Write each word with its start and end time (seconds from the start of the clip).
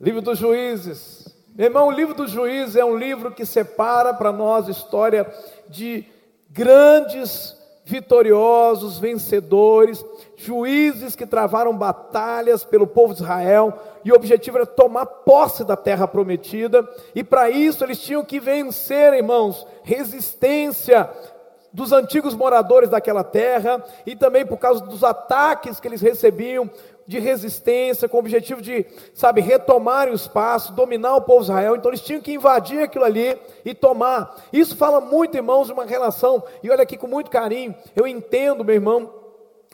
Livro 0.00 0.22
dos 0.22 0.38
Juízes. 0.38 1.26
Meu 1.56 1.66
irmão, 1.66 1.88
o 1.88 1.90
livro 1.90 2.14
dos 2.14 2.30
Juízes 2.30 2.76
é 2.76 2.84
um 2.84 2.96
livro 2.96 3.32
que 3.32 3.44
separa 3.44 4.14
para 4.14 4.30
nós 4.30 4.68
a 4.68 4.70
história 4.70 5.26
de 5.68 6.04
grandes 6.48 7.56
vitoriosos, 7.84 9.00
vencedores, 9.00 10.04
juízes 10.36 11.16
que 11.16 11.26
travaram 11.26 11.76
batalhas 11.76 12.62
pelo 12.62 12.86
povo 12.86 13.12
de 13.12 13.22
Israel, 13.22 13.76
e 14.04 14.12
o 14.12 14.14
objetivo 14.14 14.58
era 14.58 14.66
tomar 14.66 15.04
posse 15.04 15.64
da 15.64 15.74
terra 15.74 16.06
prometida, 16.06 16.88
e 17.12 17.24
para 17.24 17.50
isso 17.50 17.82
eles 17.82 17.98
tinham 17.98 18.24
que 18.24 18.38
vencer, 18.38 19.14
irmãos, 19.14 19.66
resistência 19.82 21.10
dos 21.72 21.90
antigos 21.90 22.36
moradores 22.36 22.88
daquela 22.88 23.24
terra, 23.24 23.84
e 24.06 24.14
também 24.14 24.46
por 24.46 24.58
causa 24.58 24.84
dos 24.84 25.02
ataques 25.02 25.80
que 25.80 25.88
eles 25.88 26.00
recebiam 26.00 26.70
de 27.08 27.18
resistência, 27.18 28.06
com 28.06 28.18
o 28.18 28.20
objetivo 28.20 28.60
de, 28.60 28.84
sabe, 29.14 29.40
retomar 29.40 30.10
o 30.10 30.14
espaço, 30.14 30.74
dominar 30.74 31.16
o 31.16 31.22
povo 31.22 31.40
de 31.40 31.46
Israel. 31.46 31.74
Então 31.74 31.90
eles 31.90 32.02
tinham 32.02 32.20
que 32.20 32.34
invadir 32.34 32.82
aquilo 32.82 33.04
ali 33.04 33.34
e 33.64 33.72
tomar. 33.72 34.36
Isso 34.52 34.76
fala 34.76 35.00
muito, 35.00 35.34
irmãos, 35.34 35.68
de 35.68 35.72
uma 35.72 35.86
relação. 35.86 36.44
E 36.62 36.70
olha 36.70 36.82
aqui 36.82 36.98
com 36.98 37.06
muito 37.06 37.30
carinho, 37.30 37.74
eu 37.96 38.06
entendo, 38.06 38.62
meu 38.62 38.74
irmão, 38.74 39.10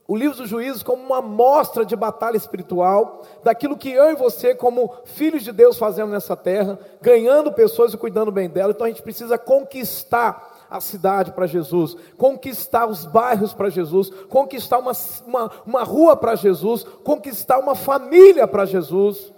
o 0.07 0.17
livro 0.17 0.37
dos 0.37 0.49
juízes 0.49 0.83
como 0.83 1.03
uma 1.03 1.21
mostra 1.21 1.85
de 1.85 1.97
batalha 1.97 2.37
espiritual, 2.37 3.23
daquilo 3.43 3.77
que 3.77 3.91
eu 3.91 4.13
e 4.13 4.15
você, 4.15 4.55
como 4.55 4.95
filhos 5.05 5.43
de 5.43 5.51
Deus, 5.51 5.77
fazemos 5.77 6.13
nessa 6.13 6.37
terra, 6.37 6.79
ganhando 7.03 7.53
pessoas 7.53 7.93
e 7.93 7.97
cuidando 7.97 8.31
bem 8.31 8.49
dela. 8.49 8.71
Então 8.71 8.87
a 8.87 8.91
gente 8.91 9.03
precisa 9.03 9.37
conquistar 9.37 10.54
a 10.77 10.81
cidade 10.81 11.31
para 11.31 11.47
Jesus, 11.47 11.97
conquistar 12.19 12.87
os 12.87 13.05
bairros 13.05 13.53
para 13.53 13.71
Jesus, 13.71 14.11
conquistar 14.29 14.79
uma, 14.79 14.91
uma, 15.25 15.51
uma 15.65 15.83
rua 15.85 16.17
para 16.17 16.35
Jesus, 16.35 16.83
conquistar 17.05 17.59
uma 17.59 17.77
família 17.77 18.49
para 18.49 18.65
Jesus. 18.65 19.33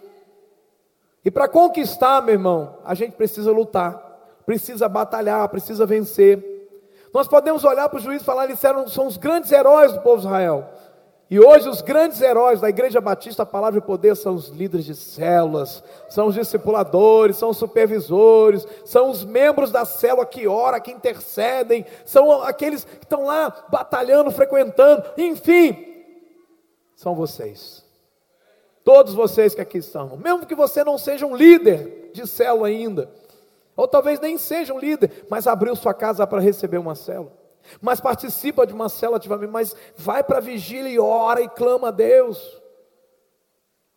E 1.23 1.31
para 1.31 1.47
conquistar, 1.47 2.23
meu 2.23 2.35
irmão, 2.35 2.79
a 2.85 2.95
gente 2.95 3.13
precisa 3.13 3.53
lutar, 3.53 4.41
precisa 4.47 4.89
batalhar, 4.89 5.47
precisa 5.51 5.85
vencer. 5.85 6.43
Nós 7.13 7.29
podemos 7.29 7.65
olhar 7.65 7.89
para 7.91 7.99
o 7.99 8.03
juiz 8.03 8.23
e 8.23 8.25
falar, 8.25 8.45
eles 8.45 8.63
eram, 8.65 8.89
são 8.89 9.07
os 9.07 9.19
grandes 9.19 9.53
heróis 9.53 9.93
do 9.93 10.01
povo 10.01 10.21
de 10.21 10.27
Israel. 10.27 10.71
E 11.29 11.41
hoje 11.41 11.69
os 11.69 11.81
grandes 11.81 12.21
heróis 12.21 12.61
da 12.61 12.69
Igreja 12.69 13.01
Batista, 13.01 13.45
palavra 13.45 13.81
de 13.81 13.87
poder, 13.87 14.15
são 14.15 14.37
os 14.37 14.49
líderes 14.49 14.87
de 14.87 14.95
células, 14.95 15.83
são 16.09 16.29
os 16.29 16.37
discipuladores, 16.37 17.37
são 17.37 17.51
os 17.51 17.57
supervisores, 17.57 18.65
são 18.85 19.11
os 19.11 19.25
membros 19.25 19.73
da 19.73 19.85
célula 19.85 20.25
que 20.25 20.47
ora, 20.47 20.79
que 20.79 20.93
intercedem, 20.93 21.85
são 22.05 22.43
aqueles 22.43 22.85
que 22.85 23.05
estão 23.05 23.25
lá 23.25 23.53
batalhando, 23.69 24.31
frequentando, 24.31 25.03
enfim, 25.19 26.05
são 26.95 27.13
vocês. 27.17 27.85
Todos 28.85 29.13
vocês 29.13 29.53
que 29.53 29.61
aqui 29.61 29.79
estão, 29.79 30.17
mesmo 30.17 30.47
que 30.47 30.55
você 30.55 30.85
não 30.85 30.97
seja 30.97 31.27
um 31.27 31.35
líder 31.35 32.13
de 32.15 32.25
célula 32.25 32.69
ainda, 32.69 33.11
ou 33.77 33.89
talvez 33.89 34.21
nem 34.21 34.39
seja 34.39 34.73
um 34.73 34.79
líder, 34.79 35.27
mas 35.29 35.49
abriu 35.49 35.75
sua 35.75 35.93
casa 35.93 36.25
para 36.25 36.41
receber 36.41 36.79
uma 36.79 36.95
célula 36.95 37.46
mas 37.81 38.01
participa 38.01 38.67
de 38.67 38.73
uma 38.73 38.89
célula 38.89 39.17
ativamente, 39.17 39.51
mas 39.51 39.75
vai 39.97 40.23
para 40.23 40.39
a 40.39 40.41
vigília 40.41 40.89
e 40.89 40.99
ora 40.99 41.41
e 41.41 41.49
clama 41.49 41.89
a 41.89 41.91
Deus. 41.91 42.63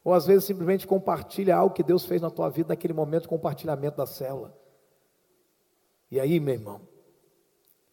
Ou 0.04 0.14
às 0.14 0.26
vezes 0.26 0.46
simplesmente 0.46 0.88
compartilha 0.88 1.56
algo 1.56 1.74
que 1.74 1.84
Deus 1.84 2.06
fez 2.06 2.22
na 2.22 2.30
tua 2.30 2.50
vida 2.50 2.70
naquele 2.70 2.94
momento, 2.94 3.28
compartilhamento 3.28 3.98
da 3.98 4.06
célula. 4.06 4.58
E 6.10 6.20
aí, 6.20 6.40
meu 6.40 6.56
irmão, 6.56 6.82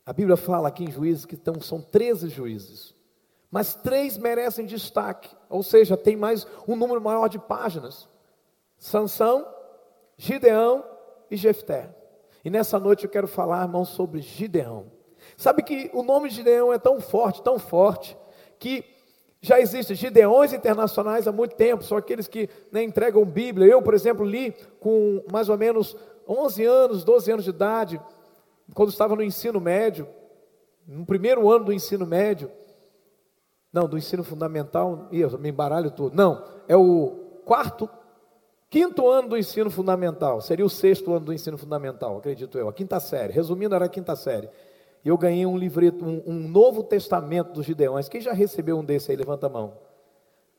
a 0.05 0.13
Bíblia 0.13 0.37
fala 0.37 0.69
aqui 0.69 0.85
em 0.85 0.91
juízes 0.91 1.27
que 1.27 1.35
estão, 1.35 1.61
são 1.61 1.81
13 1.81 2.29
juízes, 2.29 2.95
mas 3.51 3.75
três 3.75 4.17
merecem 4.17 4.65
destaque, 4.65 5.35
ou 5.49 5.63
seja, 5.63 5.97
tem 5.97 6.17
mais 6.17 6.47
um 6.67 6.77
número 6.77 7.01
maior 7.01 7.29
de 7.29 7.39
páginas: 7.39 8.09
Sansão, 8.79 9.47
Gideão 10.17 10.85
e 11.31 11.37
Jefté. 11.37 11.95
E 12.45 12.51
nessa 12.51 12.79
noite 12.79 13.05
eu 13.05 13.11
quero 13.11 13.27
falar, 13.27 13.63
irmão, 13.63 13.85
sobre 13.85 14.21
Gideão. 14.21 14.96
Sabe 15.37 15.63
que 15.63 15.91
o 15.93 16.03
nome 16.03 16.29
de 16.31 16.37
Gideão 16.37 16.73
é 16.73 16.79
tão 16.79 16.99
forte, 17.01 17.43
tão 17.43 17.59
forte, 17.59 18.17
que 18.59 18.85
já 19.41 19.61
existem 19.61 19.95
Gideões 19.95 20.53
internacionais 20.53 21.29
há 21.29 21.33
muito 21.33 21.55
tempo, 21.55 21.85
são 21.85 21.99
aqueles 21.99 22.27
que 22.27 22.49
né, 22.73 22.83
entregam 22.83 23.25
Bíblia. 23.25 23.71
Eu, 23.71 23.83
por 23.83 23.95
exemplo, 23.95 24.25
li 24.25 24.53
com 24.81 25.23
mais 25.31 25.49
ou 25.49 25.59
menos 25.59 25.95
11 26.27 26.65
anos, 26.65 27.05
12 27.05 27.31
anos 27.33 27.45
de 27.45 27.51
idade, 27.51 28.01
quando 28.75 28.89
estava 28.89 29.15
no 29.15 29.23
ensino 29.23 29.61
médio, 29.61 30.09
no 30.87 31.05
primeiro 31.05 31.49
ano 31.51 31.67
do 31.67 31.73
ensino 31.73 32.07
médio, 32.07 32.51
não, 33.73 33.87
do 33.87 33.99
ensino 33.99 34.25
fundamental, 34.25 35.07
eu 35.13 35.39
me 35.39 35.51
embaralho 35.51 35.91
tudo. 35.91 36.17
Não, 36.17 36.43
é 36.67 36.77
o 36.77 37.43
quarto, 37.45 37.89
quinto 38.71 39.07
ano 39.07 39.29
do 39.29 39.37
ensino 39.37 39.71
fundamental, 39.71 40.41
seria 40.41 40.65
o 40.65 40.71
sexto 40.71 41.13
ano 41.13 41.27
do 41.27 41.33
ensino 41.33 41.59
fundamental, 41.59 42.17
acredito 42.17 42.59
eu, 42.59 42.69
a 42.69 42.73
quinta 42.73 42.99
série. 42.99 43.35
Resumindo, 43.35 43.75
era 43.75 43.85
a 43.85 43.89
quinta 43.89 44.17
série 44.17 44.49
eu 45.09 45.17
ganhei 45.17 45.47
um 45.47 45.57
livreto, 45.57 46.05
um, 46.05 46.23
um 46.27 46.49
Novo 46.49 46.83
Testamento 46.83 47.53
dos 47.53 47.65
Gideões. 47.65 48.09
Quem 48.09 48.21
já 48.21 48.33
recebeu 48.33 48.79
um 48.79 48.85
desse 48.85 49.11
aí? 49.11 49.17
Levanta 49.17 49.47
a 49.47 49.49
mão. 49.49 49.79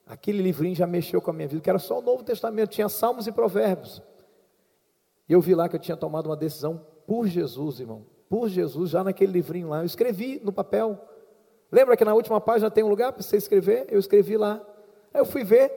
Aquele 0.06 0.42
livrinho 0.42 0.74
já 0.74 0.88
mexeu 0.88 1.22
com 1.22 1.32
a 1.32 1.34
minha 1.34 1.48
vida, 1.48 1.62
que 1.62 1.70
era 1.70 1.80
só 1.80 2.00
o 2.00 2.02
Novo 2.02 2.24
Testamento, 2.24 2.70
tinha 2.70 2.88
Salmos 2.88 3.28
e 3.28 3.32
Provérbios. 3.32 4.02
E 5.28 5.34
eu 5.34 5.42
vi 5.42 5.54
lá 5.54 5.68
que 5.68 5.76
eu 5.76 5.80
tinha 5.80 5.98
tomado 5.98 6.28
uma 6.28 6.38
decisão 6.38 6.82
por 7.06 7.28
Jesus, 7.28 7.82
irmão. 7.82 8.06
Por 8.30 8.48
Jesus, 8.48 8.92
já 8.92 9.04
naquele 9.04 9.34
livrinho 9.34 9.68
lá. 9.68 9.80
Eu 9.80 9.86
escrevi 9.86 10.40
no 10.44 10.54
papel. 10.54 10.98
Lembra 11.70 11.98
que 11.98 12.06
na 12.06 12.14
última 12.14 12.40
página 12.40 12.72
tem 12.72 12.84
um 12.84 12.90
lugar 12.90 13.12
para 13.12 13.22
você 13.22 13.36
escrever? 13.36 13.88
Eu 13.90 14.00
escrevi 14.00 14.38
lá. 14.38 14.66
Aí 15.14 15.20
eu 15.20 15.26
fui 15.26 15.44
ver, 15.44 15.70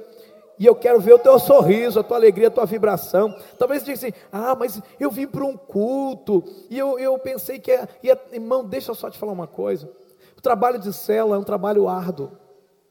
e 0.59 0.65
eu 0.65 0.75
quero 0.75 0.99
ver 0.99 1.13
o 1.13 1.19
teu 1.19 1.39
sorriso, 1.39 2.01
a 2.01 2.03
tua 2.03 2.17
alegria, 2.17 2.49
a 2.49 2.51
tua 2.51 2.65
vibração. 2.65 3.33
Talvez 3.57 3.81
diga 3.81 3.97
assim: 3.97 4.11
ah, 4.29 4.53
mas 4.53 4.81
eu 4.99 5.09
vim 5.09 5.25
para 5.25 5.45
um 5.45 5.55
culto, 5.55 6.43
e 6.69 6.77
eu, 6.77 6.99
eu 6.99 7.17
pensei 7.17 7.59
que 7.59 7.71
ia, 7.71 7.87
ia. 8.03 8.21
Irmão, 8.33 8.65
deixa 8.65 8.91
eu 8.91 8.95
só 8.95 9.09
te 9.09 9.17
falar 9.17 9.31
uma 9.31 9.47
coisa. 9.47 9.89
O 10.37 10.41
trabalho 10.41 10.77
de 10.77 10.91
célula 10.91 11.37
é 11.37 11.39
um 11.39 11.43
trabalho 11.43 11.87
árduo. 11.87 12.31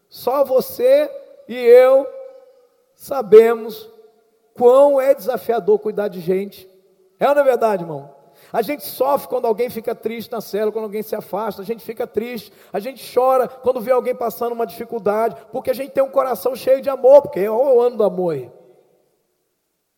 Só 0.09 0.43
você 0.45 1.11
e 1.47 1.55
eu 1.55 2.07
sabemos 2.95 3.89
quão 4.55 5.01
é 5.01 5.15
desafiador 5.15 5.79
cuidar 5.79 6.09
de 6.09 6.21
gente. 6.21 6.69
É 7.21 7.29
ou 7.29 7.35
não 7.35 7.43
é 7.43 7.45
verdade, 7.45 7.85
irmão? 7.85 8.18
A 8.53 8.63
gente 8.63 8.85
sofre 8.85 9.29
quando 9.29 9.47
alguém 9.47 9.69
fica 9.69 9.95
triste 9.95 10.33
na 10.33 10.41
célula, 10.41 10.73
quando 10.73 10.85
alguém 10.85 11.03
se 11.03 11.15
afasta, 11.15 11.61
a 11.61 11.65
gente 11.65 11.85
fica 11.85 12.07
triste, 12.07 12.53
a 12.73 12.81
gente 12.81 13.03
chora 13.15 13.47
quando 13.47 13.81
vê 13.81 13.91
alguém 13.91 14.15
passando 14.15 14.53
uma 14.53 14.67
dificuldade, 14.67 15.37
porque 15.53 15.71
a 15.71 15.75
gente 15.75 15.91
tem 15.91 16.03
um 16.03 16.11
coração 16.11 16.57
cheio 16.57 16.81
de 16.81 16.89
amor, 16.89 17.23
porque 17.23 17.41
é 17.41 17.51
o 17.51 17.81
ano 17.81 17.97
do 17.97 18.05
amor. 18.05 18.51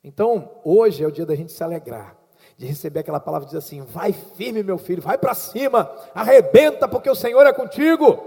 Então, 0.03 0.51
hoje 0.65 1.05
é 1.05 1.07
o 1.07 1.13
dia 1.13 1.27
da 1.27 1.35
gente 1.35 1.53
se 1.53 1.63
alegrar, 1.63 2.17
de 2.57 2.67
receber 2.67 3.01
aquela 3.01 3.21
palavra 3.21 3.47
de 3.47 3.53
dizer 3.53 3.59
assim: 3.59 3.83
vai 3.83 4.13
firme, 4.13 4.63
meu 4.63 4.79
filho, 4.79 5.03
vai 5.03 5.17
para 5.17 5.35
cima, 5.35 5.91
arrebenta, 6.15 6.89
porque 6.89 7.09
o 7.09 7.15
Senhor 7.15 7.47
é 7.47 7.53
contigo. 7.53 8.19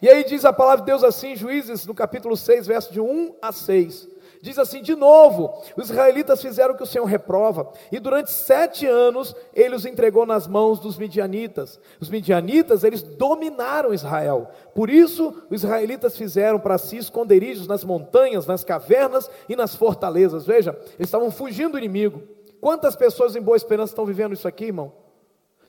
E 0.00 0.08
aí 0.08 0.24
diz 0.24 0.44
a 0.44 0.52
palavra 0.52 0.80
de 0.80 0.86
Deus 0.86 1.02
assim, 1.02 1.34
Juízes, 1.34 1.86
no 1.86 1.94
capítulo 1.94 2.36
6, 2.36 2.66
verso 2.66 2.92
de 2.92 3.00
1 3.00 3.36
a 3.40 3.52
6. 3.52 4.13
Diz 4.44 4.58
assim 4.58 4.82
de 4.82 4.94
novo: 4.94 5.62
os 5.74 5.88
israelitas 5.88 6.42
fizeram 6.42 6.74
o 6.74 6.76
que 6.76 6.82
o 6.82 6.86
Senhor 6.86 7.06
reprova, 7.06 7.72
e 7.90 7.98
durante 7.98 8.30
sete 8.30 8.86
anos 8.86 9.34
ele 9.54 9.74
os 9.74 9.86
entregou 9.86 10.26
nas 10.26 10.46
mãos 10.46 10.78
dos 10.78 10.98
midianitas. 10.98 11.80
Os 11.98 12.10
midianitas, 12.10 12.84
eles 12.84 13.00
dominaram 13.00 13.94
Israel, 13.94 14.50
por 14.74 14.90
isso 14.90 15.34
os 15.50 15.64
israelitas 15.64 16.14
fizeram 16.14 16.60
para 16.60 16.76
si 16.76 16.98
esconderijos 16.98 17.66
nas 17.66 17.84
montanhas, 17.84 18.46
nas 18.46 18.62
cavernas 18.62 19.30
e 19.48 19.56
nas 19.56 19.74
fortalezas. 19.74 20.44
Veja, 20.44 20.78
eles 20.98 21.08
estavam 21.08 21.30
fugindo 21.30 21.72
do 21.72 21.78
inimigo. 21.78 22.20
Quantas 22.60 22.94
pessoas 22.94 23.34
em 23.34 23.40
boa 23.40 23.56
esperança 23.56 23.92
estão 23.92 24.04
vivendo 24.04 24.34
isso 24.34 24.46
aqui, 24.46 24.66
irmão? 24.66 24.92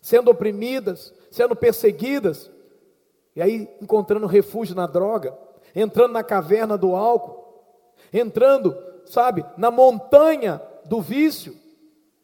Sendo 0.02 0.30
oprimidas, 0.30 1.14
sendo 1.32 1.56
perseguidas, 1.56 2.52
e 3.38 3.42
aí 3.42 3.70
encontrando 3.82 4.28
refúgio 4.28 4.76
na 4.76 4.86
droga, 4.86 5.34
entrando 5.74 6.12
na 6.12 6.24
caverna 6.26 6.78
do 6.78 6.94
álcool 6.94 7.45
entrando, 8.20 8.78
sabe, 9.06 9.46
na 9.58 9.70
montanha 9.70 10.62
do 10.86 11.02
vício, 11.02 11.56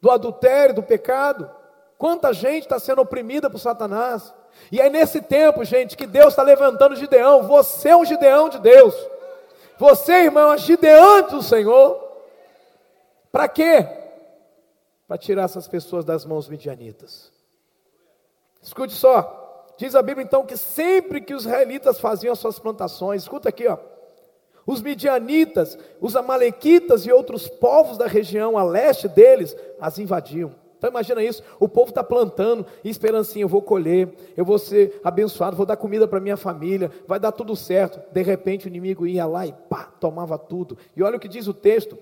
do 0.01 0.09
adultério, 0.09 0.75
do 0.75 0.83
pecado. 0.83 1.49
Quanta 1.97 2.33
gente 2.33 2.63
está 2.63 2.79
sendo 2.79 3.01
oprimida 3.01 3.49
por 3.49 3.59
Satanás. 3.59 4.33
E 4.71 4.79
é 4.81 4.89
nesse 4.89 5.21
tempo, 5.21 5.63
gente, 5.63 5.95
que 5.95 6.07
Deus 6.07 6.29
está 6.29 6.43
levantando 6.43 6.95
Gideão. 6.95 7.43
Você 7.43 7.89
é 7.89 7.95
um 7.95 8.05
Gideão 8.05 8.49
de 8.49 8.59
Deus. 8.59 8.95
Você, 9.77 10.25
irmão, 10.25 10.53
é 10.53 10.57
gideante 10.57 11.31
do 11.31 11.41
Senhor. 11.41 11.99
Para 13.31 13.47
quê? 13.47 13.87
Para 15.07 15.17
tirar 15.17 15.43
essas 15.43 15.67
pessoas 15.67 16.05
das 16.05 16.23
mãos 16.25 16.47
midianitas. 16.47 17.31
Escute 18.61 18.93
só. 18.93 19.39
Diz 19.77 19.95
a 19.95 20.01
Bíblia 20.03 20.23
então 20.23 20.45
que 20.45 20.55
sempre 20.55 21.21
que 21.21 21.33
os 21.33 21.45
israelitas 21.45 21.99
faziam 21.99 22.33
as 22.33 22.39
suas 22.39 22.59
plantações, 22.59 23.23
escuta 23.23 23.49
aqui, 23.49 23.67
ó. 23.67 23.77
Os 24.65 24.81
midianitas, 24.81 25.77
os 25.99 26.15
amalequitas 26.15 27.05
e 27.05 27.11
outros 27.11 27.47
povos 27.47 27.97
da 27.97 28.07
região 28.07 28.57
a 28.57 28.63
leste 28.63 29.07
deles 29.07 29.55
as 29.79 29.97
invadiam. 29.99 30.53
Então 30.81 30.89
imagina 30.89 31.23
isso, 31.23 31.43
o 31.59 31.69
povo 31.69 31.89
está 31.89 32.03
plantando 32.03 32.65
e 32.83 32.91
assim, 33.19 33.41
eu 33.41 33.47
vou 33.47 33.61
colher, 33.61 34.11
eu 34.35 34.43
vou 34.43 34.57
ser 34.57 34.99
abençoado, 35.03 35.55
vou 35.55 35.65
dar 35.65 35.77
comida 35.77 36.07
para 36.07 36.19
minha 36.19 36.35
família, 36.35 36.89
vai 37.07 37.19
dar 37.19 37.31
tudo 37.31 37.55
certo. 37.55 38.01
De 38.11 38.23
repente 38.23 38.65
o 38.65 38.67
inimigo 38.67 39.05
ia 39.05 39.27
lá 39.27 39.45
e 39.45 39.53
pá, 39.69 39.91
tomava 39.99 40.39
tudo. 40.39 40.75
E 40.97 41.03
olha 41.03 41.17
o 41.17 41.19
que 41.19 41.27
diz 41.27 41.47
o 41.47 41.53
texto, 41.53 41.95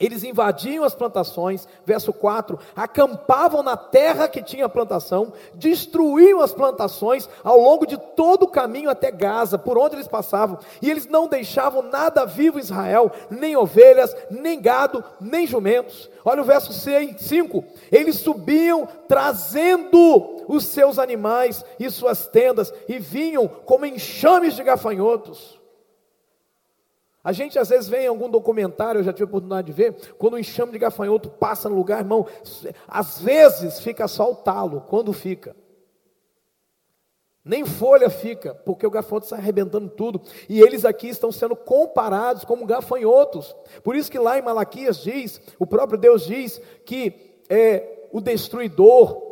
eles 0.00 0.24
invadiam 0.24 0.82
as 0.82 0.94
plantações, 0.94 1.68
verso 1.84 2.12
4, 2.12 2.58
acampavam 2.74 3.62
na 3.62 3.76
terra 3.76 4.26
que 4.26 4.42
tinha 4.42 4.68
plantação, 4.68 5.32
destruíam 5.54 6.40
as 6.40 6.54
plantações 6.54 7.28
ao 7.44 7.60
longo 7.60 7.86
de 7.86 7.98
todo 7.98 8.44
o 8.44 8.48
caminho 8.48 8.88
até 8.88 9.10
Gaza, 9.10 9.58
por 9.58 9.76
onde 9.76 9.96
eles 9.96 10.08
passavam, 10.08 10.58
e 10.80 10.90
eles 10.90 11.06
não 11.06 11.28
deixavam 11.28 11.82
nada 11.82 12.24
vivo 12.24 12.58
em 12.58 12.62
Israel, 12.62 13.12
nem 13.30 13.56
ovelhas, 13.56 14.16
nem 14.30 14.60
gado, 14.60 15.04
nem 15.20 15.46
jumentos. 15.46 16.08
Olha 16.24 16.40
o 16.40 16.46
verso 16.46 16.72
5: 16.72 17.64
eles 17.92 18.16
subiam 18.16 18.88
trazendo 19.06 20.46
os 20.48 20.64
seus 20.64 20.98
animais 20.98 21.64
e 21.78 21.90
suas 21.90 22.26
tendas, 22.26 22.72
e 22.88 22.98
vinham 22.98 23.46
como 23.46 23.86
enxames 23.86 24.56
de 24.56 24.62
gafanhotos. 24.62 25.59
A 27.22 27.32
gente 27.32 27.58
às 27.58 27.68
vezes 27.68 27.88
vê 27.88 28.04
em 28.04 28.08
algum 28.08 28.30
documentário, 28.30 29.00
eu 29.00 29.04
já 29.04 29.12
tive 29.12 29.24
a 29.24 29.26
oportunidade 29.26 29.66
de 29.66 29.72
ver, 29.72 29.94
quando 30.16 30.34
um 30.34 30.38
enxame 30.38 30.72
de 30.72 30.78
gafanhoto 30.78 31.28
passa 31.28 31.68
no 31.68 31.76
lugar, 31.76 32.00
irmão, 32.00 32.26
às 32.88 33.20
vezes 33.20 33.80
fica 33.80 34.08
só 34.08 34.32
o 34.32 34.36
talo, 34.36 34.82
quando 34.88 35.12
fica. 35.12 35.54
Nem 37.44 37.64
folha 37.64 38.08
fica, 38.08 38.54
porque 38.54 38.86
o 38.86 38.90
gafanhoto 38.90 39.24
está 39.24 39.36
arrebentando 39.36 39.88
tudo. 39.88 40.22
E 40.48 40.60
eles 40.60 40.84
aqui 40.84 41.08
estão 41.08 41.32
sendo 41.32 41.56
comparados 41.56 42.44
como 42.44 42.66
gafanhotos. 42.66 43.54
Por 43.82 43.96
isso 43.96 44.10
que 44.10 44.18
lá 44.18 44.38
em 44.38 44.42
Malaquias 44.42 44.98
diz, 44.98 45.40
o 45.58 45.66
próprio 45.66 45.98
Deus 45.98 46.24
diz 46.24 46.60
que 46.84 47.38
é 47.48 48.08
o 48.12 48.20
destruidor, 48.20 49.29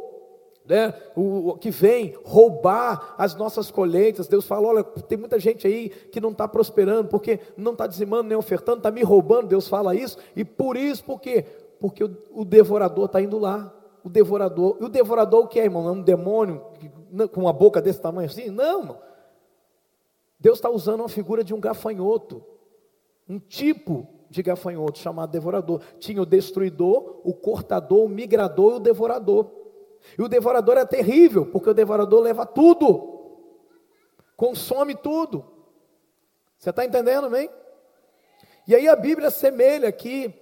né, 0.68 0.92
o, 1.16 1.56
que 1.56 1.70
vem 1.70 2.14
roubar 2.24 3.14
as 3.16 3.34
nossas 3.34 3.70
colheitas. 3.70 4.28
Deus 4.28 4.44
fala: 4.44 4.68
olha, 4.68 4.84
tem 4.84 5.16
muita 5.16 5.40
gente 5.40 5.66
aí 5.66 5.88
que 5.88 6.20
não 6.20 6.30
está 6.30 6.46
prosperando, 6.46 7.08
porque 7.08 7.40
não 7.56 7.72
está 7.72 7.86
dizimando 7.86 8.28
nem 8.28 8.36
ofertando, 8.36 8.78
está 8.78 8.90
me 8.90 9.02
roubando. 9.02 9.48
Deus 9.48 9.66
fala 9.66 9.94
isso, 9.94 10.18
e 10.36 10.44
por 10.44 10.76
isso, 10.76 11.02
por 11.02 11.20
quê? 11.20 11.44
Porque 11.80 12.04
o, 12.04 12.16
o 12.32 12.44
devorador 12.44 13.06
está 13.06 13.20
indo 13.20 13.38
lá. 13.38 13.74
O 14.04 14.08
devorador, 14.08 14.76
e 14.80 14.84
o 14.84 14.88
devorador 14.88 15.44
o 15.44 15.48
que 15.48 15.58
é, 15.58 15.64
irmão? 15.64 15.88
É 15.88 15.90
um 15.90 16.02
demônio 16.02 16.62
com 17.32 17.40
uma 17.40 17.52
boca 17.52 17.82
desse 17.82 18.00
tamanho 18.00 18.28
assim? 18.28 18.48
Não, 18.48 18.80
irmão. 18.80 18.98
Deus 20.38 20.58
está 20.58 20.70
usando 20.70 21.00
uma 21.00 21.08
figura 21.08 21.42
de 21.42 21.52
um 21.52 21.60
gafanhoto, 21.60 22.44
um 23.28 23.38
tipo 23.38 24.06
de 24.30 24.42
gafanhoto 24.42 24.98
chamado 24.98 25.30
devorador. 25.30 25.80
Tinha 25.98 26.22
o 26.22 26.26
destruidor, 26.26 27.20
o 27.24 27.34
cortador, 27.34 28.04
o 28.04 28.08
migrador 28.08 28.74
e 28.74 28.76
o 28.76 28.80
devorador. 28.80 29.50
E 30.18 30.22
o 30.22 30.28
devorador 30.28 30.76
é 30.76 30.84
terrível, 30.84 31.46
porque 31.46 31.70
o 31.70 31.74
devorador 31.74 32.20
leva 32.20 32.46
tudo, 32.46 33.46
consome 34.36 34.94
tudo. 34.94 35.44
Você 36.58 36.70
está 36.70 36.84
entendendo, 36.84 37.26
amém? 37.26 37.50
E 38.66 38.74
aí 38.74 38.88
a 38.88 38.96
Bíblia 38.96 39.30
semelha 39.30 39.88
aqui 39.88 40.34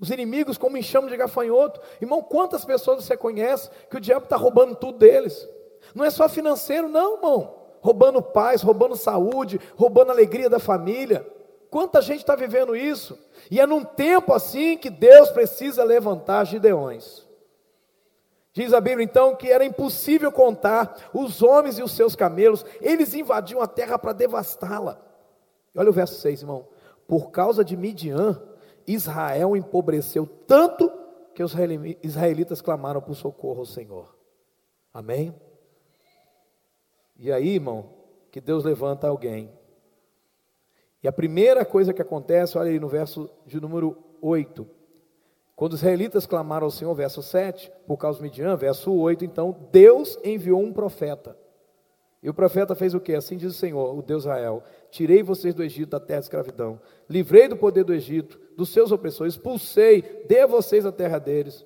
os 0.00 0.10
inimigos 0.10 0.58
como 0.58 0.76
enxame 0.76 1.08
de 1.10 1.16
gafanhoto. 1.16 1.80
Irmão, 2.00 2.22
quantas 2.22 2.64
pessoas 2.64 3.04
você 3.04 3.16
conhece 3.16 3.70
que 3.88 3.96
o 3.96 4.00
diabo 4.00 4.24
está 4.24 4.36
roubando 4.36 4.74
tudo 4.74 4.98
deles? 4.98 5.48
Não 5.94 6.04
é 6.04 6.10
só 6.10 6.28
financeiro, 6.28 6.88
não, 6.88 7.16
irmão. 7.16 7.54
Roubando 7.80 8.22
paz, 8.22 8.62
roubando 8.62 8.96
saúde, 8.96 9.60
roubando 9.76 10.10
a 10.10 10.12
alegria 10.12 10.48
da 10.48 10.58
família. 10.58 11.26
Quanta 11.70 12.02
gente 12.02 12.20
está 12.20 12.36
vivendo 12.36 12.76
isso? 12.76 13.18
E 13.50 13.60
é 13.60 13.66
num 13.66 13.84
tempo 13.84 14.32
assim 14.32 14.76
que 14.76 14.90
Deus 14.90 15.30
precisa 15.30 15.82
levantar 15.82 16.44
gideões. 16.44 17.26
Diz 18.52 18.72
a 18.74 18.80
Bíblia 18.80 19.04
então 19.04 19.34
que 19.34 19.50
era 19.50 19.64
impossível 19.64 20.30
contar 20.30 21.10
os 21.14 21.42
homens 21.42 21.78
e 21.78 21.82
os 21.82 21.92
seus 21.92 22.14
camelos, 22.14 22.64
eles 22.80 23.14
invadiam 23.14 23.62
a 23.62 23.66
terra 23.66 23.98
para 23.98 24.12
devastá-la. 24.12 25.00
Olha 25.74 25.88
o 25.88 25.92
verso 25.92 26.20
6, 26.20 26.42
irmão. 26.42 26.68
Por 27.08 27.30
causa 27.30 27.64
de 27.64 27.76
Midian, 27.76 28.42
Israel 28.86 29.56
empobreceu 29.56 30.26
tanto 30.46 30.92
que 31.34 31.42
os 31.42 31.54
israelitas 32.02 32.60
clamaram 32.60 33.00
por 33.00 33.14
socorro 33.14 33.60
ao 33.60 33.66
Senhor. 33.66 34.14
Amém? 34.92 35.34
E 37.16 37.32
aí, 37.32 37.54
irmão, 37.54 37.88
que 38.30 38.40
Deus 38.40 38.64
levanta 38.64 39.08
alguém. 39.08 39.50
E 41.02 41.08
a 41.08 41.12
primeira 41.12 41.64
coisa 41.64 41.92
que 41.94 42.02
acontece, 42.02 42.58
olha 42.58 42.70
aí 42.70 42.78
no 42.78 42.88
verso 42.88 43.30
de 43.46 43.60
número 43.60 43.96
8. 44.20 44.81
Quando 45.62 45.74
os 45.74 45.78
israelitas 45.78 46.26
clamaram 46.26 46.64
ao 46.64 46.72
Senhor, 46.72 46.92
verso 46.92 47.22
7, 47.22 47.70
por 47.86 47.96
causa 47.96 48.18
de 48.18 48.24
Midian, 48.24 48.56
verso 48.56 48.92
8, 48.92 49.24
então 49.24 49.54
Deus 49.70 50.18
enviou 50.24 50.60
um 50.60 50.72
profeta. 50.72 51.36
E 52.20 52.28
o 52.28 52.34
profeta 52.34 52.74
fez 52.74 52.94
o 52.94 53.00
que? 53.00 53.14
Assim 53.14 53.36
diz 53.36 53.54
o 53.54 53.56
Senhor, 53.56 53.96
o 53.96 54.02
Deus 54.02 54.24
Israel: 54.24 54.64
Tirei 54.90 55.22
vocês 55.22 55.54
do 55.54 55.62
Egito, 55.62 55.90
da 55.90 56.00
terra 56.00 56.18
de 56.18 56.24
escravidão, 56.24 56.80
livrei 57.08 57.46
do 57.46 57.56
poder 57.56 57.84
do 57.84 57.94
Egito, 57.94 58.40
dos 58.56 58.70
seus 58.70 58.90
opressores, 58.90 59.34
expulsei, 59.34 60.24
dei 60.26 60.40
a 60.40 60.48
vocês 60.48 60.84
a 60.84 60.90
terra 60.90 61.20
deles. 61.20 61.64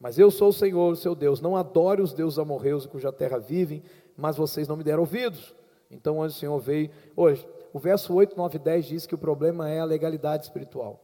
Mas 0.00 0.18
eu 0.18 0.30
sou 0.30 0.48
o 0.48 0.52
Senhor, 0.54 0.90
o 0.90 0.96
seu 0.96 1.14
Deus. 1.14 1.42
Não 1.42 1.54
adore 1.54 2.00
os 2.00 2.14
deuses 2.14 2.38
amorreus 2.38 2.86
cuja 2.86 3.12
terra 3.12 3.38
vivem, 3.38 3.82
mas 4.16 4.38
vocês 4.38 4.66
não 4.66 4.76
me 4.78 4.84
deram 4.84 5.00
ouvidos. 5.00 5.54
Então, 5.90 6.16
onde 6.16 6.32
o 6.32 6.36
Senhor 6.36 6.58
veio. 6.60 6.88
Hoje, 7.14 7.46
o 7.74 7.78
verso 7.78 8.14
8, 8.14 8.38
9 8.38 8.56
e 8.56 8.58
10 8.58 8.86
diz 8.86 9.06
que 9.06 9.14
o 9.14 9.18
problema 9.18 9.68
é 9.68 9.80
a 9.80 9.84
legalidade 9.84 10.44
espiritual. 10.44 11.03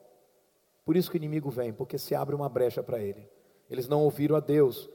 Por 0.85 0.97
isso 0.97 1.11
que 1.11 1.17
o 1.17 1.19
inimigo 1.19 1.51
vem, 1.51 1.73
porque 1.73 1.99
se 1.99 2.15
abre 2.15 2.35
uma 2.35 2.49
brecha 2.49 2.83
para 2.83 3.01
ele. 3.01 3.29
Eles 3.69 3.89
não 3.89 4.03
ouviram 4.03 4.37
a 4.37 4.41
Deus. 4.41 4.91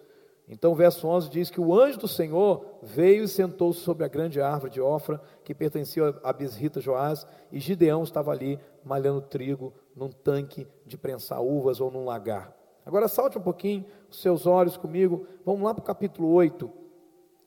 Então 0.47 0.73
o 0.73 0.75
verso 0.75 1.07
11 1.07 1.29
diz 1.29 1.49
que 1.49 1.59
o 1.59 1.73
anjo 1.73 1.99
do 1.99 2.07
Senhor 2.07 2.65
veio 2.83 3.23
e 3.23 3.27
sentou-se 3.27 3.79
sobre 3.79 4.05
a 4.05 4.07
grande 4.07 4.39
árvore 4.39 4.71
de 4.71 4.81
Ofra, 4.81 5.21
que 5.43 5.55
pertencia 5.55 6.15
a 6.23 6.31
Bisrita 6.31 6.79
Joás, 6.79 7.25
e 7.51 7.59
Gideão 7.59 8.03
estava 8.03 8.31
ali 8.31 8.59
malhando 8.83 9.21
trigo 9.21 9.73
num 9.95 10.11
tanque 10.11 10.67
de 10.85 10.97
prensar 10.97 11.41
uvas 11.41 11.81
ou 11.81 11.89
num 11.89 12.05
lagar. 12.05 12.55
Agora 12.85 13.07
salte 13.07 13.37
um 13.37 13.41
pouquinho 13.41 13.85
os 14.09 14.21
seus 14.21 14.45
olhos 14.45 14.77
comigo, 14.77 15.25
vamos 15.43 15.63
lá 15.63 15.73
para 15.73 15.81
o 15.81 15.85
capítulo 15.85 16.31
8, 16.31 16.71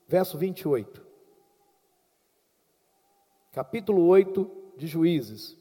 verso 0.05 0.37
28. 0.37 1.07
Capítulo 3.53 4.05
8 4.07 4.51
de 4.75 4.87
Juízes. 4.87 5.58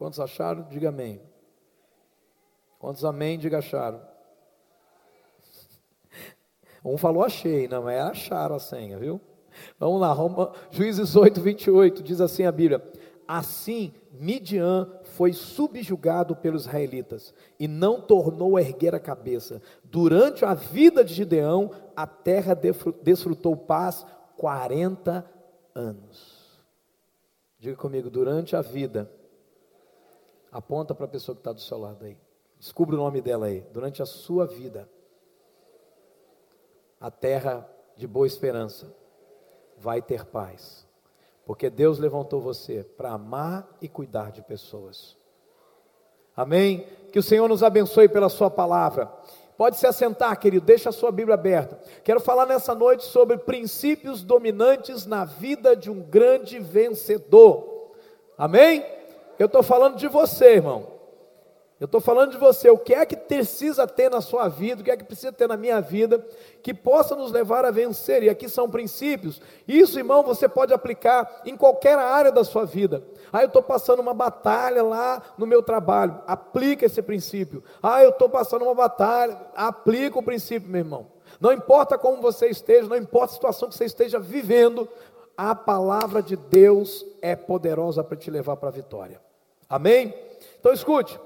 Quantos 0.00 0.18
acharam? 0.18 0.62
Diga 0.62 0.88
amém. 0.88 1.20
Quantos 2.78 3.04
amém? 3.04 3.38
Diga 3.38 3.58
acharam. 3.58 4.00
Um 6.82 6.96
falou 6.96 7.22
achei, 7.22 7.68
não 7.68 7.86
é 7.86 8.00
acharam 8.00 8.56
a 8.56 8.58
senha, 8.58 8.98
viu? 8.98 9.20
Vamos 9.78 10.00
lá, 10.00 10.10
Roma, 10.10 10.50
Juízes 10.70 11.14
8, 11.14 11.38
28, 11.38 12.02
diz 12.02 12.18
assim 12.18 12.46
a 12.46 12.52
Bíblia: 12.52 12.82
Assim 13.28 13.92
Midian 14.10 14.90
foi 15.02 15.34
subjugado 15.34 16.34
pelos 16.34 16.62
israelitas 16.62 17.34
e 17.58 17.68
não 17.68 18.00
tornou 18.00 18.56
a 18.56 18.62
erguer 18.62 18.94
a 18.94 18.98
cabeça. 18.98 19.60
Durante 19.84 20.46
a 20.46 20.54
vida 20.54 21.04
de 21.04 21.12
Gideão, 21.12 21.70
a 21.94 22.06
terra 22.06 22.58
desfrutou 23.02 23.54
paz 23.54 24.06
40 24.38 25.30
anos. 25.74 26.62
Diga 27.58 27.76
comigo, 27.76 28.08
durante 28.08 28.56
a 28.56 28.62
vida 28.62 29.19
Aponta 30.50 30.94
para 30.94 31.04
a 31.04 31.08
pessoa 31.08 31.34
que 31.34 31.40
está 31.40 31.52
do 31.52 31.60
seu 31.60 31.78
lado 31.78 32.04
aí. 32.04 32.16
Descubra 32.58 32.96
o 32.96 32.98
nome 32.98 33.20
dela 33.20 33.46
aí. 33.46 33.60
Durante 33.72 34.02
a 34.02 34.06
sua 34.06 34.46
vida, 34.46 34.88
a 37.00 37.10
terra 37.10 37.68
de 37.96 38.06
boa 38.06 38.26
esperança 38.26 38.94
vai 39.78 40.02
ter 40.02 40.24
paz. 40.24 40.86
Porque 41.46 41.70
Deus 41.70 41.98
levantou 41.98 42.40
você 42.40 42.84
para 42.84 43.12
amar 43.12 43.68
e 43.80 43.88
cuidar 43.88 44.30
de 44.30 44.42
pessoas. 44.42 45.16
Amém? 46.36 46.86
Que 47.12 47.18
o 47.18 47.22
Senhor 47.22 47.48
nos 47.48 47.62
abençoe 47.62 48.08
pela 48.08 48.28
Sua 48.28 48.50
palavra. 48.50 49.10
Pode 49.56 49.76
se 49.76 49.86
assentar, 49.86 50.38
querido, 50.38 50.64
deixa 50.64 50.88
a 50.88 50.92
sua 50.92 51.12
Bíblia 51.12 51.34
aberta. 51.34 51.78
Quero 52.02 52.18
falar 52.18 52.46
nessa 52.46 52.74
noite 52.74 53.04
sobre 53.04 53.36
princípios 53.36 54.22
dominantes 54.22 55.04
na 55.04 55.26
vida 55.26 55.76
de 55.76 55.90
um 55.90 56.00
grande 56.00 56.58
vencedor. 56.58 57.92
Amém? 58.38 58.82
Eu 59.40 59.46
estou 59.46 59.62
falando 59.62 59.96
de 59.96 60.06
você, 60.06 60.56
irmão. 60.56 60.86
Eu 61.80 61.86
estou 61.86 61.98
falando 61.98 62.32
de 62.32 62.36
você, 62.36 62.68
o 62.68 62.76
que 62.76 62.92
é 62.92 63.06
que 63.06 63.16
precisa 63.16 63.86
ter 63.86 64.10
na 64.10 64.20
sua 64.20 64.48
vida, 64.48 64.82
o 64.82 64.84
que 64.84 64.90
é 64.90 64.96
que 64.98 65.02
precisa 65.02 65.32
ter 65.32 65.48
na 65.48 65.56
minha 65.56 65.80
vida, 65.80 66.22
que 66.62 66.74
possa 66.74 67.16
nos 67.16 67.32
levar 67.32 67.64
a 67.64 67.70
vencer, 67.70 68.22
e 68.22 68.28
aqui 68.28 68.50
são 68.50 68.68
princípios. 68.68 69.40
Isso, 69.66 69.98
irmão, 69.98 70.22
você 70.22 70.46
pode 70.46 70.74
aplicar 70.74 71.40
em 71.46 71.56
qualquer 71.56 71.98
área 71.98 72.30
da 72.30 72.44
sua 72.44 72.66
vida. 72.66 73.02
Ah, 73.32 73.40
eu 73.40 73.46
estou 73.46 73.62
passando 73.62 74.00
uma 74.00 74.12
batalha 74.12 74.82
lá 74.82 75.22
no 75.38 75.46
meu 75.46 75.62
trabalho, 75.62 76.20
aplica 76.26 76.84
esse 76.84 77.00
princípio. 77.00 77.64
Ah, 77.82 78.02
eu 78.02 78.10
estou 78.10 78.28
passando 78.28 78.66
uma 78.66 78.74
batalha, 78.74 79.40
aplica 79.56 80.18
o 80.18 80.22
princípio, 80.22 80.68
meu 80.68 80.80
irmão. 80.80 81.06
Não 81.40 81.50
importa 81.50 81.96
como 81.96 82.20
você 82.20 82.48
esteja, 82.48 82.86
não 82.86 82.96
importa 82.98 83.32
a 83.32 83.36
situação 83.36 83.70
que 83.70 83.74
você 83.74 83.86
esteja 83.86 84.18
vivendo, 84.18 84.86
a 85.34 85.54
palavra 85.54 86.22
de 86.22 86.36
Deus 86.36 87.06
é 87.22 87.34
poderosa 87.34 88.04
para 88.04 88.18
te 88.18 88.30
levar 88.30 88.56
para 88.56 88.68
a 88.68 88.72
vitória. 88.72 89.29
Amém? 89.70 90.12
Então 90.58 90.72
escute. 90.72 91.18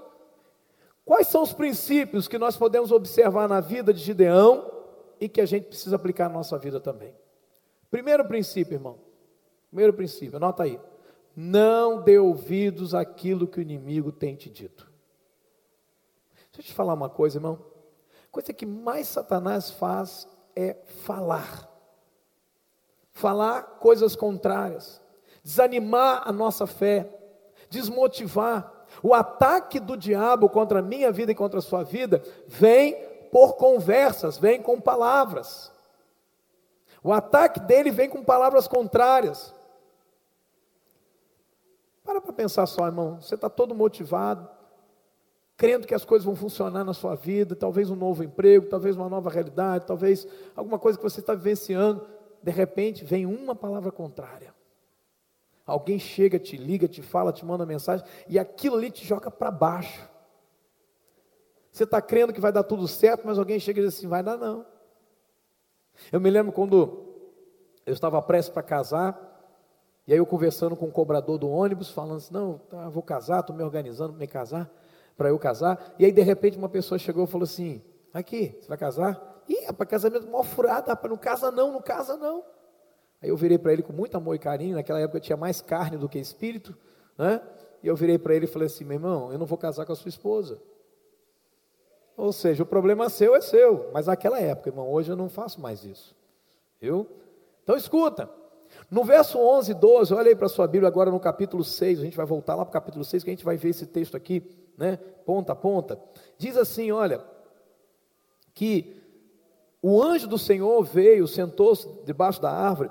Quais 1.02 1.28
são 1.28 1.42
os 1.42 1.54
princípios 1.54 2.28
que 2.28 2.38
nós 2.38 2.58
podemos 2.58 2.92
observar 2.92 3.48
na 3.48 3.60
vida 3.60 3.92
de 3.92 4.00
Gideão 4.00 4.70
e 5.18 5.28
que 5.30 5.40
a 5.40 5.46
gente 5.46 5.66
precisa 5.66 5.96
aplicar 5.96 6.28
na 6.28 6.34
nossa 6.34 6.58
vida 6.58 6.78
também? 6.78 7.14
Primeiro 7.90 8.26
princípio, 8.26 8.74
irmão. 8.74 8.98
Primeiro 9.68 9.94
princípio, 9.94 10.36
anota 10.36 10.62
aí. 10.62 10.78
Não 11.34 12.02
dê 12.02 12.18
ouvidos 12.18 12.94
àquilo 12.94 13.46
que 13.46 13.58
o 13.58 13.62
inimigo 13.62 14.12
tem 14.12 14.36
te 14.36 14.50
dito. 14.50 14.90
Deixa 16.52 16.60
eu 16.60 16.64
te 16.64 16.74
falar 16.74 16.94
uma 16.94 17.08
coisa, 17.08 17.38
irmão. 17.38 17.64
A 18.28 18.30
coisa 18.30 18.52
que 18.52 18.66
mais 18.66 19.08
Satanás 19.08 19.70
faz 19.70 20.28
é 20.54 20.76
falar. 21.02 21.70
Falar 23.12 23.62
coisas 23.78 24.14
contrárias, 24.14 25.00
desanimar 25.42 26.22
a 26.26 26.32
nossa 26.32 26.66
fé, 26.66 27.23
desmotivar. 27.74 28.72
O 29.02 29.12
ataque 29.12 29.80
do 29.80 29.96
diabo 29.96 30.48
contra 30.48 30.78
a 30.78 30.82
minha 30.82 31.10
vida 31.10 31.32
e 31.32 31.34
contra 31.34 31.58
a 31.58 31.62
sua 31.62 31.82
vida 31.82 32.22
vem 32.46 32.94
por 33.30 33.54
conversas, 33.54 34.38
vem 34.38 34.62
com 34.62 34.80
palavras. 34.80 35.72
O 37.02 37.12
ataque 37.12 37.60
dele 37.60 37.90
vem 37.90 38.08
com 38.08 38.22
palavras 38.22 38.66
contrárias. 38.68 39.52
Para 42.04 42.20
para 42.20 42.32
pensar 42.32 42.66
só, 42.66 42.86
irmão. 42.86 43.20
Você 43.20 43.34
está 43.34 43.50
todo 43.50 43.74
motivado, 43.74 44.48
crendo 45.56 45.86
que 45.86 45.94
as 45.94 46.04
coisas 46.04 46.24
vão 46.24 46.36
funcionar 46.36 46.84
na 46.84 46.94
sua 46.94 47.14
vida, 47.14 47.56
talvez 47.56 47.90
um 47.90 47.96
novo 47.96 48.22
emprego, 48.22 48.66
talvez 48.66 48.96
uma 48.96 49.08
nova 49.08 49.28
realidade, 49.28 49.86
talvez 49.86 50.26
alguma 50.54 50.78
coisa 50.78 50.96
que 50.96 51.04
você 51.04 51.20
está 51.20 51.34
vivenciando. 51.34 52.06
De 52.42 52.52
repente 52.52 53.04
vem 53.04 53.26
uma 53.26 53.54
palavra 53.54 53.90
contrária. 53.90 54.53
Alguém 55.66 55.99
chega, 55.99 56.38
te 56.38 56.56
liga, 56.56 56.87
te 56.87 57.00
fala, 57.00 57.33
te 57.33 57.44
manda 57.44 57.64
mensagem, 57.64 58.06
e 58.28 58.38
aquilo 58.38 58.76
ali 58.76 58.90
te 58.90 59.04
joga 59.04 59.30
para 59.30 59.50
baixo. 59.50 60.09
Você 61.73 61.85
está 61.85 62.00
crendo 62.00 62.33
que 62.33 62.40
vai 62.40 62.52
dar 62.52 62.62
tudo 62.62 62.87
certo, 62.87 63.26
mas 63.26 63.38
alguém 63.38 63.59
chega 63.59 63.80
e 63.80 63.85
diz 63.85 63.97
assim: 63.97 64.06
vai 64.06 64.23
dar 64.23 64.37
não. 64.37 64.64
Eu 66.12 66.21
me 66.21 66.30
lembro 66.30 66.52
quando 66.52 67.04
eu 67.85 67.92
estava 67.92 68.21
prestes 68.23 68.52
para 68.52 68.62
casar, 68.62 69.18
e 70.06 70.12
aí 70.12 70.18
eu 70.18 70.26
conversando 70.26 70.76
com 70.76 70.87
o 70.87 70.92
cobrador 70.92 71.38
do 71.38 71.49
ônibus, 71.49 71.90
falando 71.90 72.18
assim: 72.18 72.33
não, 72.33 72.59
tá, 72.59 72.88
vou 72.90 73.02
casar, 73.02 73.40
estou 73.40 73.56
me 73.56 73.62
organizando 73.62 74.12
para 74.12 74.21
me 74.21 74.26
casar, 74.26 74.71
para 75.16 75.30
eu 75.30 75.38
casar. 75.38 75.94
E 75.99 76.04
aí 76.04 76.12
de 76.12 76.23
repente 76.23 76.56
uma 76.59 76.68
pessoa 76.68 76.99
chegou 76.99 77.25
e 77.25 77.26
falou 77.26 77.44
assim: 77.44 77.83
aqui, 78.12 78.56
você 78.61 78.68
vai 78.68 78.78
casar? 78.78 79.42
Ih, 79.49 79.73
para 79.73 79.87
casamento 79.87 80.28
mó 80.28 80.42
furado, 80.42 80.88
rapaz, 80.88 81.11
não 81.11 81.18
casa 81.18 81.50
não, 81.50 81.73
não 81.73 81.83
casa 81.83 82.16
não. 82.16 82.44
Aí 83.24 83.30
eu 83.30 83.36
virei 83.38 83.56
para 83.56 83.72
ele 83.72 83.82
com 83.82 83.90
muito 83.90 84.14
amor 84.18 84.34
e 84.34 84.38
carinho, 84.38 84.76
naquela 84.76 85.00
época 85.00 85.18
tinha 85.18 85.34
mais 85.34 85.62
carne 85.62 85.96
do 85.96 86.10
que 86.10 86.18
espírito, 86.18 86.76
né? 87.16 87.40
E 87.82 87.88
eu 87.88 87.96
virei 87.96 88.18
para 88.18 88.34
ele 88.34 88.44
e 88.44 88.46
falei 88.46 88.66
assim: 88.66 88.84
meu 88.84 88.96
irmão, 88.96 89.32
eu 89.32 89.38
não 89.38 89.46
vou 89.46 89.56
casar 89.56 89.86
com 89.86 89.92
a 89.92 89.96
sua 89.96 90.10
esposa. 90.10 90.60
Ou 92.18 92.34
seja, 92.34 92.62
o 92.62 92.66
problema 92.66 93.08
seu 93.08 93.34
é 93.34 93.40
seu, 93.40 93.88
mas 93.94 94.08
naquela 94.08 94.38
época, 94.38 94.68
irmão, 94.68 94.92
hoje 94.92 95.10
eu 95.10 95.16
não 95.16 95.30
faço 95.30 95.58
mais 95.58 95.86
isso. 95.86 96.14
Viu? 96.78 97.08
Então 97.62 97.74
escuta. 97.74 98.28
No 98.90 99.02
verso 99.04 99.38
11 99.38 99.70
e 99.70 99.74
12, 99.74 100.12
olha 100.12 100.28
aí 100.28 100.36
para 100.36 100.44
a 100.44 100.50
sua 100.50 100.66
Bíblia 100.66 100.88
agora 100.88 101.10
no 101.10 101.18
capítulo 101.18 101.64
6, 101.64 102.00
a 102.00 102.02
gente 102.02 102.18
vai 102.18 102.26
voltar 102.26 102.54
lá 102.54 102.62
para 102.66 102.70
o 102.70 102.74
capítulo 102.74 103.06
6, 103.06 103.24
que 103.24 103.30
a 103.30 103.32
gente 103.32 103.44
vai 103.44 103.56
ver 103.56 103.70
esse 103.70 103.86
texto 103.86 104.18
aqui, 104.18 104.42
né? 104.76 104.98
Ponta 105.24 105.54
a 105.54 105.56
ponta. 105.56 105.98
Diz 106.36 106.58
assim: 106.58 106.92
olha, 106.92 107.24
que 108.52 109.00
o 109.80 110.02
anjo 110.02 110.28
do 110.28 110.36
Senhor 110.36 110.84
veio, 110.84 111.26
sentou-se 111.26 111.88
debaixo 112.04 112.42
da 112.42 112.50
árvore 112.50 112.90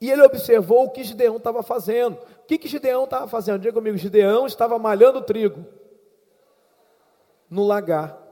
e 0.00 0.10
ele 0.10 0.22
observou 0.22 0.84
o 0.84 0.90
que 0.90 1.04
Gideão 1.04 1.36
estava 1.36 1.62
fazendo. 1.62 2.14
O 2.14 2.46
que, 2.46 2.58
que 2.58 2.68
Gideão 2.68 3.04
estava 3.04 3.26
fazendo? 3.26 3.60
Diga 3.60 3.72
comigo, 3.72 3.96
Gideão 3.96 4.46
estava 4.46 4.78
malhando 4.78 5.22
trigo 5.22 5.64
no 7.48 7.64
lagar. 7.66 8.26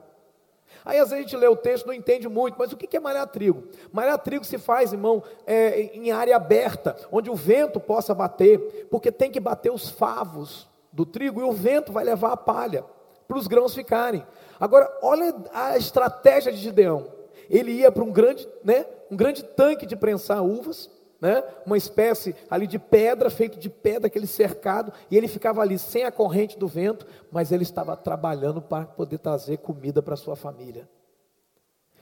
Aí 0.85 0.99
às 0.99 1.09
vezes 1.09 1.25
a 1.25 1.29
gente 1.29 1.37
lê 1.37 1.47
o 1.47 1.57
texto 1.57 1.87
não 1.87 1.95
entende 1.95 2.29
muito, 2.29 2.57
mas 2.59 2.73
o 2.73 2.77
que 2.77 2.95
é 2.95 3.01
malhar 3.01 3.27
trigo? 3.27 3.65
Malhar 3.91 4.19
trigo 4.19 4.45
se 4.45 4.59
faz, 4.59 4.93
irmão, 4.93 5.23
é, 5.47 5.81
em 5.81 6.11
área 6.11 6.37
aberta, 6.37 6.95
onde 7.11 7.31
o 7.31 7.35
vento 7.35 7.81
possa 7.81 8.15
bater, 8.15 8.87
porque 8.91 9.11
tem 9.11 9.31
que 9.31 9.41
bater 9.41 9.73
os 9.73 9.89
favos 9.89 10.69
do 10.93 11.07
trigo 11.07 11.41
e 11.41 11.45
o 11.45 11.53
vento 11.53 11.93
vai 11.93 12.05
levar 12.05 12.33
a 12.33 12.37
palha 12.37 12.85
para 13.27 13.39
os 13.39 13.47
grãos 13.47 13.75
ficarem. 13.75 14.27
Agora, 14.61 14.91
olha 15.03 15.35
a 15.53 15.79
estratégia 15.79 16.53
de 16.53 16.59
Gideão. 16.59 17.07
Ele 17.49 17.73
ia 17.73 17.91
para 17.91 18.05
um 18.05 18.13
grande, 18.13 18.47
né, 18.63 18.87
um 19.11 19.17
grande 19.17 19.43
tanque 19.43 19.87
de 19.87 19.97
prensar 19.97 20.45
uvas, 20.45 20.91
né? 21.25 21.43
uma 21.65 21.79
espécie 21.79 22.37
ali 22.51 22.67
de 22.67 22.79
pedra, 22.79 23.31
feito 23.31 23.59
de 23.59 23.71
pedra, 23.71 24.09
aquele 24.09 24.27
cercado, 24.27 24.93
e 25.11 25.17
ele 25.17 25.27
ficava 25.27 25.63
ali 25.63 25.79
sem 25.79 26.05
a 26.05 26.13
corrente 26.13 26.59
do 26.59 26.69
vento, 26.69 27.07
mas 27.33 27.51
ele 27.51 27.63
estava 27.63 27.97
trabalhando 27.97 28.61
para 28.61 28.85
poder 28.85 29.17
trazer 29.17 29.57
comida 29.57 30.03
para 30.03 30.17
sua 30.17 30.37
família. 30.37 30.87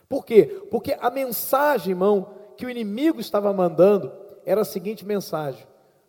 Por 0.08 0.26
quê? 0.26 0.66
Porque 0.72 0.96
a 1.00 1.08
mensagem, 1.08 1.92
irmão, 1.92 2.34
que 2.56 2.66
o 2.66 2.70
inimigo 2.70 3.20
estava 3.20 3.52
mandando 3.52 4.12
era 4.44 4.62
a 4.62 4.64
seguinte 4.64 5.06
mensagem: 5.06 5.64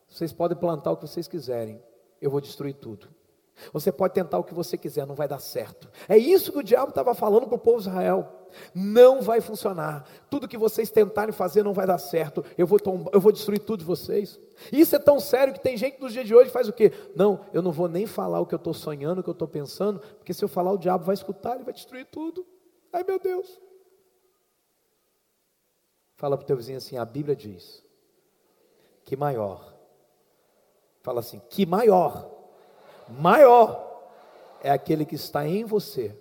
vocês 0.10 0.34
podem 0.34 0.58
plantar 0.58 0.94
o 0.94 0.98
que 0.98 1.08
vocês 1.08 1.28
quiserem, 1.28 1.80
eu 2.20 2.32
vou 2.32 2.42
destruir 2.42 2.74
tudo. 2.74 3.10
Você 3.72 3.92
pode 3.92 4.16
tentar 4.16 4.40
o 4.40 4.44
que 4.44 4.56
você 4.56 4.76
quiser, 4.76 5.06
não 5.06 5.14
vai 5.14 5.28
dar 5.28 5.38
certo. 5.38 5.88
É 6.10 6.18
isso 6.18 6.52
que 6.52 6.58
o 6.58 6.64
diabo 6.64 6.90
estava 6.90 7.14
falando 7.14 7.46
para 7.46 7.58
o 7.58 7.60
povo 7.60 7.80
de 7.80 7.90
Israel. 7.90 8.43
Não 8.74 9.22
vai 9.22 9.42
funcionar. 9.42 10.08
Tudo 10.30 10.48
que 10.48 10.58
vocês 10.58 10.90
tentarem 10.90 11.34
fazer 11.34 11.64
não 11.64 11.74
vai 11.74 11.86
dar 11.86 11.98
certo. 11.98 12.44
Eu 12.58 12.68
vou, 12.68 12.80
eu 13.12 13.20
vou 13.20 13.32
destruir 13.32 13.60
tudo 13.60 13.80
de 13.80 13.86
vocês. 13.86 14.40
Isso 14.72 14.96
é 14.96 15.00
tão 15.00 15.20
sério 15.20 15.54
que 15.54 15.60
tem 15.60 15.78
gente 15.78 16.00
nos 16.00 16.14
dias 16.14 16.26
de 16.26 16.36
hoje 16.36 16.46
que 16.46 16.54
faz 16.54 16.68
o 16.68 16.74
quê? 16.74 16.92
Não, 17.16 17.42
eu 17.54 17.62
não 17.62 17.72
vou 17.72 17.88
nem 17.88 18.06
falar 18.06 18.40
o 18.40 18.46
que 18.46 18.54
eu 18.54 18.58
estou 18.58 18.74
sonhando, 18.74 19.20
o 19.20 19.24
que 19.24 19.30
eu 19.30 19.34
estou 19.34 19.48
pensando, 19.48 20.00
porque 20.18 20.34
se 20.34 20.44
eu 20.44 20.48
falar, 20.48 20.72
o 20.72 20.78
diabo 20.78 21.04
vai 21.04 21.14
escutar, 21.14 21.56
ele 21.56 21.64
vai 21.64 21.74
destruir 21.74 22.06
tudo. 22.06 22.46
Ai 22.92 23.04
meu 23.04 23.20
Deus. 23.20 23.60
Fala 26.16 26.38
para 26.38 26.44
o 26.44 26.48
teu 26.48 26.56
vizinho 26.56 26.78
assim: 26.78 26.98
a 26.98 27.06
Bíblia 27.06 27.36
diz 27.36 27.84
que 29.04 29.16
maior. 29.16 29.74
Fala 31.02 31.20
assim: 31.20 31.42
que 31.50 31.66
maior 31.66 32.34
maior 33.10 33.92
é 34.62 34.72
aquele 34.72 35.06
que 35.06 35.16
está 35.16 35.48
em 35.48 35.66
você 35.66 36.18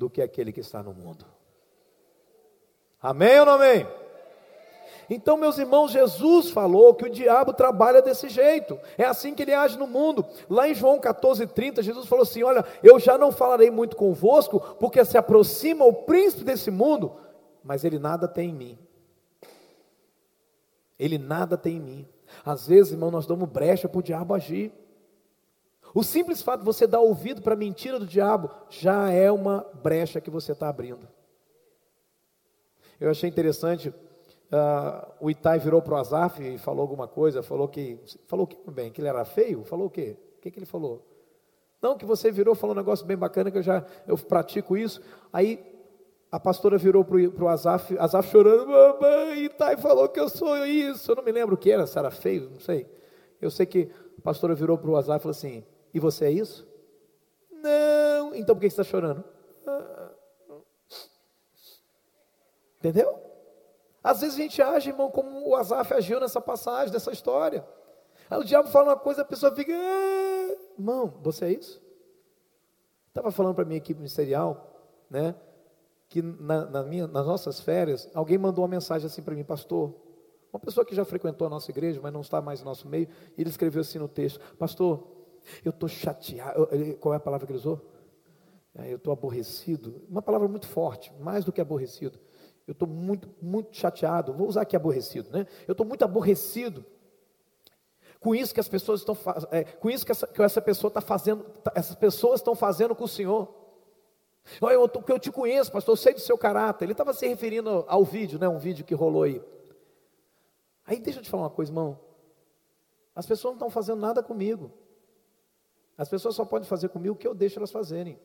do 0.00 0.08
que 0.08 0.22
aquele 0.22 0.50
que 0.50 0.60
está 0.60 0.82
no 0.82 0.94
mundo. 0.94 1.26
Amém 3.02 3.38
ou 3.38 3.44
não 3.44 3.52
amém? 3.52 3.86
Então, 5.10 5.36
meus 5.36 5.58
irmãos, 5.58 5.92
Jesus 5.92 6.48
falou 6.48 6.94
que 6.94 7.04
o 7.04 7.10
diabo 7.10 7.52
trabalha 7.52 8.00
desse 8.00 8.30
jeito, 8.30 8.78
é 8.96 9.04
assim 9.04 9.34
que 9.34 9.42
ele 9.42 9.52
age 9.52 9.78
no 9.78 9.86
mundo. 9.86 10.24
Lá 10.48 10.66
em 10.66 10.74
João 10.74 10.98
14,30, 10.98 11.82
Jesus 11.82 12.06
falou 12.06 12.22
assim: 12.22 12.42
Olha, 12.42 12.64
eu 12.82 12.98
já 12.98 13.18
não 13.18 13.30
falarei 13.30 13.70
muito 13.70 13.94
convosco, 13.94 14.58
porque 14.80 15.04
se 15.04 15.18
aproxima 15.18 15.84
o 15.84 15.92
príncipe 15.92 16.44
desse 16.44 16.70
mundo, 16.70 17.12
mas 17.62 17.84
ele 17.84 17.98
nada 17.98 18.26
tem 18.26 18.50
em 18.50 18.54
mim. 18.54 18.78
Ele 20.98 21.18
nada 21.18 21.58
tem 21.58 21.76
em 21.76 21.80
mim. 21.80 22.08
Às 22.42 22.66
vezes, 22.66 22.92
irmão, 22.92 23.10
nós 23.10 23.26
damos 23.26 23.50
brecha 23.50 23.86
para 23.86 23.98
o 23.98 24.02
diabo 24.02 24.32
agir. 24.32 24.72
O 25.94 26.02
simples 26.02 26.42
fato 26.42 26.60
de 26.60 26.66
você 26.66 26.86
dar 26.86 27.00
ouvido 27.00 27.42
para 27.42 27.54
a 27.54 27.56
mentira 27.56 27.98
do 27.98 28.06
diabo 28.06 28.50
já 28.68 29.10
é 29.10 29.30
uma 29.30 29.66
brecha 29.82 30.20
que 30.20 30.30
você 30.30 30.52
está 30.52 30.68
abrindo. 30.68 31.08
Eu 33.00 33.10
achei 33.10 33.28
interessante, 33.28 33.88
uh, 33.88 35.12
o 35.20 35.30
Itai 35.30 35.58
virou 35.58 35.80
para 35.80 35.94
o 35.94 35.96
Azaf 35.96 36.42
e 36.42 36.58
falou 36.58 36.82
alguma 36.82 37.08
coisa, 37.08 37.42
falou 37.42 37.66
que, 37.66 37.98
falou 38.26 38.46
que 38.46 38.56
bem, 38.70 38.92
que 38.92 39.00
ele 39.00 39.08
era 39.08 39.24
feio, 39.24 39.64
falou 39.64 39.86
o 39.86 39.90
quê? 39.90 40.16
O 40.36 40.40
que, 40.40 40.50
que 40.50 40.58
ele 40.58 40.66
falou? 40.66 41.06
Não, 41.80 41.96
que 41.96 42.04
você 42.04 42.30
virou, 42.30 42.54
falou 42.54 42.74
um 42.74 42.78
negócio 42.78 43.06
bem 43.06 43.16
bacana, 43.16 43.50
que 43.50 43.58
eu 43.58 43.62
já 43.62 43.84
eu 44.06 44.16
pratico 44.18 44.76
isso. 44.76 45.00
Aí 45.32 45.64
a 46.30 46.38
pastora 46.38 46.76
virou 46.76 47.04
para 47.04 47.44
o 47.44 47.48
Azaf, 47.48 47.96
Azaf 47.98 48.30
chorando, 48.30 48.66
mamãe, 48.68 49.44
Itai 49.46 49.76
falou 49.78 50.08
que 50.08 50.20
eu 50.20 50.28
sou 50.28 50.64
isso. 50.66 51.10
Eu 51.10 51.16
não 51.16 51.24
me 51.24 51.32
lembro 51.32 51.54
o 51.54 51.58
que 51.58 51.70
era, 51.70 51.86
se 51.86 51.98
era 51.98 52.10
feio, 52.10 52.50
não 52.50 52.60
sei. 52.60 52.86
Eu 53.40 53.50
sei 53.50 53.64
que 53.64 53.90
a 54.18 54.20
pastora 54.20 54.54
virou 54.54 54.76
para 54.76 54.90
o 54.90 54.96
Azaf 54.96 55.20
e 55.20 55.22
falou 55.22 55.30
assim, 55.30 55.64
e 55.92 56.00
você 56.00 56.26
é 56.26 56.30
isso? 56.30 56.66
Não. 57.50 58.34
Então 58.34 58.54
por 58.54 58.60
que 58.60 58.70
você 58.70 58.80
está 58.80 58.84
chorando? 58.84 59.24
Entendeu? 62.78 63.18
Às 64.02 64.22
vezes 64.22 64.36
a 64.36 64.42
gente 64.42 64.62
age, 64.62 64.88
irmão, 64.88 65.10
como 65.10 65.46
o 65.46 65.54
Azaf 65.54 65.92
agiu 65.92 66.18
nessa 66.18 66.40
passagem, 66.40 66.90
dessa 66.90 67.12
história. 67.12 67.64
Aí 68.30 68.38
o 68.38 68.44
diabo 68.44 68.68
fala 68.68 68.90
uma 68.90 68.96
coisa, 68.96 69.20
a 69.22 69.24
pessoa 69.24 69.54
fica, 69.54 69.72
ah, 69.74 70.56
irmão, 70.78 71.12
você 71.22 71.44
é 71.44 71.52
isso? 71.52 71.82
Estava 73.08 73.30
falando 73.30 73.54
para 73.54 73.64
a 73.64 73.66
minha 73.66 73.76
equipe 73.76 73.98
ministerial, 73.98 74.80
né? 75.10 75.34
Que 76.08 76.22
na, 76.22 76.64
na 76.64 76.82
minha, 76.82 77.06
nas 77.06 77.26
nossas 77.26 77.60
férias, 77.60 78.08
alguém 78.14 78.38
mandou 78.38 78.62
uma 78.62 78.70
mensagem 78.70 79.06
assim 79.06 79.22
para 79.22 79.34
mim, 79.34 79.44
pastor. 79.44 79.94
Uma 80.52 80.58
pessoa 80.58 80.84
que 80.84 80.94
já 80.94 81.04
frequentou 81.04 81.46
a 81.46 81.50
nossa 81.50 81.70
igreja, 81.70 82.00
mas 82.02 82.12
não 82.12 82.22
está 82.22 82.40
mais 82.40 82.60
no 82.60 82.66
nosso 82.66 82.88
meio, 82.88 83.08
e 83.36 83.40
ele 83.42 83.50
escreveu 83.50 83.82
assim 83.82 83.98
no 83.98 84.08
texto: 84.08 84.40
Pastor, 84.56 85.06
eu 85.64 85.70
estou 85.70 85.88
chateado. 85.88 86.68
Qual 87.00 87.14
é 87.14 87.16
a 87.16 87.20
palavra 87.20 87.46
que 87.46 87.52
ele 87.52 87.58
usou? 87.58 87.80
É, 88.74 88.92
eu 88.92 88.96
estou 88.96 89.12
aborrecido. 89.12 90.02
Uma 90.08 90.22
palavra 90.22 90.46
muito 90.48 90.66
forte, 90.66 91.12
mais 91.20 91.44
do 91.44 91.52
que 91.52 91.60
aborrecido. 91.60 92.18
Eu 92.66 92.72
estou 92.72 92.86
muito, 92.86 93.28
muito 93.42 93.76
chateado. 93.76 94.32
Vou 94.32 94.48
usar 94.48 94.62
aqui 94.62 94.76
aborrecido, 94.76 95.30
né? 95.30 95.46
Eu 95.66 95.72
estou 95.72 95.84
muito 95.84 96.04
aborrecido 96.04 96.84
com 98.20 98.34
isso 98.34 98.52
que 98.52 98.60
as 98.60 98.68
pessoas 98.68 99.00
estão 99.00 99.16
é, 99.50 99.64
com 99.64 99.88
isso 99.88 100.04
que 100.04 100.12
essa, 100.12 100.26
que 100.26 100.42
essa 100.42 100.60
pessoa 100.60 100.88
está 100.88 101.00
fazendo, 101.00 101.42
tá, 101.64 101.72
essas 101.74 101.96
pessoas 101.96 102.40
estão 102.40 102.54
fazendo 102.54 102.94
com 102.94 103.04
o 103.04 103.08
Senhor. 103.08 103.48
Olha, 104.60 104.74
eu, 104.74 104.90
eu 105.08 105.18
te 105.18 105.32
conheço, 105.32 105.72
pastor, 105.72 105.92
eu 105.92 105.96
sei 105.96 106.14
do 106.14 106.20
seu 106.20 106.36
caráter. 106.36 106.84
Ele 106.84 106.92
estava 106.92 107.12
se 107.12 107.26
referindo 107.26 107.84
ao 107.88 108.04
vídeo, 108.04 108.38
né? 108.38 108.48
Um 108.48 108.58
vídeo 108.58 108.84
que 108.84 108.94
rolou 108.94 109.22
aí. 109.22 109.42
Aí 110.86 110.98
deixa 110.98 111.18
eu 111.18 111.22
te 111.22 111.30
falar 111.30 111.44
uma 111.44 111.50
coisa, 111.50 111.70
irmão. 111.70 111.98
As 113.14 113.26
pessoas 113.26 113.52
não 113.52 113.56
estão 113.56 113.70
fazendo 113.70 114.00
nada 114.00 114.22
comigo. 114.22 114.72
As 116.00 116.08
pessoas 116.08 116.34
só 116.34 116.46
podem 116.46 116.66
fazer 116.66 116.88
comigo 116.88 117.14
o 117.14 117.18
que 117.18 117.28
eu 117.28 117.34
deixo 117.34 117.58
elas 117.58 117.70
fazerem. 117.70 118.18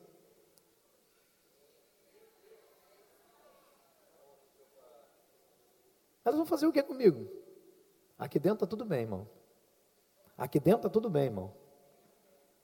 Elas 6.24 6.38
vão 6.38 6.46
fazer 6.46 6.66
o 6.66 6.72
que 6.72 6.82
comigo? 6.82 7.28
Aqui 8.18 8.38
dentro 8.38 8.64
está 8.64 8.66
tudo 8.66 8.86
bem, 8.86 9.02
irmão. 9.02 9.28
Aqui 10.38 10.58
dentro 10.58 10.78
está 10.78 10.88
tudo 10.88 11.10
bem, 11.10 11.24
irmão. 11.24 11.52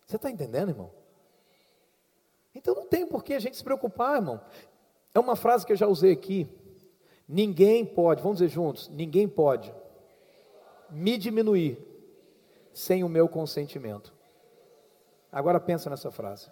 Você 0.07 0.17
está 0.17 0.31
entendendo, 0.31 0.71
irmão? 0.71 0.91
Então 2.55 2.75
não 2.75 2.87
tem 2.87 3.07
por 3.07 3.23
que 3.23 3.35
a 3.35 3.39
gente 3.39 3.59
se 3.59 3.63
preocupar, 3.63 4.17
irmão. 4.17 4.41
É 5.15 5.21
uma 5.21 5.37
frase 5.37 5.67
que 5.67 5.73
eu 5.73 5.77
já 5.77 5.87
usei 5.87 6.11
aqui. 6.11 6.49
Ninguém 7.29 7.85
pode, 7.85 8.23
vamos 8.23 8.39
dizer 8.39 8.49
juntos, 8.49 8.89
ninguém 8.89 9.29
pode 9.29 9.75
me 10.89 11.19
diminuir 11.19 11.77
sem 12.73 13.05
o 13.05 13.11
meu 13.11 13.29
consentimento. 13.29 14.12
Agora 15.33 15.59
pensa 15.59 15.89
nessa 15.89 16.11
frase. 16.11 16.51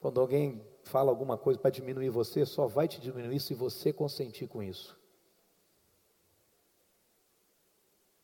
Quando 0.00 0.20
alguém 0.20 0.66
fala 0.82 1.10
alguma 1.10 1.38
coisa 1.38 1.58
para 1.58 1.70
diminuir 1.70 2.10
você, 2.10 2.44
só 2.44 2.66
vai 2.66 2.88
te 2.88 3.00
diminuir 3.00 3.38
se 3.38 3.54
você 3.54 3.92
consentir 3.92 4.48
com 4.48 4.60
isso. 4.60 4.98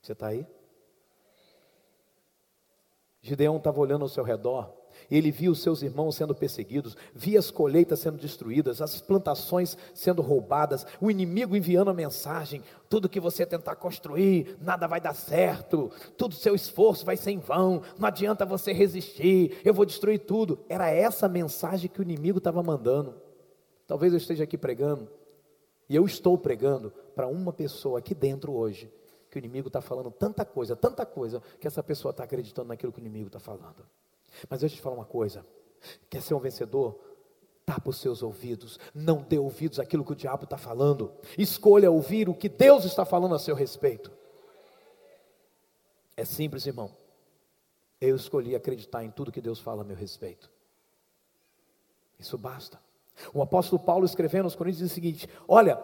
Você 0.01 0.13
está 0.13 0.29
aí? 0.29 0.47
Gideão 3.21 3.57
estava 3.57 3.79
olhando 3.79 4.03
ao 4.03 4.09
seu 4.09 4.25
redor, 4.25 4.77
ele 5.11 5.31
via 5.31 5.51
os 5.51 5.63
seus 5.63 5.83
irmãos 5.83 6.17
sendo 6.17 6.35
perseguidos, 6.35 6.97
via 7.15 7.39
as 7.39 7.51
colheitas 7.51 8.01
sendo 8.01 8.17
destruídas, 8.17 8.81
as 8.81 9.01
plantações 9.01 9.77
sendo 9.95 10.23
roubadas, 10.23 10.87
o 11.01 11.11
inimigo 11.11 11.57
enviando 11.57 11.91
a 11.91 11.95
mensagem: 11.95 12.63
tudo 12.89 13.09
que 13.09 13.21
você 13.21 13.45
tentar 13.47 13.77
construir, 13.77 14.57
nada 14.61 14.87
vai 14.87 15.01
dar 15.01 15.15
certo, 15.15 15.91
todo 16.17 16.35
seu 16.35 16.55
esforço 16.55 17.05
vai 17.05 17.17
ser 17.17 17.31
em 17.31 17.39
vão, 17.39 17.83
não 17.99 18.09
adianta 18.09 18.45
você 18.45 18.73
resistir, 18.73 19.59
eu 19.65 19.75
vou 19.75 19.85
destruir 19.85 20.21
tudo. 20.21 20.59
Era 20.69 20.91
essa 20.91 21.29
mensagem 21.29 21.91
que 21.91 22.01
o 22.01 22.03
inimigo 22.03 22.39
estava 22.39 22.63
mandando. 22.63 23.15
Talvez 23.87 24.13
eu 24.13 24.19
esteja 24.19 24.45
aqui 24.45 24.57
pregando, 24.57 25.09
e 25.89 25.97
eu 25.97 26.07
estou 26.07 26.39
pregando 26.39 26.93
para 27.15 27.27
uma 27.27 27.53
pessoa 27.53 27.99
aqui 27.99 28.15
dentro 28.15 28.53
hoje 28.53 28.91
que 29.33 29.39
o 29.39 29.41
inimigo 29.41 29.69
está 29.69 29.81
falando 29.81 30.11
tanta 30.11 30.45
coisa, 30.45 30.77
tanta 30.77 31.07
coisa, 31.07 31.43
que 31.59 31.67
essa 31.67 31.83
pessoa 31.83 32.11
está 32.11 32.23
acreditando 32.23 32.69
naquilo 32.69 32.93
que 32.93 32.99
o 32.99 33.01
inimigo 33.01 33.29
está 33.29 33.41
falando. 33.41 33.83
Mas 34.49 34.61
deixa 34.61 34.75
eu 34.75 34.79
te 34.79 34.83
falar 34.83 34.97
uma 34.97 35.05
coisa: 35.05 35.45
quer 36.09 36.23
ser 36.23 36.35
um 36.35 36.41
vencedor? 36.41 36.99
Tapa 37.65 37.91
os 37.91 37.99
seus 37.99 38.23
ouvidos, 38.23 38.79
não 38.93 39.23
dê 39.23 39.39
ouvidos 39.39 39.79
àquilo 39.79 40.05
que 40.05 40.13
o 40.13 40.17
diabo 40.17 40.45
está 40.45 40.59
falando, 40.59 41.13
escolha 41.39 41.91
ouvir 41.91 42.29
o 42.29 42.35
que 42.35 42.49
Deus 42.49 42.85
está 42.85 43.05
falando 43.05 43.37
a 43.37 43.39
seu 43.39 43.55
respeito. 43.55 44.11
É 46.17 46.25
simples, 46.25 46.67
irmão. 46.67 46.91
Eu 48.01 48.17
escolhi 48.17 48.57
acreditar 48.57 49.05
em 49.05 49.11
tudo 49.11 49.31
que 49.31 49.41
Deus 49.41 49.61
fala 49.61 49.83
a 49.83 49.85
meu 49.85 49.97
respeito. 49.97 50.51
Isso 52.19 52.37
basta. 52.37 52.81
O 53.33 53.43
apóstolo 53.43 53.81
Paulo 53.81 54.05
escrevendo 54.05 54.45
aos 54.45 54.57
Coríntios 54.57 54.83
diz 54.83 54.91
o 54.91 54.95
seguinte: 54.95 55.29
Olha, 55.47 55.81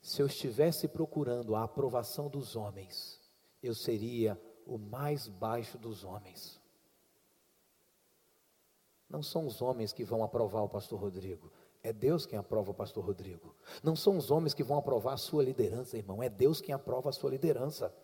se 0.00 0.20
eu 0.20 0.26
estivesse 0.26 0.88
procurando 0.88 1.54
a 1.54 1.62
aprovação 1.62 2.28
dos 2.28 2.56
homens, 2.56 3.20
eu 3.62 3.74
seria 3.74 4.40
o 4.66 4.78
mais 4.78 5.28
baixo 5.28 5.78
dos 5.78 6.04
homens. 6.04 6.57
Não 9.08 9.22
são 9.22 9.46
os 9.46 9.62
homens 9.62 9.92
que 9.92 10.04
vão 10.04 10.22
aprovar 10.22 10.62
o 10.62 10.68
pastor 10.68 11.00
Rodrigo, 11.00 11.50
é 11.82 11.92
Deus 11.92 12.26
quem 12.26 12.38
aprova 12.38 12.70
o 12.70 12.74
pastor 12.74 13.04
Rodrigo. 13.04 13.54
Não 13.82 13.96
são 13.96 14.16
os 14.16 14.30
homens 14.30 14.52
que 14.52 14.62
vão 14.62 14.78
aprovar 14.78 15.14
a 15.14 15.16
sua 15.16 15.42
liderança, 15.42 15.96
irmão, 15.96 16.22
é 16.22 16.28
Deus 16.28 16.60
quem 16.60 16.74
aprova 16.74 17.08
a 17.08 17.12
sua 17.12 17.30
liderança. 17.30 17.94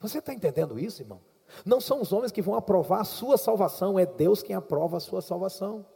Você 0.00 0.18
está 0.18 0.32
entendendo 0.34 0.78
isso, 0.78 1.02
irmão? 1.02 1.20
Não 1.64 1.80
são 1.80 2.00
os 2.00 2.12
homens 2.12 2.32
que 2.32 2.42
vão 2.42 2.54
aprovar 2.54 3.00
a 3.00 3.04
sua 3.04 3.36
salvação, 3.36 3.98
é 3.98 4.04
Deus 4.04 4.42
quem 4.42 4.56
aprova 4.56 4.96
a 4.96 5.00
sua 5.00 5.22
salvação. 5.22 5.86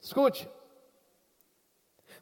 Escute, 0.00 0.48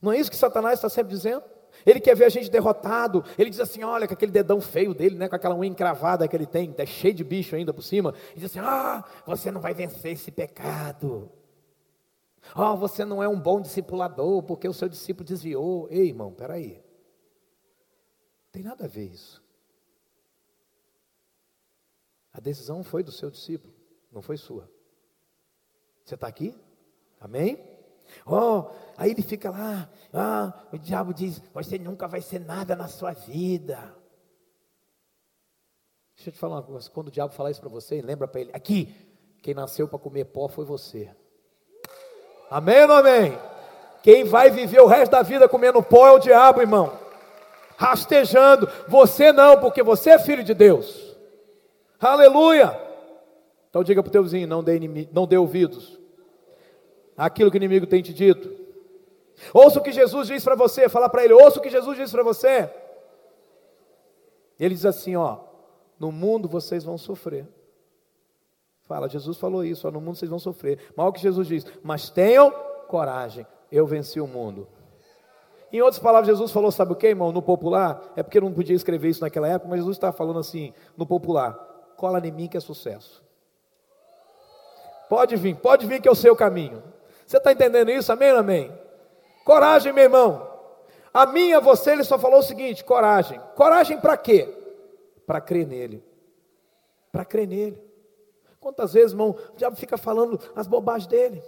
não 0.00 0.12
é 0.12 0.18
isso 0.18 0.30
que 0.30 0.36
Satanás 0.36 0.78
está 0.78 0.88
sempre 0.88 1.12
dizendo? 1.12 1.44
Ele 1.84 2.00
quer 2.00 2.14
ver 2.14 2.24
a 2.24 2.28
gente 2.28 2.50
derrotado. 2.50 3.24
Ele 3.38 3.50
diz 3.50 3.60
assim: 3.60 3.82
olha, 3.82 4.06
com 4.06 4.14
aquele 4.14 4.32
dedão 4.32 4.60
feio 4.60 4.94
dele, 4.94 5.16
né, 5.16 5.28
com 5.28 5.36
aquela 5.36 5.54
unha 5.54 5.70
encravada 5.70 6.26
que 6.28 6.36
ele 6.36 6.46
tem, 6.46 6.74
é 6.76 6.86
cheio 6.86 7.14
de 7.14 7.24
bicho 7.24 7.56
ainda 7.56 7.72
por 7.72 7.82
cima. 7.82 8.14
Ele 8.30 8.40
diz 8.40 8.50
assim: 8.50 8.60
ah, 8.60 9.04
você 9.26 9.50
não 9.50 9.60
vai 9.60 9.74
vencer 9.74 10.12
esse 10.12 10.30
pecado. 10.30 11.30
Oh, 12.54 12.76
você 12.76 13.04
não 13.04 13.22
é 13.22 13.28
um 13.28 13.40
bom 13.40 13.60
discipulador 13.60 14.42
porque 14.42 14.68
o 14.68 14.74
seu 14.74 14.88
discípulo 14.88 15.26
desviou. 15.26 15.88
Ei, 15.90 16.08
irmão, 16.08 16.32
peraí. 16.32 16.74
Não 18.44 18.50
tem 18.52 18.62
nada 18.62 18.84
a 18.84 18.88
ver 18.88 19.06
isso. 19.06 19.42
A 22.32 22.40
decisão 22.40 22.82
foi 22.82 23.02
do 23.02 23.12
seu 23.12 23.30
discípulo, 23.30 23.72
não 24.10 24.20
foi 24.20 24.36
sua. 24.36 24.68
Você 26.04 26.16
está 26.16 26.26
aqui? 26.26 26.54
Amém? 27.20 27.73
Oh, 28.26 28.70
aí 28.96 29.10
ele 29.10 29.22
fica 29.22 29.50
lá, 29.50 29.88
ah, 30.12 30.52
o 30.72 30.78
diabo 30.78 31.12
diz: 31.12 31.40
Você 31.52 31.78
nunca 31.78 32.06
vai 32.06 32.20
ser 32.20 32.40
nada 32.40 32.74
na 32.76 32.88
sua 32.88 33.12
vida. 33.12 33.76
Deixa 36.16 36.30
eu 36.30 36.32
te 36.32 36.38
falar 36.38 36.56
uma 36.56 36.62
coisa: 36.62 36.90
quando 36.90 37.08
o 37.08 37.10
diabo 37.10 37.34
falar 37.34 37.50
isso 37.50 37.60
para 37.60 37.68
você, 37.68 38.00
lembra 38.00 38.28
para 38.28 38.40
ele: 38.40 38.50
Aqui, 38.52 38.94
quem 39.42 39.54
nasceu 39.54 39.88
para 39.88 39.98
comer 39.98 40.26
pó 40.26 40.48
foi 40.48 40.64
você. 40.64 41.10
Amém 42.50 42.82
ou 42.82 42.88
não 42.88 42.96
amém? 42.96 43.38
Quem 44.02 44.24
vai 44.24 44.50
viver 44.50 44.80
o 44.80 44.86
resto 44.86 45.12
da 45.12 45.22
vida 45.22 45.48
comendo 45.48 45.82
pó 45.82 46.06
é 46.06 46.12
o 46.12 46.18
diabo, 46.18 46.60
irmão. 46.60 46.92
Rastejando. 47.76 48.68
Você 48.86 49.32
não, 49.32 49.58
porque 49.58 49.82
você 49.82 50.10
é 50.10 50.18
filho 50.18 50.44
de 50.44 50.54
Deus. 50.54 51.16
Aleluia. 51.98 52.80
Então 53.68 53.82
diga 53.82 54.02
para 54.02 54.08
o 54.10 54.12
teu 54.12 54.22
vizinho: 54.22 54.46
não 54.46 54.62
dê, 54.62 54.78
não 55.12 55.26
dê 55.26 55.36
ouvidos 55.36 56.03
aquilo 57.16 57.50
que 57.50 57.56
o 57.56 57.58
inimigo 57.58 57.86
tem 57.86 58.02
te 58.02 58.12
dito. 58.12 58.64
Ouça 59.52 59.78
o 59.78 59.82
que 59.82 59.92
Jesus 59.92 60.28
diz 60.28 60.44
para 60.44 60.54
você, 60.54 60.88
fala 60.88 61.08
para 61.08 61.24
ele, 61.24 61.32
ouça 61.32 61.58
o 61.58 61.62
que 61.62 61.70
Jesus 61.70 61.96
diz 61.96 62.10
para 62.10 62.22
você. 62.22 62.70
Ele 64.58 64.74
diz 64.74 64.86
assim, 64.86 65.16
ó, 65.16 65.38
no 65.98 66.12
mundo 66.12 66.48
vocês 66.48 66.84
vão 66.84 66.96
sofrer. 66.96 67.46
Fala, 68.82 69.08
Jesus 69.08 69.38
falou 69.38 69.64
isso, 69.64 69.88
ó, 69.88 69.90
no 69.90 70.00
mundo 70.00 70.16
vocês 70.16 70.30
vão 70.30 70.38
sofrer. 70.38 70.78
Mas 70.96 71.06
o 71.06 71.12
que 71.12 71.20
Jesus 71.20 71.48
diz, 71.48 71.66
mas 71.82 72.10
tenham 72.10 72.50
coragem, 72.86 73.46
eu 73.72 73.86
venci 73.86 74.20
o 74.20 74.26
mundo. 74.26 74.68
Em 75.72 75.80
outras 75.80 75.98
palavras, 75.98 76.28
Jesus 76.28 76.52
falou, 76.52 76.70
sabe 76.70 76.92
o 76.92 76.96
que, 76.96 77.08
irmão? 77.08 77.32
No 77.32 77.42
popular, 77.42 78.12
é 78.14 78.22
porque 78.22 78.38
eu 78.38 78.42
não 78.42 78.52
podia 78.52 78.76
escrever 78.76 79.08
isso 79.08 79.22
naquela 79.22 79.48
época, 79.48 79.68
mas 79.68 79.80
Jesus 79.80 79.96
está 79.96 80.12
falando 80.12 80.38
assim, 80.38 80.72
no 80.96 81.04
popular, 81.04 81.52
cola 81.96 82.24
em 82.24 82.30
mim 82.30 82.46
que 82.46 82.56
é 82.56 82.60
sucesso. 82.60 83.24
Pode 85.08 85.34
vir, 85.34 85.56
pode 85.56 85.86
vir 85.86 86.00
que 86.00 86.06
é 86.06 86.12
o 86.12 86.14
seu 86.14 86.36
caminho. 86.36 86.80
Você 87.34 87.38
está 87.38 87.50
entendendo 87.50 87.90
isso? 87.90 88.12
Amém 88.12 88.30
ou 88.30 88.38
amém? 88.38 88.72
Coragem, 89.44 89.92
meu 89.92 90.04
irmão. 90.04 90.48
A 91.12 91.26
minha, 91.26 91.60
você, 91.60 91.90
ele 91.90 92.04
só 92.04 92.16
falou 92.16 92.38
o 92.38 92.42
seguinte: 92.44 92.84
coragem. 92.84 93.40
Coragem 93.56 94.00
para 94.00 94.16
quê? 94.16 94.46
Para 95.26 95.40
crer 95.40 95.66
nele. 95.66 96.04
Para 97.10 97.24
crer 97.24 97.48
nele. 97.48 97.82
Quantas 98.60 98.92
vezes, 98.92 99.10
irmão, 99.10 99.36
o 99.52 99.56
diabo 99.56 99.74
fica 99.74 99.98
falando 99.98 100.38
as 100.54 100.68
bobagens 100.68 101.08
dele? 101.08 101.42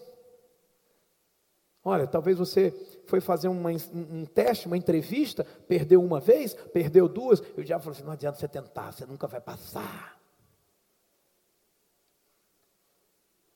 Olha, 1.84 2.04
talvez 2.08 2.36
você 2.36 2.72
foi 3.06 3.20
fazer 3.20 3.46
uma, 3.46 3.70
um 3.70 4.26
teste, 4.26 4.66
uma 4.66 4.76
entrevista, 4.76 5.46
perdeu 5.68 6.02
uma 6.02 6.18
vez, 6.18 6.52
perdeu 6.52 7.08
duas, 7.08 7.40
e 7.56 7.60
o 7.60 7.64
diabo 7.64 7.84
falou 7.84 7.94
assim: 7.94 8.04
não 8.04 8.12
adianta 8.12 8.40
você 8.40 8.48
tentar, 8.48 8.90
você 8.90 9.06
nunca 9.06 9.28
vai 9.28 9.40
passar. 9.40 10.20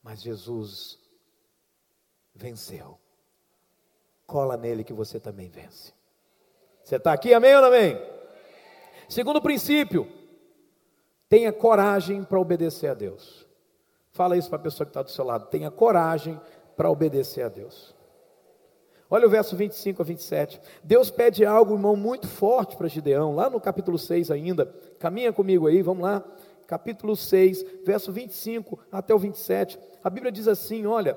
Mas 0.01 0.23
Jesus 0.23 1.00
venceu. 2.40 2.98
Cola 4.26 4.57
nele 4.57 4.85
que 4.85 4.92
você 4.92 5.20
também 5.20 5.48
vence. 5.48 5.92
Você 6.83 6.96
está 6.96 7.12
aqui, 7.12 7.35
amém 7.35 7.55
ou 7.55 7.61
não 7.61 7.68
amém? 7.68 8.00
Segundo 9.09 9.42
princípio, 9.42 10.20
Tenha 11.31 11.53
coragem 11.53 12.24
para 12.24 12.40
obedecer 12.40 12.90
a 12.90 12.94
Deus. 12.94 13.46
Fala 14.11 14.37
isso 14.37 14.48
para 14.48 14.59
a 14.59 14.62
pessoa 14.62 14.85
que 14.85 14.90
está 14.90 15.00
do 15.00 15.12
seu 15.12 15.24
lado. 15.24 15.46
Tenha 15.46 15.70
coragem 15.70 16.38
para 16.76 16.90
obedecer 16.90 17.44
a 17.44 17.48
Deus. 17.48 17.94
Olha 19.09 19.29
o 19.29 19.31
verso 19.31 19.55
25 19.55 20.03
a 20.03 20.05
27. 20.05 20.61
Deus 20.83 21.09
pede 21.09 21.46
algo, 21.46 21.74
irmão, 21.74 21.94
muito 21.94 22.26
forte 22.26 22.76
para 22.76 22.88
Gideão, 22.88 23.33
lá 23.33 23.48
no 23.48 23.61
capítulo 23.61 23.96
6 23.96 24.29
ainda. 24.33 24.66
Caminha 24.98 25.33
comigo 25.33 25.68
aí, 25.68 25.83
vamos 25.83 26.03
lá. 26.03 26.24
Capítulo 26.66 27.14
6, 27.14 27.64
verso 27.85 28.11
25 28.11 28.81
até 28.90 29.14
o 29.14 29.18
27. 29.18 29.79
A 30.03 30.11
Bíblia 30.11 30.33
diz 30.33 30.48
assim: 30.48 30.85
olha. 30.85 31.16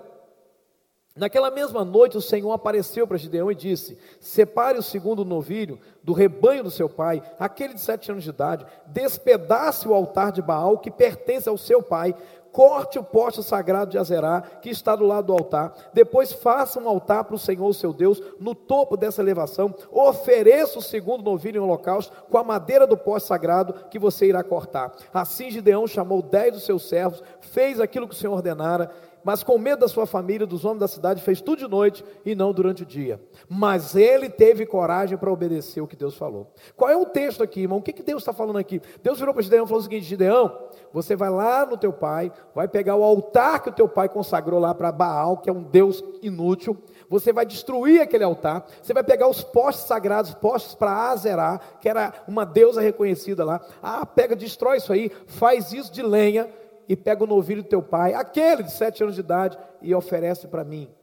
Naquela 1.16 1.52
mesma 1.52 1.86
noite, 1.86 2.18
o 2.18 2.22
Senhor 2.22 2.52
apareceu 2.52 3.06
para 3.06 3.20
Gideão 3.20 3.52
e 3.52 3.56
disse: 3.56 3.96
Separe 4.20 4.80
o 4.80 4.84
segundo 4.84 5.24
novilho 5.24 5.80
do 6.02 6.12
rebanho 6.12 6.64
do 6.64 6.72
seu 6.72 6.90
pai, 6.90 7.22
aquele 7.40 7.76
de 7.76 7.82
sete 7.82 8.10
anos 8.10 8.24
de 8.24 8.32
idade, 8.32 8.66
despedace 8.88 9.88
o 9.88 9.94
altar 9.94 10.32
de 10.32 10.42
Baal 10.42 10.80
que 10.80 10.90
pertence 10.90 11.48
ao 11.48 11.56
seu 11.56 11.84
pai, 11.84 12.16
corte 12.52 12.98
o 12.98 13.04
poste 13.04 13.44
sagrado 13.44 13.92
de 13.92 13.98
Azerá, 14.00 14.42
que 14.42 14.72
está 14.72 14.96
do 14.96 15.06
lado 15.06 15.28
do 15.28 15.34
altar, 15.34 15.74
depois 15.94 16.32
faça 16.32 16.80
um 16.80 16.88
altar 16.88 17.24
para 17.26 17.36
o 17.36 17.40
Senhor, 17.40 17.72
seu 17.74 17.94
Deus, 17.94 18.22
no 18.40 18.56
topo 18.56 18.98
dessa 18.98 19.22
elevação, 19.22 19.74
ofereça 19.92 20.80
o 20.80 20.82
segundo 20.82 21.24
novilho 21.24 21.58
em 21.58 21.64
holocausto, 21.64 22.12
com 22.30 22.38
a 22.40 22.44
madeira 22.44 22.88
do 22.88 22.98
poste 22.98 23.28
sagrado 23.28 23.74
que 23.90 24.00
você 24.00 24.28
irá 24.28 24.44
cortar. 24.44 24.92
Assim 25.14 25.52
Gideão 25.52 25.86
chamou 25.88 26.24
dez 26.24 26.54
dos 26.54 26.66
seus 26.66 26.88
servos, 26.90 27.24
fez 27.40 27.80
aquilo 27.80 28.08
que 28.08 28.16
o 28.16 28.18
Senhor 28.18 28.34
ordenara, 28.34 28.92
mas 29.24 29.44
com 29.44 29.58
medo 29.58 29.80
da 29.80 29.88
sua 29.88 30.06
família, 30.06 30.46
dos 30.46 30.66
homens 30.66 30.80
da 30.80 30.88
cidade, 30.88 31.22
fez 31.22 31.42
tudo 31.42 31.60
de 31.60 31.68
noite 31.68 32.04
e 32.26 32.36
não 32.36 32.54
durante 32.54 32.84
o 32.84 32.86
dia. 32.86 33.22
Mas 33.48 33.96
ele 33.96 34.30
teve 34.30 34.66
coragem 34.66 35.18
para 35.18 35.32
obedecer 35.32 35.82
o 35.82 35.88
que 35.88 35.96
Deus 35.96 36.16
falou. 36.16 36.52
Qual 36.76 36.90
é 36.90 36.98
o 36.98 37.06
texto 37.06 37.44
aqui, 37.44 37.62
irmão? 37.62 37.80
O 37.80 37.82
que, 37.82 37.94
que 37.94 38.04
Deus 38.04 38.22
está 38.22 38.34
falando 38.34 38.58
aqui? 38.58 38.82
Deus 39.02 39.20
virou 39.20 39.34
para 39.34 39.44
Gideão 39.44 39.66
e 39.66 39.68
falou 39.68 39.80
o 39.80 39.84
seguinte: 39.84 40.06
Gideão, 40.06 40.58
você 40.92 41.16
vai 41.16 41.30
lá 41.30 41.66
no 41.66 41.78
teu 41.78 41.94
pai, 41.94 42.32
vai 42.54 42.68
pegar 42.68 42.96
o 42.96 43.04
altar 43.04 43.62
que 43.62 43.70
o 43.70 43.74
teu 43.74 43.88
pai 43.88 44.10
consagrou 44.10 44.60
lá 44.60 44.74
para 44.74 44.92
Baal, 44.92 45.38
que 45.38 45.50
é 45.50 45.54
um 45.54 45.64
Deus 45.64 46.04
inútil. 46.22 46.78
Você 47.10 47.32
vai 47.32 47.46
destruir 47.46 48.02
aquele 48.02 48.24
altar. 48.24 48.66
Você 48.82 48.94
vai 48.94 49.04
pegar 49.04 49.28
os 49.28 49.44
postes 49.44 49.86
sagrados, 49.86 50.34
postes 50.34 50.76
para 50.76 51.10
Azerá, 51.10 51.60
que 51.80 51.88
era 51.88 52.14
uma 52.28 52.46
deusa 52.46 52.82
reconhecida 52.82 53.44
lá. 53.46 53.62
Ah, 53.82 54.06
pega, 54.06 54.36
destrói 54.36 54.78
isso 54.78 54.92
aí, 54.92 55.12
faz 55.28 55.74
isso 55.74 55.92
de 55.92 56.02
lenha 56.02 56.50
e 56.88 56.96
pega 56.96 57.24
o 57.24 57.28
novilho 57.28 57.64
do 57.64 57.70
teu 57.70 57.82
pai, 57.82 58.14
aquele 58.14 58.64
de 58.64 58.72
sete 58.72 59.04
anos 59.04 59.16
de 59.16 59.22
idade, 59.22 59.58
e 59.82 59.94
oferece 59.94 60.48
para 60.48 60.64
mim 60.64 60.94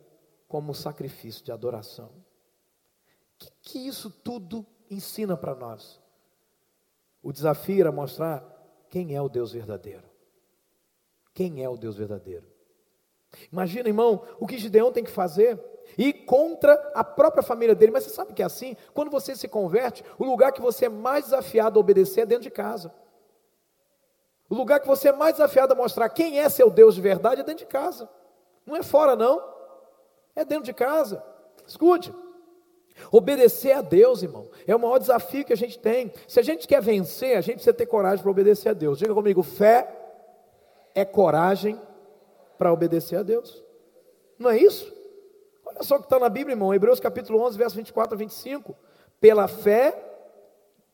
como 0.49 0.75
sacrifício 0.75 1.45
de 1.45 1.53
adoração. 1.53 2.07
O 2.07 2.13
que, 3.39 3.51
que 3.63 3.79
isso 3.79 4.11
tudo 4.11 4.67
ensina 4.91 5.37
para 5.37 5.55
nós? 5.55 6.01
O 7.23 7.33
desafio 7.33 7.81
era 7.81 7.93
mostrar 7.93 8.45
quem 8.89 9.15
é 9.15 9.23
o 9.23 9.29
Deus 9.29 9.53
verdadeiro. 9.53 10.05
Quem 11.33 11.63
é 11.63 11.69
o 11.69 11.77
Deus 11.77 11.97
verdadeiro? 11.97 12.47
Imagina, 13.53 13.89
irmão, 13.89 14.25
o 14.39 14.47
que 14.47 14.59
Gideão 14.59 14.93
tem 14.93 15.05
que 15.05 15.11
fazer? 15.11 15.59
Ir 15.97 16.25
contra 16.25 16.75
a 16.95 17.05
própria 17.05 17.43
família 17.43 17.75
dele. 17.75 17.93
Mas 17.93 18.05
você 18.05 18.11
sabe 18.11 18.33
que 18.33 18.43
é 18.43 18.45
assim? 18.45 18.77
Quando 18.93 19.11
você 19.11 19.37
se 19.37 19.49
converte, 19.49 20.05
o 20.19 20.25
lugar 20.25 20.53
que 20.53 20.61
você 20.61 20.87
é 20.87 20.89
mais 20.89 21.27
desafiado 21.27 21.79
a 21.79 21.81
obedecer 21.81 22.23
é 22.23 22.27
dentro 22.27 22.45
de 22.45 22.51
casa. 22.51 22.93
O 24.51 24.55
lugar 24.57 24.81
que 24.81 24.89
você 24.89 25.11
é 25.11 25.13
mais 25.13 25.35
desafiado 25.35 25.73
a 25.73 25.77
mostrar 25.77 26.09
quem 26.09 26.41
é 26.41 26.49
seu 26.49 26.69
Deus 26.69 26.97
de 26.97 27.01
verdade 27.01 27.41
é 27.41 27.45
dentro 27.45 27.65
de 27.65 27.71
casa. 27.71 28.11
Não 28.67 28.75
é 28.75 28.83
fora, 28.83 29.15
não. 29.15 29.41
É 30.35 30.45
dentro 30.45 30.65
de 30.65 30.73
casa. 30.73 31.23
Escute. 31.65 32.13
Obedecer 33.13 33.73
a 33.73 33.81
Deus, 33.81 34.25
irmão, 34.25 34.51
é 34.67 34.75
o 34.75 34.79
maior 34.79 34.99
desafio 34.99 35.45
que 35.45 35.53
a 35.53 35.57
gente 35.57 35.79
tem. 35.79 36.13
Se 36.27 36.41
a 36.41 36.43
gente 36.43 36.67
quer 36.67 36.83
vencer, 36.83 37.37
a 37.37 37.41
gente 37.41 37.55
precisa 37.55 37.73
ter 37.73 37.87
coragem 37.87 38.21
para 38.23 38.31
obedecer 38.31 38.71
a 38.71 38.73
Deus. 38.73 38.99
Diga 38.99 39.15
comigo: 39.15 39.41
fé 39.43 39.89
é 40.97 41.05
coragem 41.05 41.81
para 42.59 42.73
obedecer 42.73 43.21
a 43.21 43.23
Deus. 43.23 43.63
Não 44.37 44.51
é 44.51 44.59
isso? 44.59 44.93
Olha 45.65 45.83
só 45.85 45.95
o 45.95 45.99
que 46.01 46.07
está 46.07 46.19
na 46.19 46.29
Bíblia, 46.29 46.55
irmão. 46.55 46.75
Hebreus 46.75 46.99
capítulo 46.99 47.41
11, 47.41 47.57
verso 47.57 47.77
24 47.77 48.15
a 48.15 48.19
25. 48.19 48.77
Pela 49.21 49.47
fé 49.47 50.10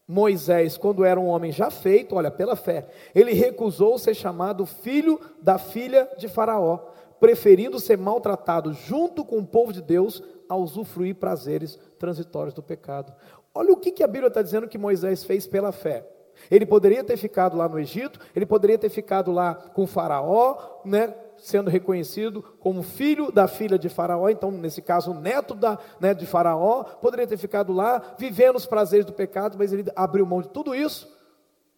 Moisés, 0.09 0.77
quando 0.77 1.05
era 1.05 1.19
um 1.19 1.27
homem 1.27 1.51
já 1.51 1.71
feito, 1.71 2.15
olha, 2.15 2.31
pela 2.31 2.55
fé, 2.55 2.87
ele 3.15 3.33
recusou 3.33 3.99
ser 3.99 4.15
chamado 4.15 4.65
filho 4.65 5.21
da 5.43 5.59
filha 5.59 6.09
de 6.17 6.29
Faraó, 6.29 6.79
preferindo 7.19 7.81
ser 7.81 7.99
maltratado 7.99 8.73
junto 8.73 9.25
com 9.25 9.39
o 9.39 9.47
povo 9.47 9.73
de 9.73 9.83
Deus 9.83 10.23
a 10.49 10.55
usufruir 10.55 11.17
prazeres 11.17 11.79
transitórios 11.99 12.55
do 12.55 12.63
pecado. 12.63 13.13
Olha 13.53 13.73
o 13.73 13.77
que, 13.77 13.91
que 13.91 14.05
a 14.05 14.07
Bíblia 14.07 14.29
está 14.29 14.43
dizendo 14.43 14.69
que 14.69 14.79
Moisés 14.79 15.25
fez 15.25 15.47
pela 15.47 15.73
fé. 15.73 16.07
Ele 16.51 16.67
poderia 16.67 17.03
ter 17.03 17.17
ficado 17.17 17.57
lá 17.57 17.69
no 17.69 17.79
Egito, 17.79 18.21
ele 18.35 18.47
poderia 18.47 18.79
ter 18.79 18.91
ficado 18.91 19.33
lá 19.33 19.55
com 19.55 19.87
Faraó, 19.87 20.81
né, 20.85 21.15
sendo 21.39 21.71
reconhecido 21.71 22.43
como 22.61 22.83
filho 22.83 23.31
da 23.31 23.47
filha 23.47 23.79
de 23.79 23.89
Faraó, 23.89 24.29
então, 24.29 24.51
nesse 24.51 24.83
caso, 24.83 25.15
neto 25.15 25.55
da, 25.55 25.79
né, 26.01 26.15
de 26.15 26.27
Faraó, 26.27 26.85
poderia 26.85 27.27
ter 27.27 27.37
ficado 27.37 27.73
lá, 27.73 28.15
vivendo 28.19 28.57
os 28.57 28.67
prazeres 28.67 29.07
do 29.07 29.13
pecado, 29.13 29.57
mas 29.59 29.73
ele 29.73 29.85
abriu 29.95 30.27
mão 30.27 30.43
de 30.43 30.49
tudo 30.49 30.75
isso 30.75 31.15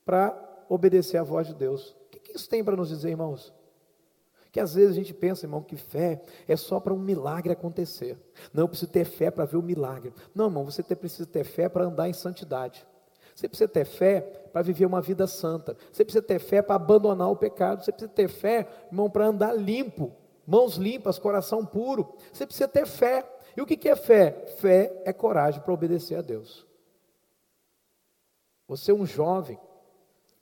para 0.04 0.36
obedecer 0.68 1.18
à 1.18 1.22
voz 1.22 1.46
de 1.46 1.54
Deus. 1.54 1.90
O 1.90 2.10
que, 2.10 2.20
que 2.20 2.36
isso 2.36 2.48
tem 2.48 2.64
para 2.64 2.76
nos 2.76 2.88
dizer, 2.88 3.10
irmãos? 3.10 3.52
Que 4.50 4.60
às 4.60 4.74
vezes 4.74 4.92
a 4.92 4.94
gente 4.94 5.12
pensa, 5.12 5.44
irmão, 5.44 5.62
que 5.62 5.76
fé 5.76 6.22
é 6.46 6.56
só 6.56 6.80
para 6.80 6.94
um 6.94 6.98
milagre 6.98 7.52
acontecer. 7.52 8.18
Não, 8.52 8.64
eu 8.64 8.68
preciso 8.68 8.90
ter 8.90 9.04
fé 9.04 9.30
para 9.30 9.44
ver 9.44 9.56
o 9.56 9.62
milagre. 9.62 10.12
Não, 10.34 10.46
irmão, 10.46 10.64
você 10.64 10.82
precisa 10.82 11.26
ter 11.26 11.44
fé 11.44 11.68
para 11.68 11.84
andar 11.84 12.08
em 12.08 12.14
santidade. 12.14 12.86
Você 13.38 13.48
precisa 13.48 13.68
ter 13.68 13.84
fé 13.84 14.20
para 14.52 14.62
viver 14.62 14.84
uma 14.84 15.00
vida 15.00 15.24
santa. 15.24 15.76
Você 15.92 16.04
precisa 16.04 16.20
ter 16.20 16.40
fé 16.40 16.60
para 16.60 16.74
abandonar 16.74 17.30
o 17.30 17.36
pecado. 17.36 17.84
Você 17.84 17.92
precisa 17.92 18.10
ter 18.10 18.26
fé, 18.26 18.66
irmão, 18.90 19.08
para 19.08 19.26
andar 19.26 19.52
limpo, 19.52 20.10
mãos 20.44 20.74
limpas, 20.74 21.20
coração 21.20 21.64
puro. 21.64 22.16
Você 22.32 22.44
precisa 22.44 22.66
ter 22.66 22.84
fé. 22.84 23.24
E 23.56 23.62
o 23.62 23.66
que 23.66 23.88
é 23.88 23.94
fé? 23.94 24.32
Fé 24.58 25.02
é 25.04 25.12
coragem 25.12 25.60
para 25.60 25.72
obedecer 25.72 26.16
a 26.16 26.20
Deus. 26.20 26.66
Você 28.66 28.90
é 28.90 28.94
um 28.94 29.06
jovem, 29.06 29.56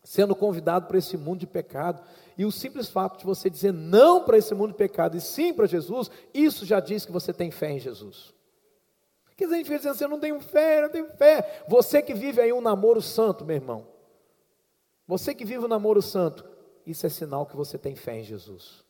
sendo 0.03 0.35
convidado 0.35 0.87
para 0.87 0.97
esse 0.97 1.19
mundo 1.19 1.41
de 1.41 1.47
pecado, 1.47 2.01
e 2.39 2.47
o 2.47 2.51
simples 2.51 2.89
fato 2.89 3.19
de 3.19 3.27
você 3.27 3.51
dizer 3.51 3.75
não 3.75 4.25
para 4.25 4.39
esse 4.39 4.55
mundo 4.55 4.71
de 4.71 4.79
pecado 4.79 5.19
e 5.19 5.21
sim 5.21 5.53
para 5.53 5.67
Jesus, 5.67 6.11
isso 6.33 6.65
já 6.65 6.81
diz 6.81 7.05
que 7.05 7.13
você 7.13 7.31
tem 7.31 7.51
fé 7.51 7.73
em 7.73 7.79
Jesus. 7.79 8.35
Porque 9.37 9.45
a 9.45 9.57
gente 9.59 9.67
fica 9.67 9.77
dizendo 9.77 9.93
assim, 9.93 10.05
eu 10.05 10.09
não 10.09 10.19
tenho 10.19 10.41
fé, 10.41 10.79
eu 10.79 10.83
não 10.85 10.89
tenho 10.89 11.09
fé. 11.11 11.65
Você 11.69 12.01
que 12.01 12.15
vive 12.15 12.41
aí 12.41 12.55
um 12.55 12.63
namoro 12.63 13.03
santo, 13.03 13.45
meu 13.45 13.57
irmão. 13.57 13.87
Você 15.07 15.35
que 15.35 15.45
vive 15.45 15.63
um 15.63 15.69
namoro 15.69 16.01
santo, 16.01 16.43
isso 16.87 17.05
é 17.05 17.11
sinal 17.11 17.45
que 17.45 17.55
você 17.55 17.77
tem 17.77 17.95
fé 17.95 18.19
em 18.19 18.25
Jesus. 18.25 18.83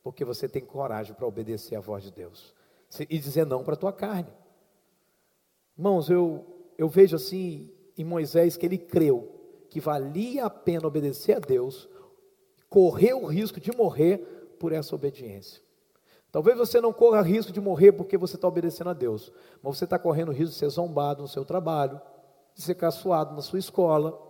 Porque 0.00 0.24
você 0.24 0.48
tem 0.48 0.64
coragem 0.64 1.12
para 1.12 1.26
obedecer 1.26 1.74
à 1.74 1.80
voz 1.80 2.04
de 2.04 2.12
Deus. 2.12 2.54
E 3.10 3.18
dizer 3.18 3.44
não 3.44 3.64
para 3.64 3.74
a 3.74 3.76
tua 3.76 3.92
carne. 3.92 4.32
Irmãos, 5.76 6.08
eu, 6.08 6.46
eu 6.78 6.88
vejo 6.88 7.16
assim 7.16 7.68
em 7.98 8.04
Moisés 8.04 8.56
que 8.56 8.64
ele 8.64 8.78
creu 8.78 9.28
que 9.68 9.80
valia 9.80 10.44
a 10.44 10.50
pena 10.50 10.86
obedecer 10.86 11.36
a 11.36 11.40
Deus, 11.40 11.88
correr 12.68 13.14
o 13.14 13.26
risco 13.26 13.58
de 13.58 13.76
morrer 13.76 14.18
por 14.60 14.70
essa 14.70 14.94
obediência. 14.94 15.63
Talvez 16.34 16.58
você 16.58 16.80
não 16.80 16.92
corra 16.92 17.22
risco 17.22 17.52
de 17.52 17.60
morrer 17.60 17.92
porque 17.92 18.18
você 18.18 18.34
está 18.34 18.48
obedecendo 18.48 18.90
a 18.90 18.92
Deus, 18.92 19.32
mas 19.62 19.78
você 19.78 19.84
está 19.84 20.00
correndo 20.00 20.32
risco 20.32 20.50
de 20.50 20.58
ser 20.58 20.68
zombado 20.68 21.22
no 21.22 21.28
seu 21.28 21.44
trabalho, 21.44 22.00
de 22.56 22.60
ser 22.60 22.74
caçoado 22.74 23.36
na 23.36 23.40
sua 23.40 23.60
escola, 23.60 24.20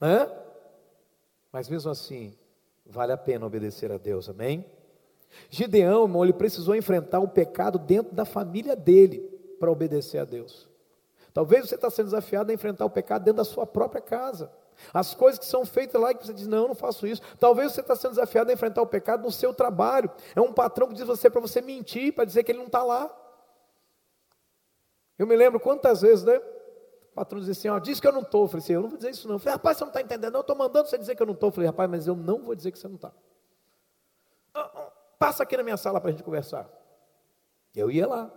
né? 0.00 0.30
Mas 1.50 1.68
mesmo 1.68 1.90
assim, 1.90 2.38
vale 2.86 3.10
a 3.10 3.16
pena 3.16 3.44
obedecer 3.44 3.90
a 3.90 3.98
Deus, 3.98 4.28
amém? 4.28 4.64
Gideão, 5.50 6.04
irmão, 6.04 6.22
ele 6.22 6.32
precisou 6.32 6.76
enfrentar 6.76 7.18
o 7.18 7.26
pecado 7.26 7.80
dentro 7.80 8.14
da 8.14 8.24
família 8.24 8.76
dele 8.76 9.18
para 9.58 9.72
obedecer 9.72 10.18
a 10.18 10.24
Deus. 10.24 10.68
Talvez 11.34 11.68
você 11.68 11.74
está 11.74 11.90
sendo 11.90 12.04
desafiado 12.04 12.52
a 12.52 12.54
enfrentar 12.54 12.84
o 12.84 12.90
pecado 12.90 13.24
dentro 13.24 13.38
da 13.38 13.44
sua 13.44 13.66
própria 13.66 14.00
casa. 14.00 14.52
As 14.92 15.14
coisas 15.14 15.38
que 15.38 15.46
são 15.46 15.64
feitas 15.64 16.00
lá 16.00 16.14
que 16.14 16.26
você 16.26 16.32
diz, 16.32 16.46
não, 16.46 16.62
eu 16.62 16.68
não 16.68 16.74
faço 16.74 17.06
isso. 17.06 17.22
Talvez 17.38 17.72
você 17.72 17.80
está 17.80 17.94
sendo 17.96 18.10
desafiado 18.10 18.50
a 18.50 18.54
enfrentar 18.54 18.82
o 18.82 18.86
pecado 18.86 19.22
no 19.22 19.32
seu 19.32 19.52
trabalho. 19.52 20.10
É 20.34 20.40
um 20.40 20.52
patrão 20.52 20.88
que 20.88 20.94
diz 20.94 21.06
você 21.06 21.28
para 21.28 21.40
você 21.40 21.60
mentir, 21.60 22.14
para 22.14 22.24
dizer 22.24 22.42
que 22.44 22.52
ele 22.52 22.58
não 22.58 22.66
está 22.66 22.82
lá. 22.82 23.14
Eu 25.18 25.26
me 25.26 25.34
lembro 25.36 25.58
quantas 25.58 26.02
vezes, 26.02 26.24
né? 26.24 26.36
O 26.36 27.14
patrão 27.14 27.40
dizia 27.40 27.52
assim, 27.52 27.68
ó, 27.68 27.78
diz 27.78 27.98
que 27.98 28.06
eu 28.06 28.12
não 28.12 28.20
estou. 28.22 28.42
Eu 28.44 28.48
falei 28.48 28.62
assim, 28.62 28.72
eu 28.74 28.82
não 28.82 28.88
vou 28.88 28.96
dizer 28.96 29.10
isso 29.10 29.26
não. 29.26 29.34
Eu 29.34 29.38
falei, 29.40 29.54
rapaz, 29.54 29.76
você 29.76 29.84
não 29.84 29.88
está 29.88 30.00
entendendo, 30.00 30.34
eu 30.34 30.40
estou 30.40 30.56
mandando 30.56 30.88
você 30.88 30.96
dizer 30.96 31.16
que 31.16 31.22
eu 31.22 31.26
não 31.26 31.34
estou. 31.34 31.48
Eu 31.48 31.52
falei, 31.52 31.66
rapaz, 31.68 31.90
mas 31.90 32.06
eu 32.06 32.14
não 32.14 32.42
vou 32.44 32.54
dizer 32.54 32.70
que 32.70 32.78
você 32.78 32.86
não 32.86 32.96
está. 32.96 33.12
Ah, 34.54 34.70
ah, 34.74 34.92
passa 35.18 35.42
aqui 35.42 35.56
na 35.56 35.62
minha 35.62 35.76
sala 35.76 36.00
para 36.00 36.10
a 36.10 36.12
gente 36.12 36.22
conversar. 36.22 36.68
Eu 37.74 37.90
ia 37.90 38.06
lá. 38.06 38.30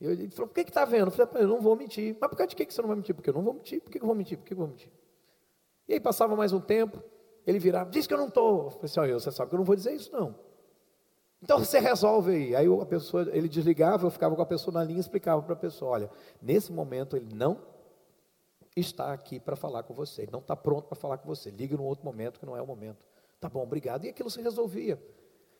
Eu, 0.00 0.12
ele 0.12 0.30
falou, 0.30 0.48
por 0.48 0.54
que 0.54 0.60
está 0.60 0.84
vendo? 0.84 1.08
Eu 1.08 1.10
falei, 1.10 1.42
eu 1.42 1.48
não 1.48 1.60
vou 1.60 1.74
mentir. 1.76 2.16
Mas 2.20 2.30
por 2.30 2.36
causa 2.36 2.48
de 2.48 2.56
que 2.56 2.72
você 2.72 2.80
não 2.80 2.88
vai 2.88 2.96
mentir? 2.96 3.14
Porque 3.14 3.30
eu 3.30 3.34
não 3.34 3.42
vou 3.42 3.54
mentir. 3.54 3.80
Por 3.80 3.90
que 3.90 3.98
eu 3.98 4.06
vou 4.06 4.14
mentir? 4.14 4.38
Por 4.38 4.44
que 4.44 4.52
eu 4.52 4.56
vou 4.56 4.68
mentir? 4.68 4.90
E 5.88 5.94
aí 5.94 6.00
passava 6.00 6.36
mais 6.36 6.52
um 6.52 6.60
tempo, 6.60 7.02
ele 7.46 7.58
virava, 7.58 7.90
diz 7.90 8.06
que 8.06 8.12
eu 8.12 8.18
não 8.18 8.28
estou. 8.28 8.64
Eu 8.64 8.70
falei 8.70 8.84
assim, 8.84 9.12
você 9.14 9.32
sabe 9.32 9.48
que 9.48 9.54
eu 9.54 9.58
não 9.58 9.64
vou 9.64 9.74
dizer 9.74 9.92
isso 9.92 10.12
não. 10.12 10.34
Então 11.42 11.58
você 11.58 11.78
resolve 11.78 12.32
aí. 12.32 12.54
Aí 12.54 12.66
a 12.66 12.86
pessoa, 12.86 13.26
ele 13.32 13.48
desligava, 13.48 14.06
eu 14.06 14.10
ficava 14.10 14.36
com 14.36 14.42
a 14.42 14.46
pessoa 14.46 14.74
na 14.74 14.84
linha 14.84 14.98
e 14.98 15.00
explicava 15.00 15.40
para 15.42 15.54
a 15.54 15.56
pessoa, 15.56 15.92
olha, 15.92 16.10
nesse 16.42 16.70
momento 16.70 17.16
ele 17.16 17.34
não, 17.34 17.58
está 18.76 19.12
aqui 19.12 19.40
para 19.40 19.56
falar 19.56 19.82
com 19.82 19.94
você. 19.94 20.22
Ele 20.22 20.32
não 20.32 20.40
está 20.40 20.54
pronto 20.54 20.86
para 20.86 20.96
falar 20.96 21.18
com 21.18 21.26
você. 21.26 21.50
Liga 21.50 21.76
num 21.76 21.84
outro 21.84 22.04
momento 22.04 22.38
que 22.38 22.46
não 22.46 22.56
é 22.56 22.62
o 22.62 22.66
momento. 22.66 23.04
Tá 23.40 23.48
bom, 23.48 23.62
obrigado. 23.62 24.04
E 24.04 24.08
aquilo 24.08 24.30
se 24.30 24.40
resolvia. 24.42 25.02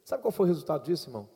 Sabe 0.05 0.23
qual 0.23 0.33
foi 0.33 0.47
o 0.47 0.49
resultado 0.49 0.85
disso, 0.85 1.09
irmão? 1.09 1.29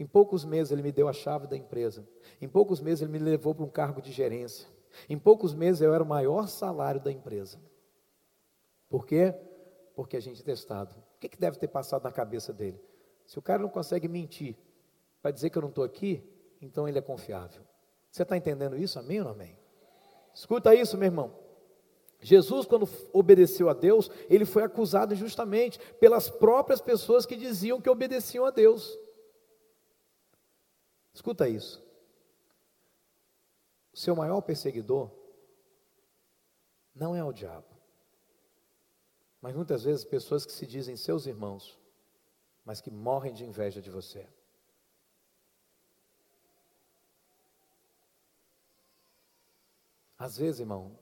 Em 0.00 0.06
poucos 0.06 0.46
meses 0.46 0.72
ele 0.72 0.80
me 0.80 0.90
deu 0.90 1.08
a 1.08 1.12
chave 1.12 1.46
da 1.46 1.54
empresa. 1.54 2.08
Em 2.40 2.48
poucos 2.48 2.80
meses 2.80 3.02
ele 3.02 3.12
me 3.12 3.18
levou 3.18 3.54
para 3.54 3.66
um 3.66 3.68
cargo 3.68 4.00
de 4.00 4.10
gerência. 4.10 4.66
Em 5.10 5.18
poucos 5.18 5.52
meses 5.52 5.82
eu 5.82 5.92
era 5.92 6.02
o 6.02 6.06
maior 6.06 6.48
salário 6.48 6.98
da 6.98 7.12
empresa. 7.12 7.60
Por 8.88 9.06
quê? 9.06 9.34
Porque 9.94 10.16
a 10.16 10.20
gente 10.20 10.40
é 10.40 10.44
testado. 10.44 10.94
O 11.16 11.20
que, 11.20 11.28
que 11.28 11.38
deve 11.38 11.58
ter 11.58 11.68
passado 11.68 12.02
na 12.02 12.10
cabeça 12.10 12.50
dele? 12.50 12.80
Se 13.26 13.38
o 13.38 13.42
cara 13.42 13.60
não 13.60 13.68
consegue 13.68 14.08
mentir 14.08 14.56
para 15.20 15.30
dizer 15.30 15.50
que 15.50 15.58
eu 15.58 15.62
não 15.62 15.68
estou 15.68 15.84
aqui, 15.84 16.24
então 16.62 16.88
ele 16.88 16.98
é 16.98 17.02
confiável. 17.02 17.60
Você 18.10 18.22
está 18.22 18.38
entendendo 18.38 18.78
isso? 18.78 18.98
Amém 18.98 19.18
ou 19.18 19.26
não 19.26 19.32
amém? 19.32 19.54
Escuta 20.32 20.74
isso, 20.74 20.96
meu 20.96 21.08
irmão. 21.08 21.34
Jesus, 22.22 22.64
quando 22.64 22.88
obedeceu 23.12 23.68
a 23.68 23.74
Deus, 23.74 24.10
ele 24.30 24.46
foi 24.46 24.62
acusado 24.62 25.12
injustamente 25.12 25.78
pelas 26.00 26.30
próprias 26.30 26.80
pessoas 26.80 27.26
que 27.26 27.36
diziam 27.36 27.82
que 27.82 27.90
obedeciam 27.90 28.46
a 28.46 28.50
Deus. 28.50 28.98
Escuta 31.12 31.48
isso. 31.48 31.82
O 33.92 33.96
seu 33.96 34.14
maior 34.14 34.40
perseguidor 34.40 35.10
não 36.94 37.14
é 37.14 37.24
o 37.24 37.32
diabo, 37.32 37.66
mas 39.40 39.54
muitas 39.54 39.84
vezes 39.84 40.04
pessoas 40.04 40.44
que 40.44 40.52
se 40.52 40.66
dizem 40.66 40.96
seus 40.96 41.26
irmãos, 41.26 41.78
mas 42.64 42.80
que 42.80 42.90
morrem 42.90 43.32
de 43.32 43.44
inveja 43.44 43.80
de 43.80 43.90
você. 43.90 44.28
Às 50.18 50.36
vezes, 50.36 50.60
irmão, 50.60 50.98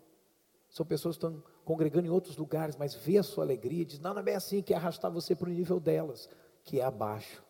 são 0.71 0.87
pessoas 0.87 1.17
que 1.17 1.27
estão 1.27 1.43
congregando 1.65 2.07
em 2.07 2.11
outros 2.11 2.37
lugares, 2.37 2.77
mas 2.77 2.95
vê 2.95 3.19
a 3.19 3.23
sua 3.23 3.43
alegria 3.43 3.83
e 3.83 3.85
diz: 3.85 3.99
não, 3.99 4.15
não 4.15 4.21
é 4.21 4.23
bem 4.23 4.37
assim, 4.37 4.63
quer 4.63 4.77
arrastar 4.77 5.11
você 5.11 5.35
para 5.35 5.49
o 5.49 5.53
nível 5.53 5.81
delas, 5.81 6.31
que 6.63 6.79
é 6.79 6.85
abaixo. 6.85 7.45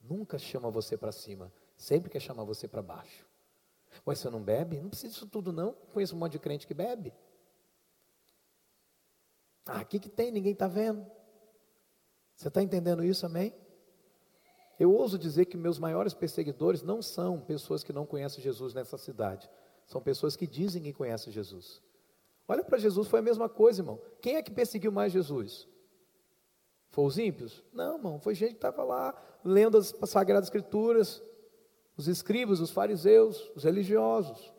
Nunca 0.00 0.38
chama 0.38 0.70
você 0.70 0.96
para 0.96 1.10
cima, 1.10 1.52
sempre 1.76 2.10
quer 2.10 2.20
chamar 2.20 2.44
você 2.44 2.66
para 2.66 2.82
baixo. 2.82 3.26
Mas 4.04 4.18
você 4.18 4.30
não 4.30 4.42
bebe? 4.42 4.80
Não 4.80 4.88
precisa 4.88 5.12
disso 5.12 5.26
tudo, 5.26 5.52
não. 5.52 5.72
Conheço 5.92 6.14
um 6.14 6.18
monte 6.18 6.32
de 6.32 6.38
crente 6.38 6.66
que 6.66 6.74
bebe. 6.74 7.12
Ah, 9.66 9.82
o 9.82 9.86
que, 9.86 9.98
que 9.98 10.08
tem? 10.08 10.30
Ninguém 10.30 10.52
está 10.52 10.68
vendo. 10.68 11.04
Você 12.36 12.48
está 12.48 12.62
entendendo 12.62 13.02
isso, 13.02 13.26
amém? 13.26 13.54
Eu 14.78 14.92
ouso 14.92 15.18
dizer 15.18 15.46
que 15.46 15.56
meus 15.56 15.78
maiores 15.78 16.12
perseguidores 16.12 16.82
não 16.82 17.00
são 17.00 17.40
pessoas 17.40 17.82
que 17.82 17.92
não 17.92 18.04
conhecem 18.04 18.42
Jesus 18.42 18.74
nessa 18.74 18.98
cidade. 18.98 19.48
São 19.86 20.02
pessoas 20.02 20.36
que 20.36 20.46
dizem 20.46 20.82
que 20.82 20.92
conhecem 20.92 21.32
Jesus. 21.32 21.82
Olha 22.46 22.62
para 22.62 22.78
Jesus, 22.78 23.08
foi 23.08 23.20
a 23.20 23.22
mesma 23.22 23.48
coisa, 23.48 23.80
irmão. 23.80 24.00
Quem 24.20 24.36
é 24.36 24.42
que 24.42 24.50
perseguiu 24.50 24.92
mais 24.92 25.12
Jesus? 25.12 25.66
Foi 26.90 27.04
os 27.04 27.18
ímpios? 27.18 27.64
Não, 27.72 27.96
irmão, 27.96 28.20
foi 28.20 28.34
gente 28.34 28.50
que 28.50 28.56
estava 28.56 28.84
lá 28.84 29.14
lendo 29.44 29.78
as 29.78 29.94
Sagradas 30.04 30.46
Escrituras, 30.46 31.22
os 31.96 32.08
escribas, 32.08 32.60
os 32.60 32.70
fariseus, 32.70 33.50
os 33.54 33.64
religiosos. 33.64 34.52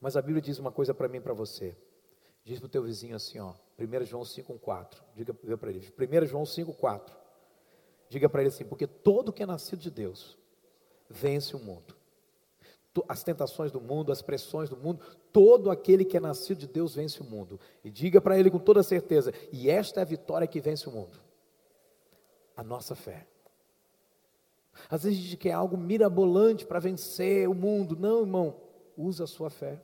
Mas 0.00 0.16
a 0.16 0.22
Bíblia 0.22 0.40
diz 0.40 0.58
uma 0.58 0.72
coisa 0.72 0.94
para 0.94 1.08
mim 1.08 1.18
e 1.18 1.20
para 1.20 1.34
você. 1.34 1.76
Diz 2.44 2.58
para 2.58 2.66
o 2.66 2.70
teu 2.70 2.82
vizinho 2.82 3.16
assim, 3.16 3.38
ó, 3.38 3.54
1 3.78 4.04
João 4.04 4.22
5,4. 4.22 5.02
Diga, 5.14 5.36
diga 5.42 5.58
para 5.58 5.70
ele, 5.70 5.78
1 5.80 6.26
João 6.26 6.44
5,4. 6.44 7.12
Diga 8.08 8.28
para 8.28 8.42
ele 8.42 8.48
assim, 8.48 8.64
porque 8.64 8.86
todo 8.86 9.32
que 9.32 9.42
é 9.42 9.46
nascido 9.46 9.80
de 9.80 9.90
Deus 9.90 10.38
vence 11.08 11.54
o 11.54 11.58
mundo 11.58 12.00
as 13.08 13.22
tentações 13.22 13.70
do 13.70 13.80
mundo, 13.80 14.10
as 14.10 14.20
pressões 14.20 14.68
do 14.68 14.76
mundo, 14.76 15.00
todo 15.32 15.70
aquele 15.70 16.04
que 16.04 16.16
é 16.16 16.20
nascido 16.20 16.58
de 16.58 16.66
Deus 16.66 16.96
vence 16.96 17.20
o 17.20 17.24
mundo. 17.24 17.58
E 17.84 17.90
diga 17.90 18.20
para 18.20 18.36
ele 18.38 18.50
com 18.50 18.58
toda 18.58 18.82
certeza: 18.82 19.32
e 19.52 19.70
esta 19.70 20.00
é 20.00 20.02
a 20.02 20.06
vitória 20.06 20.46
que 20.46 20.60
vence 20.60 20.88
o 20.88 20.92
mundo 20.92 21.18
a 22.56 22.62
nossa 22.62 22.94
fé. 22.94 23.26
Às 24.88 25.04
vezes 25.04 25.18
a 25.18 25.22
gente 25.22 25.36
quer 25.36 25.52
algo 25.52 25.76
mirabolante 25.76 26.66
para 26.66 26.78
vencer 26.78 27.48
o 27.48 27.54
mundo. 27.54 27.96
Não, 27.96 28.20
irmão, 28.20 28.60
usa 28.96 29.24
a 29.24 29.26
sua 29.26 29.50
fé. 29.50 29.82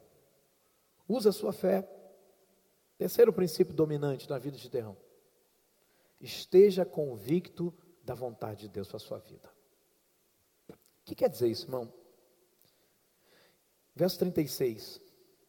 Usa 1.09 1.31
a 1.31 1.33
sua 1.33 1.53
fé. 1.53 1.89
Terceiro 2.99 3.33
princípio 3.33 3.75
dominante 3.75 4.29
na 4.29 4.39
vida 4.39 4.57
de 4.57 4.69
Deus. 4.69 4.97
Esteja 6.21 6.85
convicto 6.85 7.75
da 8.03 8.15
vontade 8.15 8.63
de 8.63 8.69
Deus 8.69 8.89
para 8.89 8.97
a 8.97 9.01
sua 9.01 9.19
vida. 9.19 9.51
O 10.71 10.75
que 11.05 11.15
quer 11.15 11.29
dizer 11.29 11.49
isso, 11.49 11.67
irmão? 11.67 11.93
Verso 13.95 14.19
36. 14.19 15.01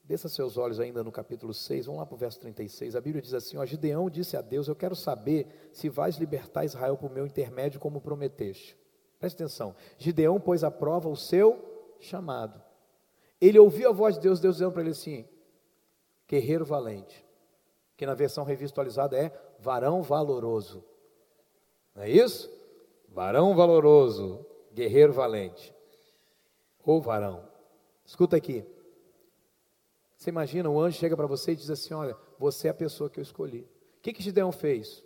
Desça 0.03 0.29
seus 0.29 0.55
olhos 0.55 0.79
ainda 0.79 1.03
no 1.03 1.11
capítulo 1.11 1.53
6, 1.53 1.85
vamos 1.85 1.99
lá 1.99 2.05
para 2.05 2.15
o 2.15 2.17
verso 2.17 2.39
36. 2.39 2.95
A 2.95 3.01
Bíblia 3.01 3.21
diz 3.21 3.33
assim: 3.33 3.57
ó, 3.57 3.65
Gideão 3.65 4.09
disse 4.09 4.37
a 4.37 4.41
Deus: 4.41 4.69
Eu 4.69 4.75
quero 4.75 4.95
saber 4.95 5.69
se 5.73 5.89
vais 5.89 6.15
libertar 6.15 6.63
Israel 6.63 6.95
por 6.95 7.11
meu 7.11 7.27
intermédio, 7.27 7.77
como 7.77 7.99
prometeste. 7.99 8.77
Preste 9.19 9.35
atenção. 9.35 9.75
Gideão 9.97 10.39
pôs 10.39 10.63
à 10.63 10.71
prova 10.71 11.09
o 11.09 11.15
seu 11.15 11.95
chamado. 11.99 12.61
Ele 13.39 13.59
ouviu 13.59 13.89
a 13.89 13.93
voz 13.93 14.15
de 14.15 14.21
Deus, 14.21 14.39
Deus 14.39 14.55
dizendo 14.55 14.71
para 14.71 14.81
ele 14.81 14.91
assim: 14.91 15.27
Guerreiro 16.27 16.65
valente. 16.65 17.25
Que 17.95 18.05
na 18.05 18.13
versão 18.13 18.43
revisualizada 18.43 19.17
é 19.17 19.31
varão 19.59 20.03
valoroso. 20.03 20.83
Não 21.95 22.03
é 22.03 22.09
isso? 22.09 22.51
Varão 23.09 23.55
valoroso, 23.55 24.45
guerreiro 24.71 25.13
valente. 25.13 25.73
Ou 26.83 27.01
varão. 27.01 27.47
Escuta 28.05 28.37
aqui. 28.37 28.63
Você 30.15 30.29
imagina, 30.29 30.69
o 30.69 30.79
anjo 30.79 30.97
chega 30.97 31.17
para 31.17 31.25
você 31.25 31.53
e 31.53 31.55
diz 31.55 31.69
assim: 31.69 31.93
Olha, 31.93 32.15
você 32.37 32.67
é 32.67 32.71
a 32.71 32.75
pessoa 32.75 33.09
que 33.09 33.19
eu 33.19 33.23
escolhi. 33.23 33.61
O 33.97 34.01
que, 34.01 34.13
que 34.13 34.23
Gideão 34.23 34.51
fez? 34.51 35.03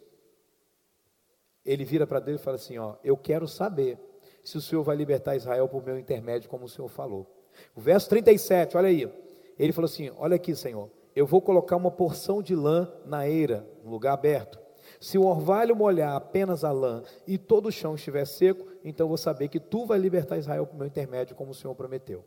Ele 1.65 1.83
vira 1.83 2.07
para 2.07 2.19
Deus 2.19 2.41
e 2.41 2.43
fala 2.43 2.55
assim: 2.55 2.77
Ó, 2.77 2.95
eu 3.03 3.15
quero 3.15 3.47
saber 3.47 3.97
se 4.43 4.57
o 4.57 4.61
Senhor 4.61 4.83
vai 4.83 4.95
libertar 4.95 5.35
Israel 5.35 5.67
por 5.67 5.83
meu 5.83 5.97
intermédio, 5.97 6.49
como 6.49 6.65
o 6.65 6.69
Senhor 6.69 6.87
falou. 6.87 7.27
O 7.75 7.81
verso 7.81 8.09
37, 8.09 8.77
olha 8.77 8.87
aí. 8.87 9.11
Ele 9.57 9.71
falou 9.71 9.85
assim: 9.85 10.11
Olha 10.17 10.35
aqui, 10.35 10.55
Senhor, 10.55 10.89
eu 11.15 11.25
vou 11.25 11.41
colocar 11.41 11.75
uma 11.75 11.91
porção 11.91 12.41
de 12.41 12.55
lã 12.55 12.91
na 13.05 13.27
eira, 13.27 13.67
no 13.83 13.91
lugar 13.91 14.13
aberto. 14.13 14.59
Se 14.99 15.17
o 15.17 15.25
orvalho 15.25 15.75
molhar 15.75 16.15
apenas 16.15 16.63
a 16.63 16.71
lã 16.71 17.03
e 17.25 17.37
todo 17.37 17.67
o 17.67 17.71
chão 17.71 17.95
estiver 17.95 18.25
seco, 18.25 18.67
então 18.83 19.07
vou 19.07 19.17
saber 19.17 19.47
que 19.47 19.59
tu 19.59 19.85
vai 19.85 19.97
libertar 19.97 20.37
Israel 20.37 20.65
por 20.65 20.77
meu 20.77 20.87
intermédio, 20.87 21.35
como 21.35 21.51
o 21.51 21.55
Senhor 21.55 21.73
prometeu. 21.75 22.23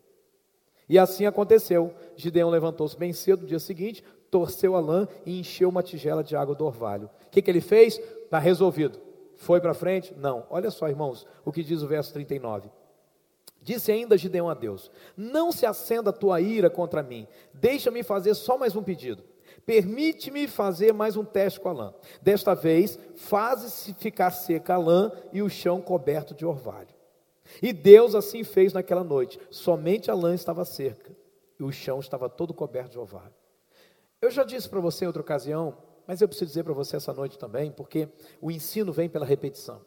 E 0.88 0.98
assim 0.98 1.24
aconteceu. 1.24 1.94
Gideão 2.16 2.50
levantou-se 2.50 2.96
bem 2.96 3.12
cedo 3.12 3.42
no 3.42 3.46
dia 3.46 3.58
seguinte, 3.58 4.04
torceu 4.30 4.74
a 4.74 4.80
lã 4.80 5.08
e 5.24 5.38
encheu 5.38 5.68
uma 5.68 5.82
tigela 5.82 6.22
de 6.22 6.36
água 6.36 6.54
do 6.54 6.64
orvalho. 6.64 7.08
O 7.26 7.30
que, 7.30 7.40
que 7.40 7.50
ele 7.50 7.60
fez? 7.60 7.98
Está 7.98 8.38
resolvido. 8.38 8.98
Foi 9.36 9.60
para 9.60 9.74
frente? 9.74 10.14
Não. 10.16 10.46
Olha 10.50 10.70
só, 10.70 10.88
irmãos, 10.88 11.26
o 11.44 11.52
que 11.52 11.62
diz 11.62 11.82
o 11.82 11.88
verso 11.88 12.12
39. 12.12 12.70
Disse 13.62 13.90
ainda 13.90 14.18
Gideão 14.18 14.48
a 14.48 14.54
Deus: 14.54 14.90
Não 15.16 15.50
se 15.50 15.64
acenda 15.64 16.10
a 16.10 16.12
tua 16.12 16.40
ira 16.40 16.68
contra 16.68 17.02
mim, 17.02 17.26
deixa-me 17.52 18.02
fazer 18.02 18.34
só 18.34 18.58
mais 18.58 18.76
um 18.76 18.82
pedido. 18.82 19.24
Permite-me 19.64 20.46
fazer 20.46 20.92
mais 20.92 21.16
um 21.16 21.24
teste 21.24 21.58
com 21.58 21.70
a 21.70 21.72
lã. 21.72 21.94
Desta 22.20 22.54
vez, 22.54 22.98
faze-se 23.16 23.94
ficar 23.94 24.30
seca 24.30 24.74
a 24.74 24.78
lã 24.78 25.10
e 25.32 25.40
o 25.40 25.48
chão 25.48 25.80
coberto 25.80 26.34
de 26.34 26.44
orvalho. 26.44 26.94
E 27.62 27.72
Deus 27.72 28.14
assim 28.14 28.44
fez 28.44 28.72
naquela 28.74 29.02
noite. 29.02 29.40
Somente 29.50 30.10
a 30.10 30.14
lã 30.14 30.34
estava 30.34 30.64
cerca 30.64 31.16
e 31.58 31.62
o 31.62 31.72
chão 31.72 32.00
estava 32.00 32.28
todo 32.28 32.52
coberto 32.52 32.92
de 32.92 32.98
orvalho. 32.98 33.32
Eu 34.20 34.30
já 34.30 34.44
disse 34.44 34.68
para 34.68 34.80
você 34.80 35.04
em 35.04 35.06
outra 35.06 35.22
ocasião, 35.22 35.76
mas 36.06 36.20
eu 36.20 36.28
preciso 36.28 36.48
dizer 36.48 36.64
para 36.64 36.72
você 36.72 36.96
essa 36.96 37.12
noite 37.12 37.38
também, 37.38 37.70
porque 37.70 38.08
o 38.40 38.50
ensino 38.50 38.92
vem 38.92 39.08
pela 39.08 39.24
repetição. 39.24 39.80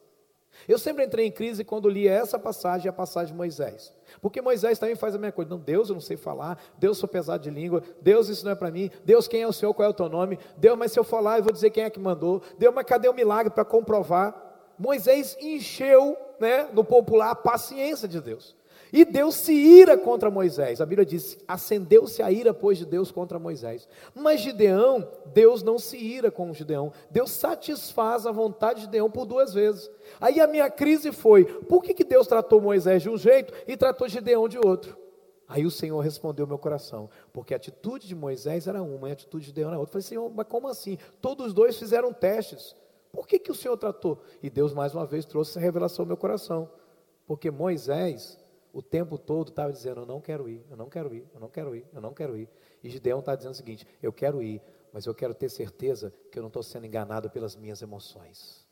Eu 0.67 0.79
sempre 0.79 1.05
entrei 1.05 1.25
em 1.25 1.31
crise 1.31 1.63
quando 1.63 1.89
li 1.89 2.07
essa 2.07 2.39
passagem 2.39 2.89
a 2.89 2.93
passagem 2.93 3.33
de 3.33 3.37
Moisés. 3.37 3.93
Porque 4.21 4.41
Moisés 4.41 4.79
também 4.79 4.95
faz 4.95 5.13
a 5.13 5.17
mesma 5.17 5.33
coisa. 5.33 5.51
Não, 5.51 5.59
Deus, 5.59 5.89
eu 5.89 5.93
não 5.93 6.01
sei 6.01 6.17
falar. 6.17 6.59
Deus, 6.77 6.97
sou 6.97 7.07
pesado 7.07 7.43
de 7.43 7.49
língua. 7.49 7.83
Deus, 8.01 8.27
isso 8.29 8.43
não 8.43 8.53
é 8.53 8.55
para 8.55 8.71
mim. 8.71 8.89
Deus, 9.05 9.27
quem 9.27 9.41
é 9.41 9.47
o 9.47 9.53
Senhor? 9.53 9.73
Qual 9.73 9.85
é 9.85 9.89
o 9.89 9.93
teu 9.93 10.09
nome? 10.09 10.39
Deus, 10.57 10.77
mas 10.77 10.91
se 10.91 10.99
eu 10.99 11.03
falar, 11.03 11.37
eu 11.37 11.43
vou 11.43 11.53
dizer 11.53 11.69
quem 11.69 11.83
é 11.83 11.89
que 11.89 11.99
mandou. 11.99 12.41
Deus, 12.57 12.73
mas 12.73 12.85
cadê 12.85 13.07
o 13.07 13.13
milagre 13.13 13.51
para 13.51 13.63
comprovar? 13.63 14.47
Moisés 14.77 15.37
encheu, 15.41 16.17
né, 16.39 16.69
no 16.73 16.83
popular, 16.83 17.31
a 17.31 17.35
paciência 17.35 18.07
de 18.07 18.21
Deus. 18.21 18.55
E 18.91 19.03
Deus 19.03 19.35
se 19.35 19.53
ira 19.53 19.97
contra 19.97 20.31
Moisés. 20.31 20.79
A 20.79 20.85
Bíblia 20.85 21.05
diz: 21.05 21.37
acendeu-se 21.47 22.21
a 22.21 22.31
ira, 22.31 22.53
pois, 22.53 22.77
de 22.77 22.85
Deus 22.85 23.11
contra 23.11 23.39
Moisés. 23.39 23.87
Mas 24.15 24.41
Gideão, 24.41 25.07
Deus 25.33 25.63
não 25.63 25.77
se 25.77 25.97
ira 25.97 26.31
com 26.31 26.53
Gideão. 26.53 26.91
Deus 27.09 27.31
satisfaz 27.31 28.25
a 28.25 28.31
vontade 28.31 28.79
de 28.79 28.85
Gideão 28.85 29.09
por 29.09 29.25
duas 29.25 29.53
vezes. 29.53 29.89
Aí 30.19 30.39
a 30.39 30.47
minha 30.47 30.69
crise 30.69 31.11
foi: 31.11 31.45
por 31.45 31.83
que, 31.83 31.93
que 31.93 32.03
Deus 32.03 32.27
tratou 32.27 32.61
Moisés 32.61 33.01
de 33.01 33.09
um 33.09 33.17
jeito 33.17 33.53
e 33.67 33.75
tratou 33.75 34.07
Gideão 34.07 34.47
de 34.47 34.57
outro? 34.57 34.97
Aí 35.47 35.65
o 35.65 35.71
Senhor 35.71 35.99
respondeu 36.01 36.45
meu 36.45 36.57
coração, 36.57 37.09
porque 37.31 37.53
a 37.53 37.57
atitude 37.57 38.05
de 38.05 38.13
Moisés 38.13 38.67
era 38.67 38.83
uma 38.83 39.07
e 39.07 39.11
a 39.11 39.13
atitude 39.13 39.43
de 39.43 39.47
Gideão 39.47 39.69
era 39.69 39.79
outra. 39.79 39.89
Eu 39.89 39.93
falei, 39.93 40.07
Senhor, 40.07 40.29
mas 40.35 40.45
como 40.45 40.67
assim? 40.67 40.97
Todos 41.21 41.47
os 41.47 41.53
dois 41.53 41.77
fizeram 41.77 42.11
testes. 42.11 42.75
Por 43.13 43.25
que, 43.25 43.39
que 43.39 43.49
o 43.49 43.55
Senhor 43.55 43.77
tratou? 43.77 44.19
E 44.43 44.49
Deus 44.49 44.73
mais 44.73 44.93
uma 44.93 45.05
vez 45.05 45.25
trouxe 45.25 45.51
essa 45.51 45.59
revelação 45.59 46.03
ao 46.03 46.07
meu 46.07 46.17
coração. 46.17 46.69
Porque 47.25 47.49
Moisés 47.49 48.37
o 48.73 48.81
tempo 48.81 49.17
todo 49.17 49.49
estava 49.49 49.71
dizendo: 49.71 50.01
Eu 50.01 50.05
não 50.05 50.21
quero 50.21 50.49
ir, 50.49 50.65
eu 50.69 50.77
não 50.77 50.89
quero 50.89 51.13
ir, 51.13 51.27
eu 51.33 51.39
não 51.39 51.49
quero 51.49 51.75
ir, 51.75 51.85
eu 51.93 52.01
não 52.01 52.13
quero 52.13 52.37
ir. 52.37 52.49
E 52.83 52.89
Gideão 52.89 53.19
está 53.19 53.35
dizendo 53.35 53.53
o 53.53 53.55
seguinte: 53.55 53.87
Eu 54.01 54.13
quero 54.13 54.41
ir, 54.41 54.61
mas 54.91 55.05
eu 55.05 55.15
quero 55.15 55.33
ter 55.33 55.49
certeza 55.49 56.13
que 56.31 56.37
eu 56.37 56.41
não 56.41 56.47
estou 56.47 56.63
sendo 56.63 56.85
enganado 56.85 57.29
pelas 57.29 57.55
minhas 57.55 57.81
emoções. 57.81 58.65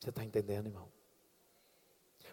Você 0.00 0.10
está 0.10 0.24
entendendo, 0.24 0.66
irmão? 0.66 0.88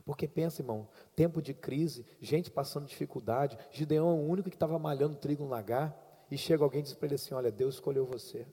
Porque 0.04 0.28
pensa, 0.28 0.62
irmão, 0.62 0.88
tempo 1.16 1.42
de 1.42 1.54
crise, 1.54 2.06
gente 2.20 2.50
passando 2.50 2.88
dificuldade. 2.88 3.58
Gideão 3.70 4.10
é 4.10 4.14
o 4.14 4.28
único 4.28 4.50
que 4.50 4.56
estava 4.56 4.80
malhando 4.80 5.16
trigo 5.16 5.44
no 5.44 5.50
lagar. 5.50 5.96
E 6.32 6.38
chega 6.38 6.64
alguém 6.64 6.80
e 6.80 6.84
diz 6.84 6.94
para 6.94 7.08
ele 7.08 7.16
assim: 7.16 7.34
Olha, 7.34 7.52
Deus 7.52 7.76
escolheu 7.76 8.06
você. 8.06 8.48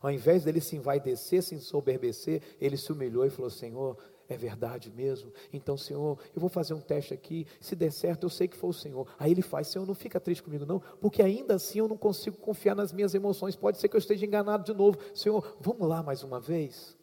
Ao 0.00 0.10
invés 0.10 0.44
dele 0.44 0.60
se 0.60 0.76
envaidecer, 0.76 1.42
se 1.42 1.54
ensoberbecer, 1.54 2.42
ele 2.60 2.76
se 2.76 2.92
humilhou 2.92 3.26
e 3.26 3.30
falou: 3.30 3.50
Senhor, 3.50 3.96
é 4.28 4.36
verdade 4.36 4.90
mesmo. 4.90 5.32
Então, 5.52 5.76
Senhor, 5.76 6.18
eu 6.34 6.40
vou 6.40 6.48
fazer 6.48 6.74
um 6.74 6.80
teste 6.80 7.12
aqui. 7.12 7.46
Se 7.60 7.74
der 7.74 7.92
certo, 7.92 8.24
eu 8.24 8.30
sei 8.30 8.48
que 8.48 8.56
foi 8.56 8.70
o 8.70 8.72
Senhor. 8.72 9.06
Aí 9.18 9.30
ele 9.30 9.42
faz: 9.42 9.68
Senhor, 9.68 9.86
não 9.86 9.94
fica 9.94 10.20
triste 10.20 10.42
comigo, 10.42 10.64
não, 10.64 10.80
porque 11.00 11.22
ainda 11.22 11.54
assim 11.54 11.78
eu 11.78 11.88
não 11.88 11.96
consigo 11.96 12.36
confiar 12.38 12.74
nas 12.74 12.92
minhas 12.92 13.14
emoções. 13.14 13.56
Pode 13.56 13.78
ser 13.78 13.88
que 13.88 13.96
eu 13.96 14.00
esteja 14.00 14.24
enganado 14.24 14.64
de 14.64 14.76
novo. 14.76 14.98
Senhor, 15.14 15.56
vamos 15.60 15.88
lá 15.88 16.02
mais 16.02 16.22
uma 16.22 16.40
vez. 16.40 16.96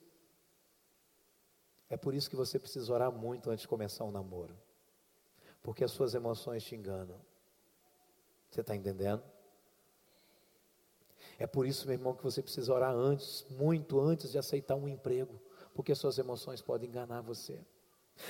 É 1.89 1.97
por 1.97 2.13
isso 2.13 2.29
que 2.29 2.35
você 2.35 2.59
precisa 2.59 2.93
orar 2.93 3.11
muito 3.11 3.49
antes 3.49 3.63
de 3.63 3.67
começar 3.67 4.05
um 4.05 4.11
namoro, 4.11 4.55
porque 5.61 5.83
as 5.83 5.91
suas 5.91 6.13
emoções 6.13 6.63
te 6.63 6.75
enganam. 6.75 7.19
Você 8.49 8.61
está 8.61 8.75
entendendo? 8.75 9.23
É 11.37 11.47
por 11.47 11.65
isso, 11.65 11.85
meu 11.87 11.95
irmão, 11.95 12.13
que 12.13 12.23
você 12.23 12.41
precisa 12.41 12.73
orar 12.73 12.93
antes, 12.93 13.45
muito 13.49 13.99
antes 13.99 14.31
de 14.31 14.37
aceitar 14.37 14.75
um 14.75 14.87
emprego, 14.87 15.39
porque 15.73 15.95
suas 15.95 16.17
emoções 16.17 16.61
podem 16.61 16.89
enganar 16.89 17.21
você. 17.21 17.59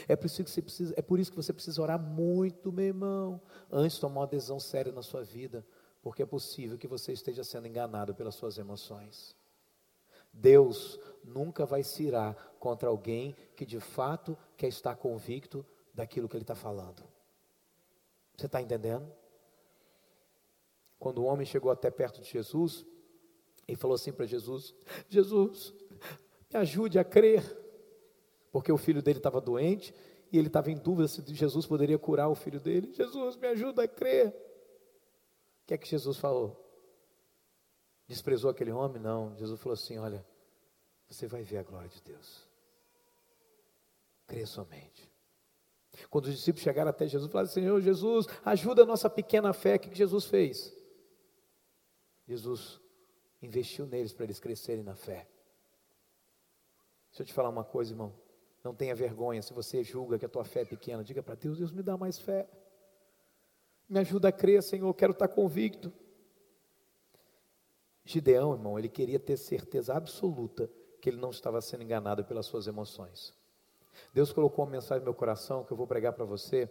É 0.07 0.15
por 0.15 0.27
isso 0.27 0.43
que 0.43 0.49
você 0.49 0.61
precisa, 0.61 0.93
é 0.95 1.01
por 1.01 1.19
isso 1.19 1.31
que 1.31 1.37
você 1.37 1.51
precisa 1.51 1.81
orar 1.81 1.99
muito, 1.99 2.71
meu 2.71 2.85
irmão, 2.85 3.41
antes 3.71 3.95
de 3.95 4.01
tomar 4.01 4.21
uma 4.21 4.27
decisão 4.27 4.59
séria 4.59 4.91
na 4.91 5.01
sua 5.01 5.23
vida, 5.23 5.65
porque 6.01 6.21
é 6.21 6.25
possível 6.25 6.77
que 6.77 6.87
você 6.87 7.11
esteja 7.11 7.43
sendo 7.43 7.67
enganado 7.67 8.13
pelas 8.13 8.35
suas 8.35 8.57
emoções. 8.57 9.35
Deus 10.31 10.99
nunca 11.23 11.65
vai 11.65 11.83
se 11.83 12.03
irar 12.03 12.35
contra 12.59 12.87
alguém 12.87 13.35
que 13.55 13.65
de 13.65 13.79
fato 13.79 14.37
quer 14.55 14.67
estar 14.67 14.95
convicto 14.95 15.65
daquilo 15.93 16.29
que 16.29 16.37
ele 16.37 16.43
está 16.43 16.55
falando. 16.55 17.03
Você 18.37 18.45
está 18.45 18.61
entendendo? 18.61 19.11
Quando 20.99 21.19
o 21.19 21.25
homem 21.25 21.45
chegou 21.45 21.71
até 21.71 21.89
perto 21.89 22.21
de 22.21 22.29
Jesus, 22.29 22.85
e 23.67 23.75
falou 23.75 23.95
assim 23.95 24.11
para 24.11 24.25
Jesus: 24.25 24.73
Jesus, 25.07 25.73
me 26.51 26.59
ajude 26.59 26.97
a 26.97 27.03
crer, 27.03 27.43
porque 28.51 28.71
o 28.71 28.77
filho 28.77 29.01
dele 29.01 29.19
estava 29.19 29.39
doente 29.39 29.93
e 30.31 30.37
ele 30.37 30.47
estava 30.47 30.71
em 30.71 30.77
dúvida 30.77 31.07
se 31.07 31.23
Jesus 31.33 31.65
poderia 31.65 31.97
curar 31.97 32.29
o 32.29 32.35
filho 32.35 32.59
dele. 32.59 32.91
Jesus, 32.93 33.35
me 33.35 33.47
ajuda 33.47 33.83
a 33.83 33.87
crer. 33.87 34.29
O 34.29 35.67
que 35.67 35.73
é 35.73 35.77
que 35.77 35.87
Jesus 35.87 36.17
falou? 36.17 36.65
Desprezou 38.07 38.49
aquele 38.49 38.71
homem? 38.71 39.01
Não. 39.01 39.35
Jesus 39.37 39.59
falou 39.59 39.73
assim: 39.73 39.97
Olha, 39.99 40.25
você 41.07 41.27
vai 41.27 41.43
ver 41.43 41.57
a 41.57 41.63
glória 41.63 41.89
de 41.89 42.01
Deus. 42.01 42.47
Crê 44.25 44.45
somente. 44.45 45.09
Quando 46.09 46.25
os 46.25 46.35
discípulos 46.35 46.63
chegaram 46.63 46.89
até 46.89 47.07
Jesus, 47.07 47.31
falaram: 47.31 47.49
Senhor 47.49 47.79
Jesus, 47.81 48.25
ajuda 48.43 48.83
a 48.83 48.85
nossa 48.85 49.09
pequena 49.09 49.53
fé. 49.53 49.75
O 49.75 49.79
que 49.79 49.93
Jesus 49.93 50.25
fez? 50.25 50.75
Jesus 52.27 52.79
investiu 53.41 53.85
neles 53.85 54.13
para 54.13 54.25
eles 54.25 54.39
crescerem 54.39 54.83
na 54.83 54.95
fé. 54.95 55.27
Deixa 57.09 57.23
eu 57.23 57.25
te 57.25 57.33
falar 57.33 57.49
uma 57.49 57.63
coisa, 57.63 57.91
irmão. 57.93 58.13
Não 58.63 58.73
tenha 58.73 58.93
vergonha 58.93 59.41
se 59.41 59.53
você 59.53 59.83
julga 59.83 60.19
que 60.19 60.25
a 60.25 60.29
tua 60.29 60.43
fé 60.43 60.61
é 60.61 60.65
pequena. 60.65 61.03
Diga 61.03 61.23
para 61.23 61.35
Deus: 61.35 61.57
Deus 61.57 61.71
me 61.71 61.81
dá 61.81 61.97
mais 61.97 62.19
fé. 62.19 62.47
Me 63.87 63.99
ajuda 63.99 64.29
a 64.29 64.31
crer, 64.31 64.61
Senhor. 64.61 64.93
Quero 64.93 65.13
estar 65.13 65.27
convicto. 65.27 65.91
Gideão, 68.05 68.53
irmão, 68.53 68.77
ele 68.77 68.89
queria 68.89 69.19
ter 69.19 69.37
certeza 69.37 69.93
absoluta 69.93 70.69
que 70.99 71.09
ele 71.09 71.17
não 71.17 71.29
estava 71.29 71.61
sendo 71.61 71.83
enganado 71.83 72.25
pelas 72.25 72.45
suas 72.45 72.67
emoções. 72.67 73.33
Deus 74.13 74.31
colocou 74.31 74.65
uma 74.65 74.71
mensagem 74.71 74.99
no 74.99 75.05
meu 75.05 75.13
coração 75.13 75.63
que 75.63 75.71
eu 75.71 75.77
vou 75.77 75.87
pregar 75.87 76.13
para 76.13 76.25
você, 76.25 76.69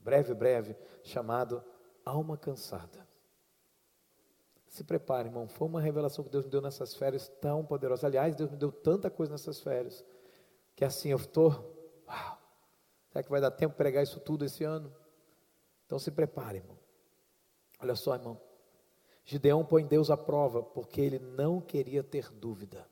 breve, 0.00 0.34
breve, 0.34 0.76
chamado 1.02 1.62
Alma 2.04 2.36
Cansada. 2.36 3.03
Se 4.74 4.82
prepare, 4.82 5.28
irmão. 5.28 5.46
Foi 5.46 5.68
uma 5.68 5.80
revelação 5.80 6.24
que 6.24 6.30
Deus 6.30 6.46
me 6.46 6.50
deu 6.50 6.60
nessas 6.60 6.96
férias 6.96 7.28
tão 7.40 7.64
poderosa. 7.64 8.08
Aliás, 8.08 8.34
Deus 8.34 8.50
me 8.50 8.56
deu 8.56 8.72
tanta 8.72 9.08
coisa 9.08 9.30
nessas 9.30 9.60
férias. 9.60 10.04
Que 10.74 10.84
assim 10.84 11.10
eu 11.10 11.16
estou. 11.16 11.52
Uau! 12.08 12.38
Será 13.08 13.22
que 13.22 13.30
vai 13.30 13.40
dar 13.40 13.52
tempo 13.52 13.76
para 13.76 13.84
pregar 13.84 14.02
isso 14.02 14.18
tudo 14.18 14.44
esse 14.44 14.64
ano? 14.64 14.92
Então 15.86 15.96
se 15.96 16.10
prepare, 16.10 16.58
irmão. 16.58 16.76
Olha 17.78 17.94
só, 17.94 18.16
irmão. 18.16 18.40
Gideão 19.24 19.64
põe 19.64 19.86
Deus 19.86 20.10
à 20.10 20.16
prova 20.16 20.60
porque 20.60 21.00
ele 21.00 21.20
não 21.20 21.60
queria 21.60 22.02
ter 22.02 22.28
dúvida. 22.32 22.84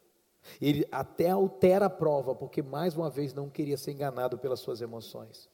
Ele 0.61 0.87
até 0.93 1.31
altera 1.31 1.87
a 1.87 1.91
prova 1.91 2.33
porque 2.33 2.63
mais 2.63 2.97
uma 2.97 3.11
vez 3.11 3.35
não 3.35 3.51
queria 3.51 3.77
ser 3.77 3.91
enganado 3.91 4.39
pelas 4.39 4.61
suas 4.61 4.81
emoções. 4.81 5.51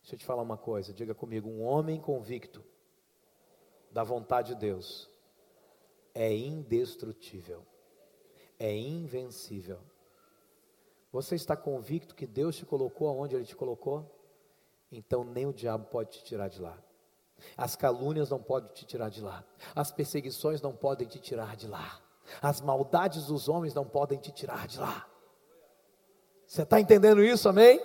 Deixa 0.00 0.14
eu 0.14 0.18
te 0.20 0.24
falar 0.24 0.42
uma 0.42 0.56
coisa, 0.56 0.92
diga 0.92 1.12
comigo: 1.12 1.48
um 1.48 1.64
homem 1.64 2.00
convicto 2.00 2.64
da 3.94 4.02
vontade 4.02 4.48
de 4.48 4.60
Deus 4.60 5.08
é 6.12 6.36
indestrutível, 6.36 7.64
é 8.58 8.76
invencível. 8.76 9.78
Você 11.12 11.36
está 11.36 11.56
convicto 11.56 12.12
que 12.12 12.26
Deus 12.26 12.56
te 12.56 12.66
colocou 12.66 13.08
aonde 13.08 13.36
Ele 13.36 13.44
te 13.44 13.54
colocou? 13.54 14.10
Então 14.90 15.22
nem 15.22 15.46
o 15.46 15.52
diabo 15.52 15.86
pode 15.86 16.10
te 16.10 16.24
tirar 16.24 16.48
de 16.48 16.60
lá. 16.60 16.76
As 17.56 17.76
calúnias 17.76 18.30
não 18.30 18.42
podem 18.42 18.72
te 18.72 18.84
tirar 18.84 19.10
de 19.10 19.20
lá. 19.20 19.44
As 19.76 19.92
perseguições 19.92 20.60
não 20.60 20.74
podem 20.74 21.06
te 21.06 21.20
tirar 21.20 21.54
de 21.54 21.68
lá. 21.68 22.00
As 22.42 22.60
maldades 22.60 23.26
dos 23.26 23.48
homens 23.48 23.74
não 23.74 23.86
podem 23.86 24.18
te 24.18 24.32
tirar 24.32 24.66
de 24.66 24.80
lá. 24.80 25.08
Você 26.44 26.62
está 26.62 26.80
entendendo 26.80 27.22
isso, 27.22 27.48
amém? 27.48 27.80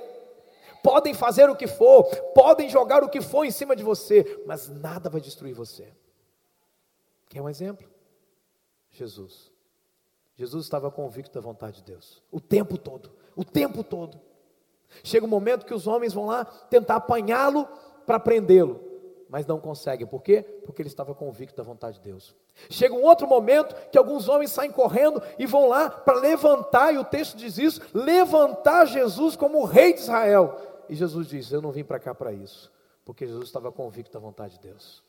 Podem 0.84 1.14
fazer 1.14 1.50
o 1.50 1.56
que 1.56 1.68
for, 1.68 2.04
podem 2.34 2.70
jogar 2.70 3.04
o 3.04 3.10
que 3.10 3.22
for 3.22 3.46
em 3.46 3.52
cima 3.52 3.76
de 3.76 3.84
você, 3.84 4.42
mas 4.46 4.68
nada 4.68 5.10
vai 5.10 5.22
destruir 5.22 5.54
você. 5.54 5.94
Quer 7.30 7.42
um 7.42 7.50
exemplo? 7.50 7.88
Jesus. 8.92 9.52
Jesus 10.36 10.66
estava 10.66 10.90
convicto 10.90 11.34
da 11.34 11.42
vontade 11.42 11.78
de 11.78 11.84
Deus, 11.84 12.24
o 12.32 12.40
tempo 12.40 12.78
todo, 12.78 13.12
o 13.36 13.44
tempo 13.44 13.84
todo. 13.84 14.20
Chega 15.04 15.26
um 15.26 15.30
momento 15.30 15.66
que 15.66 15.74
os 15.74 15.86
homens 15.86 16.14
vão 16.14 16.26
lá 16.26 16.46
tentar 16.46 16.96
apanhá-lo 16.96 17.68
para 18.06 18.20
prendê-lo, 18.20 18.80
mas 19.30 19.46
não 19.46 19.60
conseguem, 19.60 20.08
por 20.08 20.24
quê? 20.24 20.42
Porque 20.66 20.82
ele 20.82 20.90
estava 20.90 21.14
convicto 21.14 21.56
da 21.56 21.62
vontade 21.64 21.98
de 21.98 22.04
Deus. 22.04 22.36
Chega 22.70 22.96
um 22.96 23.04
outro 23.04 23.28
momento 23.28 23.76
que 23.92 23.98
alguns 23.98 24.28
homens 24.28 24.52
saem 24.52 24.72
correndo 24.72 25.22
e 25.38 25.46
vão 25.46 25.68
lá 25.68 25.90
para 25.90 26.20
levantar, 26.20 26.94
e 26.94 26.98
o 26.98 27.04
texto 27.04 27.38
diz 27.38 27.58
isso: 27.58 27.82
levantar 27.94 28.86
Jesus 28.86 29.36
como 29.36 29.60
o 29.60 29.66
rei 29.66 29.94
de 29.94 30.00
Israel. 30.00 30.58
E 30.90 30.96
Jesus 30.96 31.28
diz: 31.28 31.52
Eu 31.52 31.62
não 31.62 31.72
vim 31.72 31.84
para 31.84 32.00
cá 32.00 32.14
para 32.16 32.34
isso, 32.34 32.72
porque 33.06 33.26
Jesus 33.26 33.46
estava 33.46 33.72
convicto 33.72 34.12
da 34.12 34.20
vontade 34.20 34.56
de 34.56 34.60
Deus. 34.60 35.04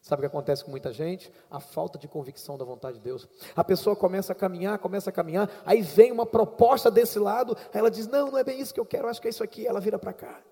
Sabe 0.00 0.20
o 0.20 0.22
que 0.22 0.26
acontece 0.26 0.64
com 0.64 0.70
muita 0.70 0.92
gente? 0.92 1.30
A 1.50 1.60
falta 1.60 1.98
de 1.98 2.08
convicção 2.08 2.56
da 2.56 2.64
vontade 2.64 2.96
de 2.96 3.04
Deus. 3.04 3.28
A 3.54 3.62
pessoa 3.62 3.94
começa 3.94 4.32
a 4.32 4.34
caminhar, 4.34 4.78
começa 4.78 5.10
a 5.10 5.12
caminhar, 5.12 5.50
aí 5.66 5.82
vem 5.82 6.10
uma 6.10 6.24
proposta 6.24 6.90
desse 6.90 7.18
lado, 7.18 7.54
aí 7.72 7.78
ela 7.80 7.90
diz: 7.90 8.06
Não, 8.06 8.30
não 8.30 8.38
é 8.38 8.44
bem 8.44 8.60
isso 8.60 8.72
que 8.72 8.80
eu 8.80 8.86
quero, 8.86 9.08
acho 9.08 9.20
que 9.20 9.26
é 9.26 9.30
isso 9.30 9.44
aqui. 9.44 9.66
Ela 9.66 9.80
vira 9.80 9.98
para 9.98 10.12
cá. 10.12 10.42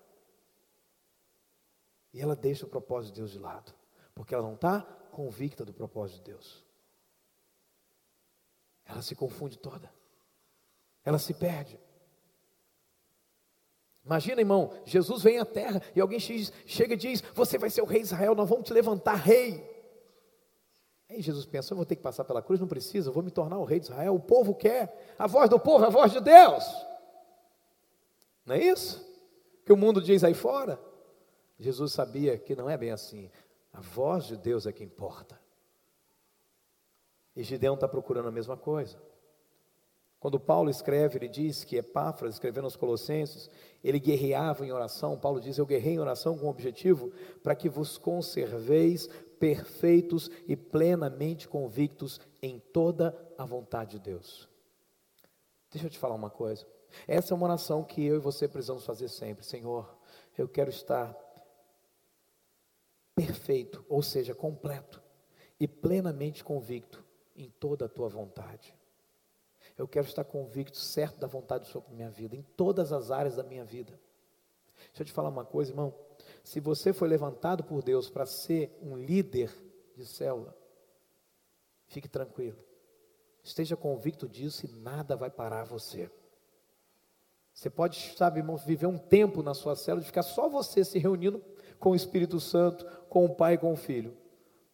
E 2.13 2.21
ela 2.21 2.35
deixa 2.35 2.65
o 2.65 2.69
propósito 2.69 3.13
de 3.13 3.21
Deus 3.21 3.31
de 3.31 3.39
lado, 3.39 3.73
porque 4.13 4.33
ela 4.33 4.43
não 4.43 4.55
está 4.55 4.81
convicta 5.11 5.63
do 5.63 5.73
propósito 5.73 6.17
de 6.17 6.31
Deus. 6.31 6.63
Ela 8.85 9.01
se 9.01 9.15
confunde 9.15 9.57
toda, 9.57 9.91
ela 11.03 11.17
se 11.17 11.33
perde. 11.33 11.79
Imagina, 14.05 14.41
irmão, 14.41 14.71
Jesus 14.85 15.21
vem 15.21 15.39
à 15.39 15.45
terra 15.45 15.81
e 15.95 16.01
alguém 16.01 16.19
chega 16.19 16.93
e 16.93 16.97
diz: 16.97 17.21
Você 17.33 17.57
vai 17.57 17.69
ser 17.69 17.81
o 17.81 17.85
rei 17.85 18.01
Israel, 18.01 18.35
nós 18.35 18.49
vamos 18.49 18.65
te 18.65 18.73
levantar 18.73 19.15
rei. 19.15 19.63
Aí 21.09 21.21
Jesus 21.21 21.45
pensa: 21.45 21.73
Eu 21.73 21.77
vou 21.77 21.85
ter 21.85 21.95
que 21.95 22.01
passar 22.01 22.23
pela 22.23 22.41
cruz, 22.41 22.59
não 22.59 22.67
precisa, 22.67 23.09
eu 23.09 23.13
vou 23.13 23.23
me 23.23 23.31
tornar 23.31 23.57
o 23.57 23.63
rei 23.65 23.79
de 23.79 23.87
Israel. 23.87 24.15
O 24.15 24.19
povo 24.19 24.55
quer, 24.55 25.15
a 25.17 25.27
voz 25.27 25.49
do 25.49 25.59
povo 25.59 25.83
é 25.83 25.87
a 25.87 25.91
voz 25.91 26.11
de 26.11 26.21
Deus. 26.21 26.63
Não 28.45 28.55
é 28.55 28.63
isso? 28.63 29.07
Que 29.65 29.73
o 29.73 29.77
mundo 29.77 30.01
diz 30.01 30.23
aí 30.23 30.33
fora. 30.33 30.79
Jesus 31.59 31.91
sabia 31.91 32.37
que 32.37 32.55
não 32.55 32.69
é 32.69 32.77
bem 32.77 32.91
assim. 32.91 33.29
A 33.73 33.81
voz 33.81 34.25
de 34.25 34.37
Deus 34.37 34.65
é 34.65 34.71
que 34.71 34.83
importa. 34.83 35.39
E 37.35 37.43
Gideão 37.43 37.75
está 37.75 37.87
procurando 37.87 38.27
a 38.27 38.31
mesma 38.31 38.57
coisa. 38.57 38.97
Quando 40.19 40.39
Paulo 40.39 40.69
escreve, 40.69 41.17
ele 41.17 41.29
diz 41.29 41.63
que 41.63 41.77
Epáfras, 41.77 42.33
escrevendo 42.33 42.65
aos 42.65 42.75
Colossenses, 42.75 43.49
ele 43.81 43.99
guerreava 43.99 44.65
em 44.65 44.71
oração. 44.71 45.17
Paulo 45.17 45.39
diz: 45.39 45.57
Eu 45.57 45.65
guerrei 45.65 45.93
em 45.93 45.99
oração 45.99 46.37
com 46.37 46.47
o 46.47 46.49
objetivo 46.49 47.11
para 47.41 47.55
que 47.55 47.69
vos 47.69 47.97
conserveis 47.97 49.07
perfeitos 49.39 50.29
e 50.45 50.57
plenamente 50.57 51.47
convictos 51.47 52.19
em 52.41 52.59
toda 52.59 53.17
a 53.37 53.45
vontade 53.45 53.91
de 53.91 53.99
Deus. 53.99 54.49
Deixa 55.71 55.87
eu 55.87 55.91
te 55.91 55.97
falar 55.97 56.15
uma 56.15 56.29
coisa. 56.29 56.67
Essa 57.07 57.33
é 57.33 57.35
uma 57.35 57.45
oração 57.45 57.83
que 57.83 58.03
eu 58.03 58.17
e 58.17 58.19
você 58.19 58.47
precisamos 58.47 58.85
fazer 58.85 59.07
sempre. 59.07 59.45
Senhor, 59.45 59.97
eu 60.37 60.49
quero 60.49 60.69
estar 60.69 61.15
perfeito, 63.15 63.85
ou 63.87 64.01
seja, 64.01 64.33
completo 64.33 65.01
e 65.59 65.67
plenamente 65.67 66.43
convicto 66.43 67.03
em 67.35 67.49
toda 67.49 67.85
a 67.85 67.89
tua 67.89 68.09
vontade. 68.09 68.78
Eu 69.79 69.87
quero 69.87 70.05
estar 70.05 70.25
convicto, 70.25 70.77
certo 70.77 71.17
da 71.19 71.25
vontade 71.25 71.63
do 71.63 71.71
Senhor 71.71 71.81
para 71.81 71.95
minha 71.95 72.09
vida, 72.09 72.35
em 72.35 72.41
todas 72.41 72.91
as 72.91 73.11
áreas 73.11 73.37
da 73.37 73.43
minha 73.43 73.63
vida. 73.63 73.97
Deixa 74.87 75.03
eu 75.03 75.05
te 75.05 75.13
falar 75.13 75.29
uma 75.29 75.45
coisa, 75.45 75.71
irmão. 75.71 75.95
Se 76.43 76.59
você 76.59 76.91
foi 76.91 77.07
levantado 77.07 77.63
por 77.63 77.81
Deus 77.81 78.09
para 78.09 78.25
ser 78.25 78.77
um 78.81 78.97
líder 78.97 79.49
de 79.95 80.05
célula, 80.05 80.53
fique 81.87 82.09
tranquilo. 82.09 82.57
Esteja 83.41 83.77
convicto 83.77 84.27
disso 84.27 84.65
e 84.65 84.69
nada 84.69 85.15
vai 85.15 85.29
parar 85.29 85.63
você. 85.63 86.11
Você 87.53 87.69
pode, 87.69 88.17
sabe, 88.17 88.41
irmão, 88.41 88.57
viver 88.57 88.87
um 88.87 88.97
tempo 88.97 89.41
na 89.41 89.53
sua 89.53 89.77
célula 89.77 90.01
de 90.01 90.07
ficar 90.07 90.23
só 90.23 90.49
você 90.49 90.83
se 90.83 90.99
reunindo 90.99 91.41
com 91.79 91.91
o 91.91 91.95
Espírito 91.95 92.37
Santo, 92.41 92.85
com 93.07 93.23
o 93.23 93.33
Pai 93.33 93.53
e 93.53 93.57
com 93.57 93.71
o 93.71 93.77
Filho. 93.77 94.17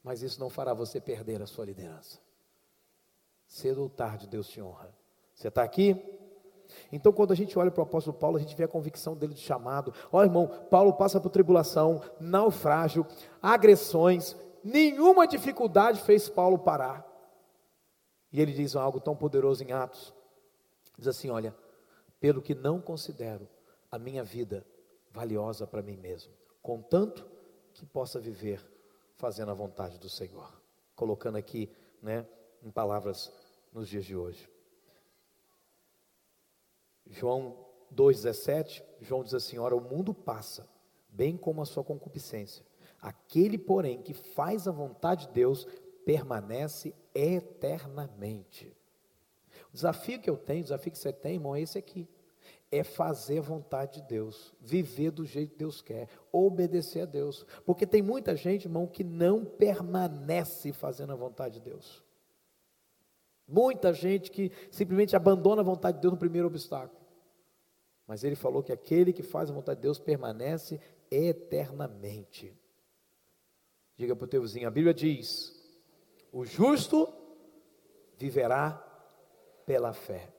Mas 0.04 0.24
isso 0.24 0.40
não 0.40 0.50
fará 0.50 0.74
você 0.74 1.00
perder 1.00 1.44
a 1.44 1.46
sua 1.46 1.66
liderança. 1.66 2.20
Cedo 3.46 3.84
ou 3.84 3.90
tarde, 3.90 4.28
Deus 4.28 4.48
te 4.48 4.60
honra. 4.60 4.95
Você 5.36 5.50
está 5.50 5.64
aqui? 5.64 6.02
Então, 6.92 7.12
quando 7.12 7.32
a 7.32 7.36
gente 7.36 7.58
olha 7.60 7.70
para 7.70 7.82
o 7.82 7.84
apóstolo 7.84 8.18
Paulo, 8.18 8.38
a 8.38 8.40
gente 8.40 8.56
vê 8.56 8.64
a 8.64 8.68
convicção 8.68 9.16
dele 9.16 9.34
de 9.34 9.42
chamado. 9.42 9.94
Olha, 10.12 10.28
irmão, 10.28 10.48
Paulo 10.70 10.94
passa 10.94 11.20
por 11.20 11.30
tribulação, 11.30 12.02
naufrágio, 12.20 13.06
agressões, 13.42 14.36
nenhuma 14.64 15.28
dificuldade 15.28 16.02
fez 16.02 16.30
Paulo 16.30 16.58
parar. 16.58 17.06
E 18.32 18.42
ele 18.42 18.54
diz 18.54 18.76
algo 18.76 19.00
tão 19.00 19.16
poderoso 19.16 19.64
em 19.64 19.72
Atos: 19.72 20.14
diz 20.98 21.08
assim: 21.08 21.30
Olha, 21.30 21.56
pelo 22.20 22.42
que 22.42 22.56
não 22.56 22.82
considero 22.82 23.48
a 23.92 24.00
minha 24.00 24.24
vida 24.24 24.66
valiosa 25.12 25.68
para 25.68 25.82
mim 25.82 25.98
mesmo, 25.98 26.34
contanto 26.62 27.26
que 27.74 27.86
possa 27.86 28.20
viver 28.20 28.66
fazendo 29.18 29.52
a 29.52 29.54
vontade 29.54 29.98
do 30.00 30.10
Senhor. 30.10 30.52
Colocando 30.96 31.38
aqui, 31.38 31.70
né, 32.02 32.26
em 32.64 32.72
palavras 32.72 33.32
nos 33.72 33.88
dias 33.88 34.06
de 34.06 34.16
hoje. 34.16 34.55
João 37.08 37.66
2,17, 37.94 38.84
João 39.02 39.24
diz 39.24 39.34
assim: 39.34 39.58
Ora, 39.58 39.76
o 39.76 39.82
mundo 39.82 40.14
passa, 40.14 40.68
bem 41.10 41.38
como 41.38 41.62
a 41.62 41.66
sua 41.66 41.84
concupiscência. 41.84 42.66
Aquele, 43.02 43.58
porém, 43.58 44.02
que 44.02 44.14
faz 44.14 44.68
a 44.68 44.72
vontade 44.72 45.28
de 45.28 45.34
Deus, 45.34 45.68
permanece 46.06 46.94
eternamente. 47.14 48.76
O 49.70 49.74
desafio 49.74 50.20
que 50.20 50.30
eu 50.30 50.38
tenho, 50.38 50.62
o 50.62 50.64
desafio 50.64 50.92
que 50.92 50.98
você 50.98 51.14
tem, 51.14 51.36
irmão, 51.36 51.56
é 51.56 51.62
esse 51.62 51.78
aqui. 51.78 52.08
É 52.72 52.84
fazer 52.84 53.40
a 53.40 53.42
vontade 53.42 54.02
de 54.02 54.08
Deus, 54.08 54.54
viver 54.60 55.12
do 55.12 55.26
jeito 55.26 55.52
que 55.52 55.60
Deus 55.60 55.82
quer, 55.82 56.10
obedecer 56.32 57.02
a 57.02 57.06
Deus. 57.06 57.46
Porque 57.66 57.86
tem 57.86 58.02
muita 58.02 58.36
gente, 58.36 58.66
irmão, 58.66 58.88
que 58.88 59.04
não 59.04 59.46
permanece 59.46 60.74
fazendo 60.74 61.14
a 61.14 61.16
vontade 61.16 61.56
de 61.56 61.70
Deus. 61.70 62.05
Muita 63.48 63.94
gente 63.94 64.32
que 64.32 64.52
simplesmente 64.72 65.16
abandona 65.16 65.62
a 65.62 65.66
vontade 65.66 65.98
de 65.98 66.02
Deus 66.02 66.14
no 66.14 66.20
primeiro 66.20 66.48
obstáculo. 66.48 67.00
Mas 68.08 68.24
ele 68.24 68.36
falou 68.36 68.64
que 68.64 68.72
aquele 68.72 69.14
que 69.14 69.24
faz 69.24 69.50
a 69.50 69.54
vontade 69.54 69.78
de 69.80 69.84
Deus 69.84 70.00
permanece 70.00 70.80
eternamente. 71.10 72.56
Diga 73.98 74.16
para 74.16 74.26
o 74.26 74.28
teu 74.28 74.42
vizinho, 74.42 74.68
a 74.68 74.72
Bíblia 74.72 74.94
diz: 74.94 75.56
o 76.32 76.46
justo 76.46 77.08
viverá 78.18 78.74
pela 79.66 79.94
fé. 79.94 80.34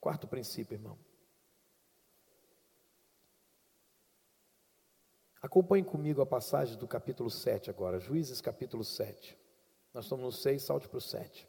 Quarto 0.00 0.28
princípio, 0.28 0.74
irmão. 0.74 1.07
Acompanhe 5.40 5.84
comigo 5.84 6.20
a 6.20 6.26
passagem 6.26 6.76
do 6.76 6.88
capítulo 6.88 7.30
7 7.30 7.70
agora, 7.70 8.00
Juízes 8.00 8.40
capítulo 8.40 8.82
7. 8.82 9.38
Nós 9.94 10.04
estamos 10.04 10.24
no 10.24 10.32
6, 10.32 10.62
salte 10.62 10.88
para 10.88 10.98
o 10.98 11.00
7. 11.00 11.48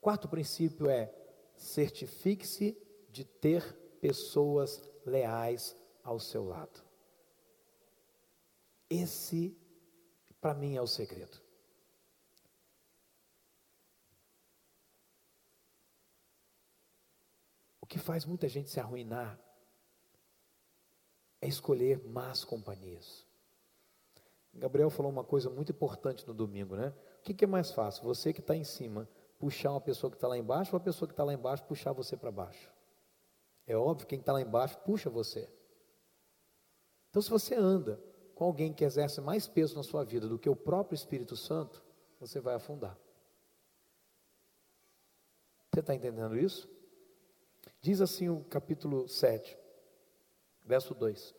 Quarto 0.00 0.28
princípio 0.28 0.88
é: 0.88 1.12
certifique-se 1.56 2.78
de 3.10 3.24
ter 3.24 3.72
pessoas 4.00 4.82
leais 5.04 5.74
ao 6.02 6.20
seu 6.20 6.44
lado. 6.44 6.84
Esse, 8.88 9.56
para 10.40 10.54
mim, 10.54 10.76
é 10.76 10.82
o 10.82 10.86
segredo. 10.86 11.42
O 17.80 17.86
que 17.86 17.98
faz 17.98 18.24
muita 18.24 18.48
gente 18.48 18.70
se 18.70 18.78
arruinar 18.78 19.43
é 21.44 21.48
escolher 21.48 22.02
más 22.08 22.42
companhias. 22.42 23.26
Gabriel 24.54 24.88
falou 24.88 25.12
uma 25.12 25.22
coisa 25.22 25.50
muito 25.50 25.72
importante 25.72 26.26
no 26.26 26.32
domingo, 26.32 26.74
né? 26.74 26.94
O 27.18 27.22
que, 27.22 27.34
que 27.34 27.44
é 27.44 27.46
mais 27.46 27.70
fácil? 27.70 28.02
Você 28.04 28.32
que 28.32 28.40
está 28.40 28.56
em 28.56 28.64
cima 28.64 29.06
puxar 29.38 29.72
uma 29.72 29.80
pessoa 29.80 30.10
que 30.10 30.16
está 30.16 30.26
lá 30.26 30.38
embaixo 30.38 30.74
ou 30.74 30.78
a 30.78 30.80
pessoa 30.80 31.06
que 31.06 31.12
está 31.12 31.22
lá 31.22 31.34
embaixo 31.34 31.62
puxar 31.64 31.92
você 31.92 32.16
para 32.16 32.30
baixo? 32.30 32.72
É 33.66 33.76
óbvio, 33.76 34.06
quem 34.06 34.20
está 34.20 34.32
lá 34.32 34.40
embaixo 34.40 34.78
puxa 34.78 35.10
você. 35.10 35.46
Então, 37.10 37.20
se 37.20 37.28
você 37.28 37.54
anda 37.54 38.00
com 38.34 38.44
alguém 38.44 38.72
que 38.72 38.84
exerce 38.84 39.20
mais 39.20 39.46
peso 39.46 39.76
na 39.76 39.82
sua 39.82 40.02
vida 40.02 40.26
do 40.26 40.38
que 40.38 40.48
o 40.48 40.56
próprio 40.56 40.94
Espírito 40.94 41.36
Santo, 41.36 41.84
você 42.18 42.40
vai 42.40 42.54
afundar. 42.54 42.98
Você 45.70 45.80
está 45.80 45.94
entendendo 45.94 46.38
isso? 46.38 46.66
Diz 47.82 48.00
assim 48.00 48.30
o 48.30 48.42
capítulo 48.44 49.06
7. 49.06 49.63
Verso 50.64 50.94
2. 50.94 51.34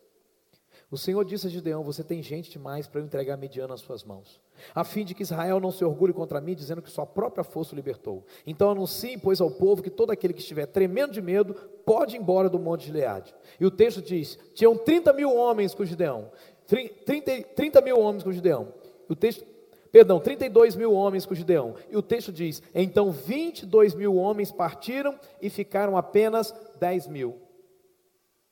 O 0.90 0.96
Senhor 0.96 1.24
disse 1.24 1.46
a 1.46 1.50
Gideão: 1.50 1.82
Você 1.82 2.04
tem 2.04 2.22
gente 2.22 2.50
demais 2.50 2.86
para 2.86 3.00
eu 3.00 3.04
entregar 3.04 3.36
Mediano 3.36 3.74
às 3.74 3.80
suas 3.80 4.04
mãos, 4.04 4.40
a 4.74 4.84
fim 4.84 5.04
de 5.04 5.14
que 5.14 5.22
Israel 5.22 5.58
não 5.58 5.72
se 5.72 5.84
orgulhe 5.84 6.12
contra 6.12 6.40
mim, 6.40 6.54
dizendo 6.54 6.80
que 6.80 6.90
sua 6.90 7.06
própria 7.06 7.42
força 7.42 7.72
o 7.72 7.76
libertou. 7.76 8.24
Então 8.46 8.70
anuncie, 8.70 9.18
pois, 9.18 9.40
ao 9.40 9.50
povo 9.50 9.82
que 9.82 9.90
todo 9.90 10.12
aquele 10.12 10.32
que 10.32 10.40
estiver 10.40 10.66
tremendo 10.66 11.12
de 11.12 11.20
medo 11.20 11.54
pode 11.84 12.14
ir 12.14 12.20
embora 12.20 12.48
do 12.48 12.58
monte 12.58 12.86
de 12.86 12.92
Leade. 12.92 13.34
E 13.58 13.66
o 13.66 13.70
texto 13.70 14.00
diz: 14.00 14.38
Tinham 14.54 14.76
30 14.76 15.12
mil 15.12 15.34
homens 15.34 15.74
com 15.74 15.84
Gideão, 15.84 16.30
30, 16.66 17.42
30 17.54 17.80
mil 17.80 17.98
homens 17.98 18.22
com 18.22 18.30
Gideão. 18.30 18.72
O 19.08 19.16
texto, 19.16 19.44
perdão, 19.90 20.20
32 20.20 20.76
mil 20.76 20.92
homens 20.92 21.26
com 21.26 21.34
Gideão. 21.34 21.74
E 21.90 21.96
o 21.96 22.02
texto 22.02 22.32
diz: 22.32 22.62
Então 22.72 23.10
22 23.10 23.92
mil 23.94 24.14
homens 24.14 24.52
partiram 24.52 25.18
e 25.42 25.50
ficaram 25.50 25.96
apenas 25.96 26.54
10 26.78 27.08
mil. 27.08 27.45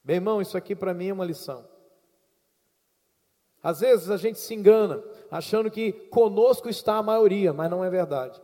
Meu 0.04 0.16
irmão, 0.16 0.42
isso 0.42 0.56
aqui 0.56 0.76
para 0.76 0.92
mim 0.92 1.08
é 1.08 1.12
uma 1.12 1.24
lição. 1.24 1.66
Às 3.62 3.80
vezes 3.80 4.10
a 4.10 4.18
gente 4.18 4.38
se 4.38 4.54
engana, 4.54 5.02
achando 5.30 5.70
que 5.70 5.92
conosco 5.92 6.68
está 6.68 6.96
a 6.96 7.02
maioria, 7.02 7.50
mas 7.50 7.70
não 7.70 7.82
é 7.82 7.88
verdade. 7.88 8.40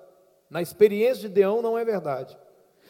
Na 0.48 0.62
experiência 0.62 1.16
de 1.16 1.28
Gideão, 1.28 1.60
não 1.60 1.76
é 1.76 1.84
verdade. 1.84 2.38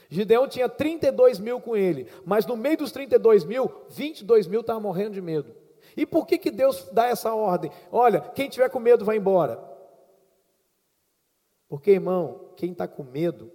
Gideão 0.09 0.47
tinha 0.47 0.69
32 0.69 1.41
mil 1.41 1.61
com 1.61 1.77
ele, 1.77 2.09
mas 2.25 2.47
no 2.47 2.57
meio 2.57 2.79
dos 2.79 2.93
32 2.93 3.45
mil, 3.45 3.71
22 3.89 4.47
mil 4.47 4.61
estavam 4.61 4.83
morrendo 4.83 5.15
de 5.15 5.21
medo. 5.21 5.53
E 5.97 6.07
por 6.07 6.25
que, 6.25 6.39
que 6.39 6.53
Deus 6.53 6.89
dá 6.93 7.07
essa 7.07 7.35
ordem? 7.35 7.71
Olha, 7.91 8.21
quem 8.21 8.49
tiver 8.49 8.71
com 8.71 8.79
medo 8.79 9.05
vai 9.05 9.17
embora. 9.17 9.61
Porque, 11.69 11.91
irmão, 11.91 12.53
quem 12.57 12.71
está 12.71 12.87
com 12.87 13.03
medo, 13.03 13.51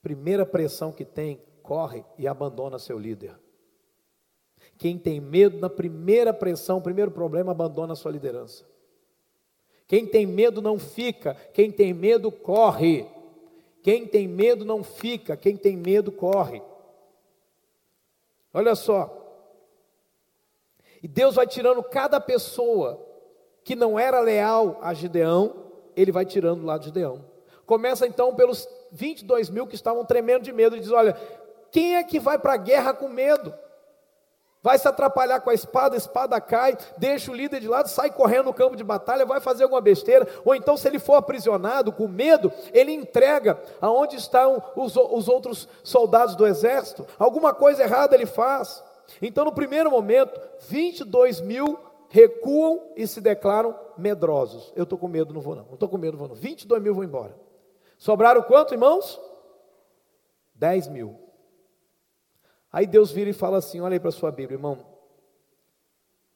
primeira 0.00 0.46
pressão 0.46 0.92
que 0.92 1.04
tem, 1.04 1.42
corre 1.62 2.04
e 2.16 2.28
abandona 2.28 2.78
seu 2.78 2.98
líder. 2.98 3.43
Quem 4.78 4.98
tem 4.98 5.20
medo, 5.20 5.58
na 5.58 5.70
primeira 5.70 6.32
pressão, 6.32 6.80
primeiro 6.80 7.10
problema, 7.10 7.52
abandona 7.52 7.92
a 7.92 7.96
sua 7.96 8.10
liderança. 8.10 8.64
Quem 9.86 10.06
tem 10.06 10.26
medo 10.26 10.60
não 10.62 10.78
fica, 10.78 11.34
quem 11.52 11.70
tem 11.70 11.92
medo 11.92 12.32
corre. 12.32 13.06
Quem 13.82 14.06
tem 14.06 14.26
medo 14.26 14.64
não 14.64 14.82
fica, 14.82 15.36
quem 15.36 15.58
tem 15.58 15.76
medo 15.76 16.10
corre. 16.10 16.62
Olha 18.52 18.74
só. 18.74 19.20
E 21.02 21.06
Deus 21.06 21.34
vai 21.34 21.46
tirando 21.46 21.82
cada 21.82 22.18
pessoa 22.18 22.98
que 23.62 23.76
não 23.76 23.98
era 23.98 24.20
leal 24.20 24.78
a 24.80 24.94
Gideão, 24.94 25.64
ele 25.94 26.10
vai 26.10 26.24
tirando 26.24 26.64
lá 26.64 26.78
de 26.78 26.86
Gideão. 26.86 27.26
Começa 27.66 28.06
então 28.06 28.34
pelos 28.34 28.66
22 28.90 29.50
mil 29.50 29.66
que 29.66 29.74
estavam 29.74 30.02
tremendo 30.02 30.44
de 30.44 30.52
medo, 30.52 30.76
e 30.76 30.80
diz: 30.80 30.90
Olha, 30.90 31.14
quem 31.70 31.96
é 31.96 32.04
que 32.04 32.18
vai 32.18 32.38
para 32.38 32.54
a 32.54 32.58
guerra 32.58 32.94
com 32.94 33.08
medo? 33.08 33.52
Vai 34.64 34.78
se 34.78 34.88
atrapalhar 34.88 35.40
com 35.40 35.50
a 35.50 35.54
espada, 35.54 35.94
a 35.94 35.98
espada 35.98 36.40
cai, 36.40 36.74
deixa 36.96 37.30
o 37.30 37.34
líder 37.34 37.60
de 37.60 37.68
lado, 37.68 37.86
sai 37.86 38.10
correndo 38.10 38.46
no 38.46 38.54
campo 38.54 38.74
de 38.74 38.82
batalha, 38.82 39.26
vai 39.26 39.38
fazer 39.38 39.64
alguma 39.64 39.82
besteira, 39.82 40.26
ou 40.42 40.54
então, 40.54 40.74
se 40.74 40.88
ele 40.88 40.98
for 40.98 41.16
aprisionado 41.16 41.92
com 41.92 42.08
medo, 42.08 42.50
ele 42.72 42.90
entrega 42.90 43.60
aonde 43.78 44.16
estão 44.16 44.62
os, 44.74 44.96
os 44.96 45.28
outros 45.28 45.68
soldados 45.82 46.34
do 46.34 46.46
exército, 46.46 47.06
alguma 47.18 47.52
coisa 47.52 47.82
errada 47.82 48.14
ele 48.14 48.24
faz. 48.24 48.82
Então, 49.20 49.44
no 49.44 49.52
primeiro 49.52 49.90
momento, 49.90 50.40
22 50.66 51.42
mil 51.42 51.78
recuam 52.08 52.80
e 52.96 53.06
se 53.06 53.20
declaram 53.20 53.78
medrosos. 53.98 54.72
Eu 54.74 54.84
estou 54.84 54.96
com 54.96 55.08
medo, 55.08 55.34
não 55.34 55.42
vou 55.42 55.54
não. 55.54 55.66
Estou 55.74 55.90
com 55.90 55.98
medo, 55.98 56.12
não 56.12 56.20
vou 56.20 56.28
não. 56.28 56.34
22 56.34 56.82
mil 56.82 56.94
vou 56.94 57.04
embora. 57.04 57.36
Sobraram 57.98 58.40
quanto, 58.40 58.72
irmãos? 58.72 59.20
10 60.54 60.88
mil. 60.88 61.23
Aí 62.74 62.88
Deus 62.88 63.12
vira 63.12 63.30
e 63.30 63.32
fala 63.32 63.58
assim: 63.58 63.80
olha 63.80 63.94
aí 63.94 64.00
para 64.00 64.10
sua 64.10 64.32
Bíblia, 64.32 64.56
irmão. 64.56 64.76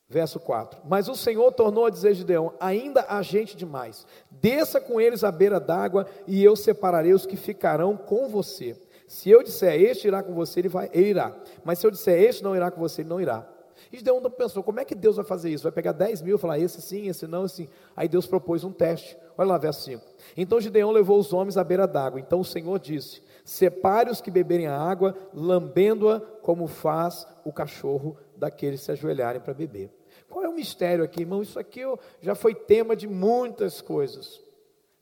Verso 0.09 0.39
4: 0.39 0.83
Mas 0.89 1.09
o 1.09 1.17
Senhor 1.17 1.51
tornou 1.51 1.85
a 1.85 1.91
dizer 1.91 2.15
Gideão: 2.15 2.55
Ainda 2.61 3.05
há 3.09 3.21
gente 3.23 3.57
demais, 3.57 4.07
desça 4.31 4.81
com 4.81 5.01
eles 5.01 5.25
à 5.25 5.33
beira 5.33 5.59
d'água, 5.59 6.07
e 6.29 6.45
eu 6.45 6.55
separarei 6.55 7.13
os 7.13 7.27
que 7.27 7.37
ficarão 7.37 7.97
com 7.97 8.29
você. 8.29 8.81
Se 9.09 9.29
eu 9.29 9.43
disser 9.43 9.81
este 9.81 10.07
irá 10.07 10.23
com 10.23 10.33
você, 10.33 10.61
ele, 10.61 10.69
vai, 10.69 10.89
ele 10.93 11.09
irá. 11.09 11.35
Mas 11.65 11.81
se 11.81 11.87
eu 11.87 11.91
disser 11.91 12.23
este 12.23 12.45
não 12.45 12.55
irá 12.55 12.71
com 12.71 12.81
você, 12.81 13.03
ele 13.03 13.09
não 13.09 13.21
irá. 13.21 13.45
E 13.93 13.97
Gideão 13.97 14.21
pensou, 14.31 14.63
como 14.63 14.79
é 14.79 14.85
que 14.85 14.95
Deus 14.95 15.17
vai 15.17 15.25
fazer 15.25 15.51
isso? 15.51 15.63
Vai 15.63 15.73
pegar 15.73 15.93
10 15.93 16.23
mil 16.23 16.37
e 16.37 16.39
falar, 16.39 16.59
esse 16.59 16.81
sim, 16.83 17.09
esse 17.09 17.27
não, 17.27 17.47
esse 17.47 17.57
sim. 17.57 17.69
Aí 17.97 18.07
Deus 18.07 18.27
propôs 18.27 18.63
um 18.63 18.71
teste. 18.71 19.17
Olha 19.37 19.49
lá, 19.49 19.59
verso 19.59 19.83
5. 19.83 20.05
Então 20.37 20.61
Gideão 20.61 20.91
levou 20.91 21.19
os 21.19 21.33
homens 21.33 21.57
à 21.57 21.65
beira 21.65 21.87
d'água. 21.87 22.21
Então 22.21 22.41
o 22.41 22.45
Senhor 22.45 22.79
disse: 22.79 23.23
Separe 23.49 24.11
os 24.11 24.21
que 24.21 24.31
beberem 24.31 24.67
a 24.67 24.79
água, 24.79 25.17
lambendo-a 25.33 26.21
como 26.21 26.67
faz 26.67 27.27
o 27.47 27.51
cachorro 27.51 28.15
daqueles 28.37 28.81
que 28.81 28.85
se 28.85 28.93
ajoelharem 28.93 29.41
para 29.41 29.55
beber. 29.55 29.91
Qual 30.29 30.45
é 30.45 30.49
o 30.51 30.53
mistério 30.53 31.03
aqui, 31.03 31.23
irmão? 31.23 31.41
Isso 31.41 31.59
aqui 31.59 31.81
já 32.21 32.35
foi 32.35 32.55
tema 32.55 32.95
de 32.95 33.09
muitas 33.09 33.81
coisas. 33.81 34.39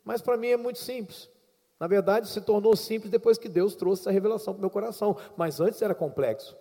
Mas 0.04 0.22
para 0.22 0.36
mim 0.36 0.46
é 0.46 0.56
muito 0.56 0.78
simples. 0.78 1.28
Na 1.80 1.88
verdade, 1.88 2.28
se 2.28 2.40
tornou 2.40 2.76
simples 2.76 3.10
depois 3.10 3.36
que 3.36 3.48
Deus 3.48 3.74
trouxe 3.74 4.02
essa 4.02 4.12
revelação 4.12 4.54
para 4.54 4.60
o 4.60 4.62
meu 4.62 4.70
coração. 4.70 5.16
Mas 5.36 5.58
antes 5.58 5.82
era 5.82 5.92
complexo. 5.92 6.56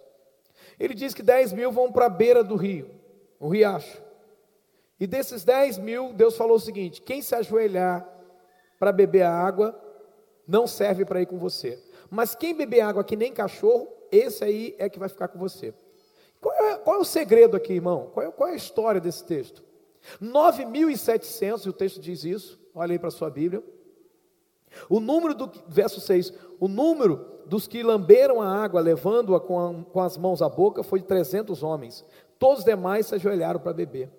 Ele 0.80 0.96
diz 0.96 1.14
que 1.14 1.22
10 1.22 1.54
mil 1.54 1.72
vão 1.72 1.92
para 1.92 2.08
a 2.08 2.10
beira 2.10 2.44
do 2.44 2.56
rio, 2.56 2.90
o 3.40 3.48
riacho. 3.48 4.02
E 5.00 5.06
desses 5.06 5.44
10 5.44 5.78
mil, 5.78 6.14
Deus 6.14 6.36
falou 6.36 6.56
o 6.56 6.60
seguinte: 6.60 7.00
quem 7.00 7.22
se 7.22 7.36
ajoelhar 7.36 8.10
para 8.80 8.92
beber 8.92 9.22
a 9.22 9.32
água, 9.32 9.80
não 10.48 10.68
serve 10.68 11.06
para 11.06 11.22
ir 11.22 11.26
com 11.26 11.38
você. 11.38 11.80
Mas 12.10 12.36
quem 12.36 12.56
beber 12.56 12.82
água 12.82 13.04
que 13.04 13.16
nem 13.16 13.34
cachorro, 13.34 13.88
esse 14.12 14.43
aí 14.43 14.76
é 14.78 14.89
que 14.89 15.00
vai 15.00 15.10
ficar 15.10 15.28
com 15.28 15.39
você. 15.39 15.74
Qual 16.39 16.54
é, 16.54 16.78
qual 16.78 16.98
é 16.98 17.00
o 17.00 17.06
segredo 17.06 17.58
aqui, 17.58 17.74
irmão? 17.74 18.12
Qual 18.14 18.26
é, 18.26 18.32
qual 18.32 18.50
é 18.50 18.54
a 18.54 18.56
história 18.56 19.02
desse 19.02 19.24
texto? 19.24 19.64
9.700, 20.22 21.66
e 21.66 21.70
o 21.70 21.74
texto 21.74 22.00
diz 22.00 22.24
isso, 22.24 22.60
olha 22.74 22.91
aí 22.91 23.00
para 23.00 23.08
a 23.08 23.12
sua 23.12 23.30
Bíblia. 23.30 23.64
O 24.89 25.00
número 25.00 25.34
do, 25.34 25.52
verso 25.68 26.00
6, 26.00 26.34
o 26.60 26.68
número 26.68 27.26
dos 27.46 27.68
que 27.68 27.82
lamberam 27.82 28.41
a 28.41 28.48
água, 28.48 28.82
levando-a 28.82 29.39
com, 29.39 29.84
com, 29.86 30.02
as 30.02 30.18
mãos 30.18 30.41
à 30.41 30.50
boca, 30.50 30.84
foi 30.84 31.00
de 31.00 31.06
300 31.06 31.64
homens. 31.64 32.06
Todos 32.38 32.60
os 32.60 32.66
demais 32.66 33.08
se 33.08 33.16
ajoelharam 33.16 33.60
para 33.60 33.74
beber. 33.74 34.12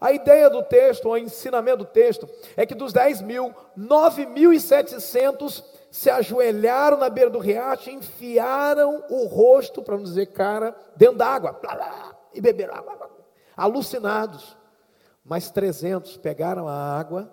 A 0.00 0.12
ideia 0.12 0.48
do 0.48 0.62
texto, 0.62 1.08
o 1.08 1.16
ensinamento 1.16 1.78
do 1.78 1.84
texto, 1.84 2.28
é 2.56 2.64
que 2.64 2.74
dos 2.74 2.92
10 2.92 3.22
mil, 3.22 3.54
9.700 3.76 5.64
se 5.90 6.10
ajoelharam 6.10 6.98
na 6.98 7.08
beira 7.08 7.30
do 7.30 7.38
riacho, 7.38 7.90
enfiaram 7.90 9.04
o 9.08 9.26
rosto, 9.26 9.82
para 9.82 9.96
não 9.96 10.04
dizer 10.04 10.26
cara, 10.26 10.76
dentro 10.96 11.16
d'água, 11.16 11.60
e 12.34 12.40
beberam 12.40 12.74
água, 12.74 13.10
alucinados. 13.56 14.56
Mas 15.24 15.50
300 15.50 16.16
pegaram 16.18 16.68
a 16.68 16.74
água 16.98 17.30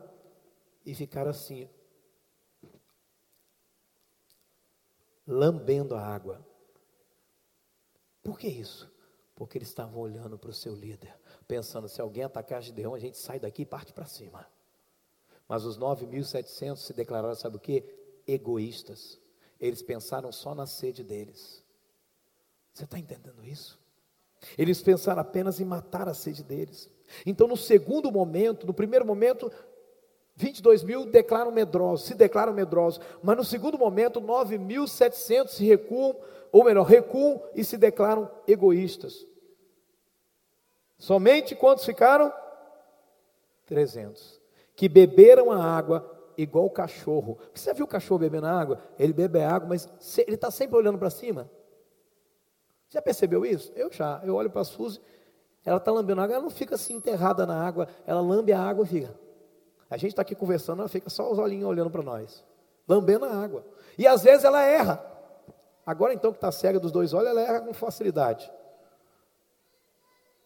e 0.86 0.94
ficaram 0.94 1.32
assim, 1.32 1.70
lambendo 5.28 5.96
a 5.96 6.02
água. 6.02 6.46
Por 8.24 8.38
que 8.38 8.48
isso? 8.48 8.92
Porque 9.36 9.58
eles 9.58 9.68
estavam 9.68 10.00
olhando 10.00 10.38
para 10.38 10.50
o 10.50 10.54
seu 10.54 10.74
líder, 10.74 11.16
pensando: 11.48 11.88
se 11.88 12.02
alguém 12.02 12.24
atacar 12.24 12.62
Gideão, 12.62 12.94
a 12.94 13.00
gente 13.00 13.18
sai 13.18 13.40
daqui 13.40 13.64
e 13.64 13.66
parte 13.66 13.94
para 13.94 14.06
cima. 14.06 14.46
Mas 15.48 15.64
os 15.64 15.78
9.700 15.78 16.78
se 16.78 16.94
declararam, 16.94 17.36
sabe 17.36 17.58
o 17.58 17.60
que? 17.60 17.84
Egoístas. 18.28 19.20
Eles 19.60 19.82
pensaram 19.82 20.32
só 20.32 20.56
na 20.56 20.66
sede 20.66 21.04
deles. 21.04 21.64
Você 22.74 22.84
está 22.84 23.00
entendendo 23.00 23.44
isso? 23.44 23.80
Eles 24.58 24.82
pensaram 24.82 25.22
apenas 25.22 25.60
em 25.60 25.66
matar 25.66 26.10
a 26.10 26.14
sede 26.14 26.44
deles. 26.44 26.90
Então, 27.26 27.48
no 27.48 27.56
segundo 27.56 28.12
momento, 28.12 28.66
no 28.68 28.74
primeiro 28.74 29.06
momento, 29.06 29.52
22 30.36 30.84
mil 30.84 31.06
declaram 31.06 31.52
medrosos, 31.52 32.08
se 32.08 32.14
declaram 32.14 32.54
medrosos, 32.54 33.00
mas 33.24 33.38
no 33.38 33.44
segundo 33.44 33.78
momento, 33.78 34.20
9.700 34.20 35.48
se 35.48 35.64
recuam, 35.64 36.16
ou 36.52 36.64
melhor, 36.64 36.84
recuam 36.86 37.42
e 37.54 37.64
se 37.64 37.78
declaram 37.78 38.30
egoístas. 38.48 39.26
Somente 40.98 41.56
quantos 41.56 41.86
ficaram? 41.86 42.32
300. 43.66 44.42
Que 44.76 44.88
beberam 44.88 45.52
a 45.52 45.64
água 45.64 46.12
igual 46.38 46.66
o 46.66 46.70
cachorro. 46.70 47.38
Você 47.54 47.70
já 47.70 47.74
viu 47.74 47.86
o 47.86 47.88
cachorro 47.88 48.20
bebendo 48.20 48.48
água? 48.48 48.80
Ele 48.98 49.14
bebe 49.14 49.42
água, 49.42 49.68
mas 49.68 49.88
ele 50.20 50.36
está 50.36 50.52
sempre 50.52 50.76
olhando 50.76 50.98
para 50.98 51.10
cima. 51.10 51.50
Já 52.90 53.02
percebeu 53.02 53.46
isso? 53.46 53.72
Eu 53.76 53.92
já. 53.92 54.22
Eu 54.24 54.36
olho 54.36 54.50
para 54.50 54.62
a 54.62 54.66
Suzy, 54.66 55.02
ela 55.66 55.78
está 55.78 55.92
lambendo 55.92 56.22
água, 56.22 56.36
ela 56.36 56.44
não 56.44 56.50
fica 56.50 56.76
assim 56.76 56.96
enterrada 56.96 57.46
na 57.46 57.66
água, 57.66 57.88
ela 58.06 58.22
lambe 58.22 58.54
a 58.54 58.62
água 58.62 58.86
e 58.86 58.88
fica. 58.88 59.14
A 59.90 59.98
gente 59.98 60.12
está 60.12 60.22
aqui 60.22 60.36
conversando, 60.36 60.80
ela 60.80 60.90
fica 60.90 61.10
só 61.10 61.32
os 61.32 61.38
olhinhos 61.38 61.68
olhando 61.68 61.90
para 61.90 62.04
nós, 62.04 62.44
lambendo 62.88 63.26
a 63.26 63.32
água. 63.32 63.66
E 63.98 64.06
às 64.08 64.24
vezes 64.24 64.44
ela 64.44 64.62
erra. 64.62 65.04
Agora 65.86 66.14
então 66.14 66.32
que 66.32 66.38
está 66.38 66.52
cega 66.52 66.80
dos 66.80 66.92
dois 66.92 67.14
olhos, 67.14 67.30
ela 67.30 67.42
erra 67.42 67.62
com 67.62 67.74
facilidade. 67.74 68.52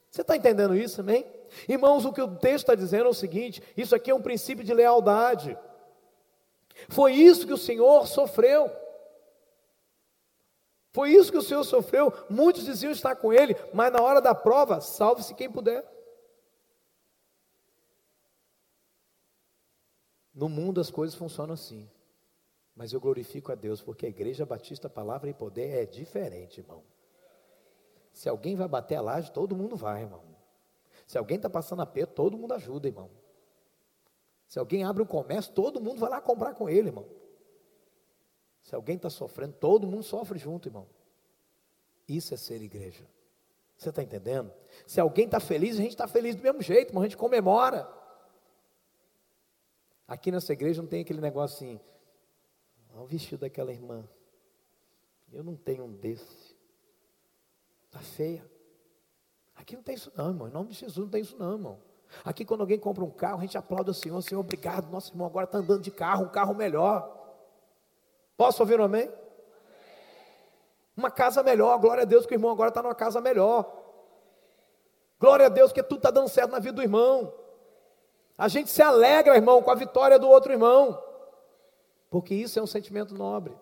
Você 0.09 0.21
está 0.21 0.35
entendendo 0.35 0.75
isso, 0.75 1.01
amém? 1.01 1.25
Irmãos, 1.67 2.05
o 2.05 2.13
que 2.13 2.21
o 2.21 2.35
texto 2.35 2.63
está 2.63 2.75
dizendo 2.75 3.05
é 3.05 3.09
o 3.09 3.13
seguinte: 3.13 3.61
isso 3.77 3.95
aqui 3.95 4.11
é 4.11 4.15
um 4.15 4.21
princípio 4.21 4.63
de 4.63 4.73
lealdade. 4.73 5.57
Foi 6.87 7.13
isso 7.13 7.45
que 7.45 7.53
o 7.53 7.57
Senhor 7.57 8.07
sofreu. 8.07 8.71
Foi 10.91 11.11
isso 11.11 11.31
que 11.31 11.37
o 11.37 11.41
Senhor 11.41 11.63
sofreu. 11.63 12.11
Muitos 12.29 12.65
diziam 12.65 12.91
estar 12.91 13.15
com 13.15 13.31
Ele, 13.31 13.55
mas 13.73 13.91
na 13.91 14.01
hora 14.01 14.21
da 14.21 14.33
prova, 14.33 14.81
salve-se 14.81 15.35
quem 15.35 15.49
puder. 15.49 15.85
No 20.33 20.49
mundo 20.49 20.79
as 20.79 20.89
coisas 20.89 21.15
funcionam 21.15 21.53
assim. 21.53 21.89
Mas 22.75 22.93
eu 22.93 22.99
glorifico 22.99 23.51
a 23.51 23.55
Deus, 23.55 23.81
porque 23.81 24.05
a 24.05 24.09
Igreja 24.09 24.45
Batista 24.45 24.89
Palavra 24.89 25.29
e 25.29 25.33
Poder 25.33 25.83
é 25.83 25.85
diferente, 25.85 26.61
irmão. 26.61 26.81
Se 28.13 28.27
alguém 28.27 28.55
vai 28.55 28.67
bater 28.67 28.95
a 28.95 29.01
laje, 29.01 29.31
todo 29.31 29.55
mundo 29.55 29.75
vai, 29.75 30.01
irmão. 30.01 30.21
Se 31.05 31.17
alguém 31.17 31.37
está 31.37 31.49
passando 31.49 31.81
a 31.81 31.85
pé, 31.85 32.05
todo 32.05 32.37
mundo 32.37 32.53
ajuda, 32.53 32.87
irmão. 32.87 33.09
Se 34.47 34.59
alguém 34.59 34.83
abre 34.83 35.03
um 35.03 35.05
comércio, 35.05 35.53
todo 35.53 35.79
mundo 35.79 35.99
vai 35.99 36.09
lá 36.09 36.21
comprar 36.21 36.53
com 36.53 36.69
ele, 36.69 36.89
irmão. 36.89 37.05
Se 38.63 38.75
alguém 38.75 38.95
está 38.95 39.09
sofrendo, 39.09 39.53
todo 39.53 39.87
mundo 39.87 40.03
sofre 40.03 40.37
junto, 40.37 40.67
irmão. 40.67 40.87
Isso 42.07 42.33
é 42.33 42.37
ser 42.37 42.61
igreja. 42.61 43.05
Você 43.77 43.89
está 43.89 44.03
entendendo? 44.03 44.51
Se 44.85 44.99
alguém 44.99 45.25
está 45.25 45.39
feliz, 45.39 45.75
a 45.75 45.81
gente 45.81 45.91
está 45.91 46.07
feliz 46.07 46.35
do 46.35 46.43
mesmo 46.43 46.61
jeito, 46.61 46.89
irmão. 46.89 47.03
A 47.03 47.05
gente 47.05 47.17
comemora. 47.17 47.89
Aqui 50.07 50.31
nessa 50.31 50.51
igreja 50.51 50.81
não 50.81 50.89
tem 50.89 51.01
aquele 51.01 51.21
negócio 51.21 51.55
assim, 51.55 51.79
olha 52.91 53.03
o 53.03 53.05
vestido 53.05 53.41
daquela 53.41 53.71
irmã. 53.71 54.07
Eu 55.31 55.43
não 55.43 55.55
tenho 55.55 55.85
um 55.85 55.93
desse. 55.93 56.48
Está 57.89 57.99
feia. 57.99 58.47
Aqui 59.55 59.75
não 59.75 59.83
tem 59.83 59.95
isso 59.95 60.11
não, 60.15 60.29
irmão. 60.29 60.47
Em 60.47 60.51
nome 60.51 60.69
de 60.69 60.75
Jesus 60.75 60.97
não 60.97 61.09
tem 61.09 61.21
isso 61.21 61.35
não, 61.37 61.53
irmão. 61.53 61.79
Aqui 62.23 62.45
quando 62.45 62.61
alguém 62.61 62.79
compra 62.79 63.03
um 63.03 63.11
carro, 63.11 63.39
a 63.39 63.41
gente 63.41 63.57
aplaude 63.57 63.89
o 63.91 63.93
Senhor, 63.93 64.21
Senhor, 64.21 64.39
obrigado, 64.39 64.89
nosso 64.89 65.11
irmão 65.11 65.27
agora 65.27 65.45
está 65.45 65.59
andando 65.59 65.81
de 65.81 65.91
carro, 65.91 66.25
um 66.25 66.29
carro 66.29 66.55
melhor. 66.55 67.17
Posso 68.35 68.61
ouvir 68.63 68.79
um 68.79 68.83
amém? 68.83 69.11
Uma 70.95 71.11
casa 71.11 71.43
melhor, 71.43 71.77
glória 71.77 72.03
a 72.03 72.05
Deus 72.05 72.25
que 72.25 72.33
o 72.33 72.35
irmão 72.35 72.51
agora 72.51 72.69
está 72.69 72.81
numa 72.81 72.95
casa 72.95 73.21
melhor. 73.21 73.71
Glória 75.19 75.47
a 75.47 75.49
Deus 75.49 75.71
que 75.71 75.83
tudo 75.83 75.97
está 75.97 76.11
dando 76.11 76.29
certo 76.29 76.51
na 76.51 76.59
vida 76.59 76.73
do 76.73 76.81
irmão. 76.81 77.33
A 78.37 78.47
gente 78.47 78.69
se 78.69 78.81
alegra, 78.81 79.35
irmão, 79.35 79.61
com 79.61 79.69
a 79.69 79.75
vitória 79.75 80.17
do 80.17 80.29
outro 80.29 80.51
irmão, 80.51 81.01
porque 82.09 82.33
isso 82.33 82.57
é 82.57 82.61
um 82.61 82.67
sentimento 82.67 83.13
nobre. 83.13 83.55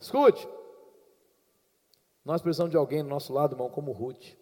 Escute, 0.00 0.48
nós 2.28 2.42
precisamos 2.42 2.70
de 2.70 2.76
alguém 2.76 3.02
do 3.02 3.08
nosso 3.08 3.32
lado, 3.32 3.54
irmão, 3.54 3.70
como 3.70 3.90
Ruth. 3.90 4.36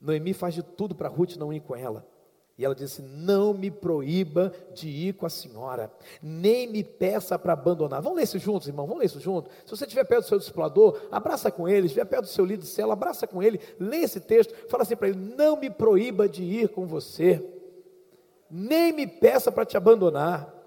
Noemi 0.00 0.32
faz 0.32 0.54
de 0.54 0.60
tudo 0.60 0.92
para 0.92 1.08
Ruth 1.08 1.36
não 1.36 1.52
ir 1.52 1.60
com 1.60 1.76
ela. 1.76 2.04
E 2.58 2.64
ela 2.64 2.74
disse: 2.74 3.00
Não 3.00 3.54
me 3.54 3.70
proíba 3.70 4.52
de 4.74 4.88
ir 4.88 5.14
com 5.14 5.24
a 5.24 5.30
senhora, 5.30 5.88
nem 6.20 6.66
me 6.66 6.82
peça 6.82 7.38
para 7.38 7.52
abandonar. 7.52 8.02
Vamos 8.02 8.16
ler 8.16 8.24
isso 8.24 8.40
juntos, 8.40 8.66
irmão? 8.66 8.88
Vamos 8.88 8.98
ler 8.98 9.06
isso 9.06 9.20
juntos? 9.20 9.52
Se 9.64 9.70
você 9.70 9.84
estiver 9.84 10.02
perto 10.02 10.24
do 10.24 10.28
seu 10.28 10.38
discipulador, 10.38 11.00
abraça 11.12 11.48
com 11.48 11.68
ele. 11.68 11.82
Se 11.82 11.92
estiver 11.92 12.06
perto 12.06 12.22
do 12.22 12.28
seu 12.28 12.44
líder 12.44 12.62
de 12.62 12.68
célula, 12.68 12.94
abraça 12.94 13.24
com 13.24 13.40
ele. 13.40 13.60
Lê 13.78 13.98
esse 13.98 14.18
texto, 14.18 14.52
fala 14.68 14.82
assim 14.82 14.96
para 14.96 15.10
ele: 15.10 15.34
Não 15.36 15.56
me 15.56 15.70
proíba 15.70 16.28
de 16.28 16.42
ir 16.42 16.70
com 16.70 16.88
você, 16.88 17.40
nem 18.50 18.92
me 18.92 19.06
peça 19.06 19.52
para 19.52 19.64
te 19.64 19.76
abandonar. 19.76 20.59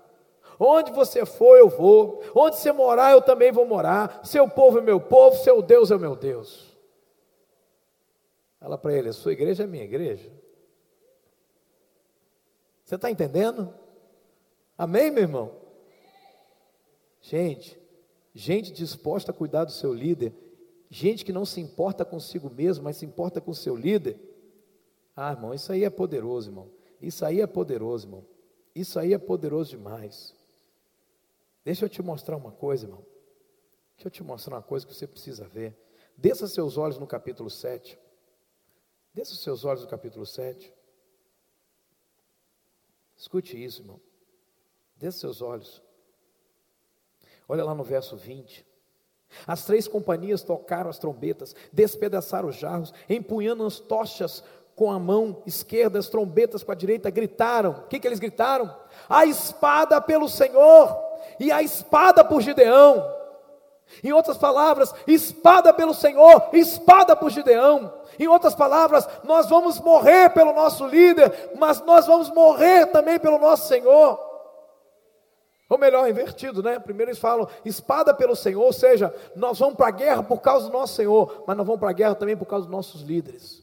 Onde 0.60 0.92
você 0.92 1.26
for, 1.26 1.58
eu 1.58 1.70
vou. 1.70 2.24
Onde 2.36 2.58
você 2.58 2.72
morar, 2.72 3.12
eu 3.12 3.22
também 3.22 3.52
vou 3.52 3.66
morar. 3.66 4.22
Seu 4.24 4.48
povo 4.50 4.80
é 4.80 4.82
meu 4.82 5.00
povo, 5.00 5.38
seu 5.38 5.62
Deus 5.62 5.92
é 5.92 5.98
meu 5.98 6.16
Deus. 6.16 6.78
Fala 8.60 8.78
para 8.78 8.94
ele: 8.94 9.12
sua 9.12 9.34
igreja 9.34 9.64
é 9.64 9.68
minha 9.68 9.84
igreja. 9.84 10.32
Você 12.84 12.96
está 12.96 13.10
entendendo? 13.10 13.74
Amém, 14.78 15.10
meu 15.12 15.24
irmão? 15.24 15.52
Gente, 17.22 17.80
gente 18.34 18.72
disposta 18.72 19.32
a 19.32 19.34
cuidar 19.34 19.64
do 19.64 19.72
seu 19.72 19.94
líder, 19.94 20.34
gente 20.90 21.24
que 21.24 21.32
não 21.32 21.46
se 21.46 21.62
importa 21.62 22.04
consigo 22.04 22.50
mesmo, 22.50 22.84
mas 22.84 22.98
se 22.98 23.06
importa 23.06 23.40
com 23.40 23.52
o 23.52 23.56
seu 23.56 23.76
líder. 23.76 24.20
Ah, 25.16 25.32
irmão, 25.32 25.54
isso 25.54 25.72
aí 25.72 25.84
é 25.84 25.90
poderoso, 25.90 26.50
irmão. 26.50 26.70
Isso 27.02 27.26
aí 27.26 27.40
é 27.42 27.48
poderoso, 27.48 28.08
irmão. 28.08 28.26
Isso 28.76 29.00
aí 29.00 29.14
é 29.14 29.18
poderoso 29.18 29.70
demais. 29.72 30.36
Deixa 31.64 31.86
eu 31.86 31.90
te 31.90 32.02
mostrar 32.02 32.36
uma 32.36 32.52
coisa, 32.52 32.86
irmão. 32.86 33.06
Deixa 33.96 34.08
eu 34.08 34.12
te 34.12 34.24
mostrar 34.24 34.56
uma 34.56 34.62
coisa 34.62 34.86
que 34.86 34.94
você 34.94 35.08
precisa 35.08 35.48
ver. 35.48 35.78
Desça 36.18 36.48
seus 36.48 36.78
olhos 36.78 36.98
no 36.98 37.08
capítulo 37.08 37.50
7. 37.50 37.98
Desça 39.14 39.36
seus 39.36 39.64
olhos 39.64 39.82
no 39.82 39.88
capítulo 39.88 40.26
7. 40.26 40.74
Escute 43.16 43.64
isso, 43.64 43.82
irmão. 43.82 44.02
Desça 44.98 45.20
seus 45.20 45.42
olhos. 45.42 45.82
Olha 47.48 47.64
lá 47.64 47.74
no 47.74 47.84
verso 47.84 48.18
20. 48.18 48.66
As 49.48 49.66
três 49.66 49.88
companhias 49.88 50.44
tocaram 50.44 50.90
as 50.90 51.00
trombetas, 51.00 51.56
despedaçaram 51.72 52.50
os 52.50 52.56
jarros, 52.56 52.94
empunhando 53.10 53.66
as 53.66 53.80
tochas 53.80 54.44
com 54.76 54.92
a 54.92 55.00
mão 55.00 55.42
esquerda, 55.46 56.00
as 56.00 56.10
trombetas 56.10 56.64
com 56.64 56.72
a 56.72 56.76
direita, 56.76 57.10
gritaram. 57.10 57.72
O 57.72 57.88
que, 57.88 58.00
que 58.00 58.08
eles 58.08 58.20
gritaram? 58.20 58.76
A 59.08 59.26
espada 59.26 60.00
pelo 60.02 60.28
Senhor 60.28 61.03
e 61.40 61.52
a 61.52 61.62
espada 61.62 62.24
por 62.24 62.42
Gideão. 62.42 63.06
Em 64.04 64.12
outras 64.12 64.38
palavras, 64.38 64.94
espada 65.06 65.74
pelo 65.74 65.94
Senhor, 65.94 66.50
espada 66.54 67.16
por 67.16 67.30
Gideão. 67.30 67.94
Em 68.18 68.28
outras 68.28 68.56
palavras, 68.56 69.08
nós 69.24 69.50
vamos 69.50 69.80
morrer 69.80 70.30
pelo 70.30 70.54
nosso 70.54 70.86
líder, 70.88 71.52
mas 71.58 71.82
nós 71.82 72.06
vamos 72.06 72.30
morrer 72.30 72.88
também 72.88 73.20
pelo 73.20 73.38
nosso 73.38 73.68
Senhor. 73.68 74.20
Ou 75.70 75.78
melhor, 75.78 76.08
invertido, 76.08 76.62
né? 76.62 76.78
Primeiro 76.78 77.10
eles 77.10 77.20
falam 77.20 77.48
espada 77.66 78.14
pelo 78.14 78.36
Senhor, 78.36 78.64
ou 78.64 78.74
seja, 78.74 79.14
nós 79.36 79.58
vamos 79.58 79.76
para 79.76 79.88
a 79.88 79.92
guerra 79.92 80.22
por 80.22 80.40
causa 80.40 80.68
do 80.68 80.74
nosso 80.74 80.96
Senhor, 80.96 81.44
mas 81.48 81.58
nós 81.58 81.66
vamos 81.66 81.80
para 81.80 81.90
a 81.90 81.94
guerra 81.94 82.16
também 82.16 82.38
por 82.38 82.46
causa 82.46 82.66
dos 82.66 82.72
nossos 82.72 83.02
líderes. 83.02 83.63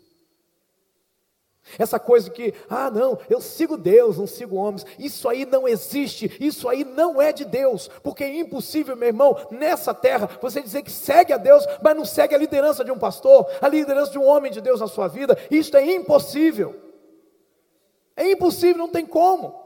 Essa 1.78 2.00
coisa 2.00 2.30
que, 2.30 2.54
ah, 2.68 2.90
não, 2.90 3.18
eu 3.28 3.40
sigo 3.40 3.76
Deus, 3.76 4.18
não 4.18 4.26
sigo 4.26 4.56
homens, 4.56 4.84
isso 4.98 5.28
aí 5.28 5.44
não 5.44 5.68
existe, 5.68 6.36
isso 6.40 6.68
aí 6.68 6.84
não 6.84 7.20
é 7.20 7.32
de 7.32 7.44
Deus, 7.44 7.88
porque 8.02 8.24
é 8.24 8.38
impossível, 8.38 8.96
meu 8.96 9.08
irmão, 9.08 9.36
nessa 9.50 9.94
terra, 9.94 10.28
você 10.40 10.62
dizer 10.62 10.82
que 10.82 10.90
segue 10.90 11.32
a 11.32 11.36
Deus, 11.36 11.64
mas 11.82 11.96
não 11.96 12.04
segue 12.04 12.34
a 12.34 12.38
liderança 12.38 12.84
de 12.84 12.90
um 12.90 12.98
pastor, 12.98 13.46
a 13.60 13.68
liderança 13.68 14.10
de 14.10 14.18
um 14.18 14.26
homem 14.26 14.50
de 14.50 14.60
Deus 14.60 14.80
na 14.80 14.88
sua 14.88 15.06
vida, 15.06 15.38
isso 15.50 15.76
é 15.76 15.94
impossível. 15.94 16.80
É 18.16 18.30
impossível, 18.30 18.78
não 18.78 18.88
tem 18.88 19.06
como. 19.06 19.60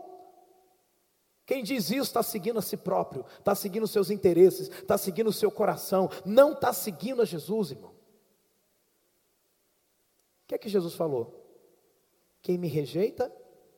Quem 1.46 1.62
diz 1.62 1.90
isso 1.90 2.02
está 2.02 2.22
seguindo 2.22 2.58
a 2.58 2.62
si 2.62 2.76
próprio, 2.76 3.24
está 3.38 3.54
seguindo 3.54 3.84
os 3.84 3.90
seus 3.90 4.10
interesses, 4.10 4.68
está 4.68 4.98
seguindo 4.98 5.28
o 5.28 5.32
seu 5.32 5.50
coração, 5.50 6.10
não 6.24 6.52
está 6.52 6.72
seguindo 6.72 7.22
a 7.22 7.24
Jesus, 7.24 7.70
irmão. 7.70 7.90
O 7.90 7.94
que 10.46 10.54
é 10.54 10.58
que 10.58 10.68
Jesus 10.68 10.94
falou? 10.94 11.43
Quem 12.44 12.58
me 12.58 12.68
rejeita, 12.68 13.34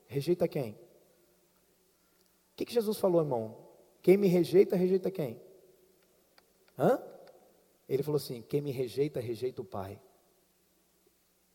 rejeita 0.09 0.49
quem? 0.49 0.73
O 0.73 2.57
que, 2.57 2.65
que 2.65 2.75
Jesus 2.75 2.99
falou, 2.99 3.21
irmão? 3.23 3.57
Quem 4.03 4.17
me 4.17 4.27
rejeita, 4.27 4.75
rejeita 4.75 5.09
quem? 5.09 5.41
Hã? 6.77 7.01
Ele 7.89 8.03
falou 8.03 8.17
assim: 8.17 8.43
quem 8.43 8.61
me 8.61 8.73
rejeita, 8.73 9.21
rejeita 9.21 9.63
o 9.63 9.65
Pai. 9.65 10.03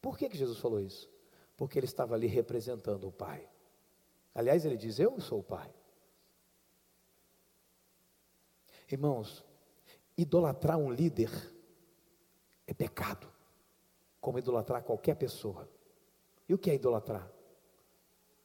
Por 0.01 0.18
que, 0.18 0.30
que 0.30 0.38
Jesus 0.38 0.57
falou 0.59 0.80
isso? 0.80 1.12
Porque 1.57 1.78
ele 1.78 1.86
estava 1.86 2.16
ali 2.16 2.28
representando 2.28 3.09
o 3.09 3.12
Pai. 3.12 3.45
Aliás, 4.34 4.64
ele 4.64 4.78
diz: 4.78 4.97
Eu 4.97 5.20
sou 5.20 5.39
o 5.39 5.43
Pai. 5.43 5.70
Irmãos, 8.89 9.43
idolatrar 10.18 10.78
um 10.78 10.89
líder 10.89 11.30
é 12.66 12.74
pecado, 12.74 13.28
como 14.22 14.39
idolatrar 14.39 14.82
qualquer 14.82 15.16
pessoa. 15.16 15.70
E 16.52 16.54
o 16.54 16.58
que 16.58 16.70
é 16.70 16.76
idolatrar? 16.76 17.32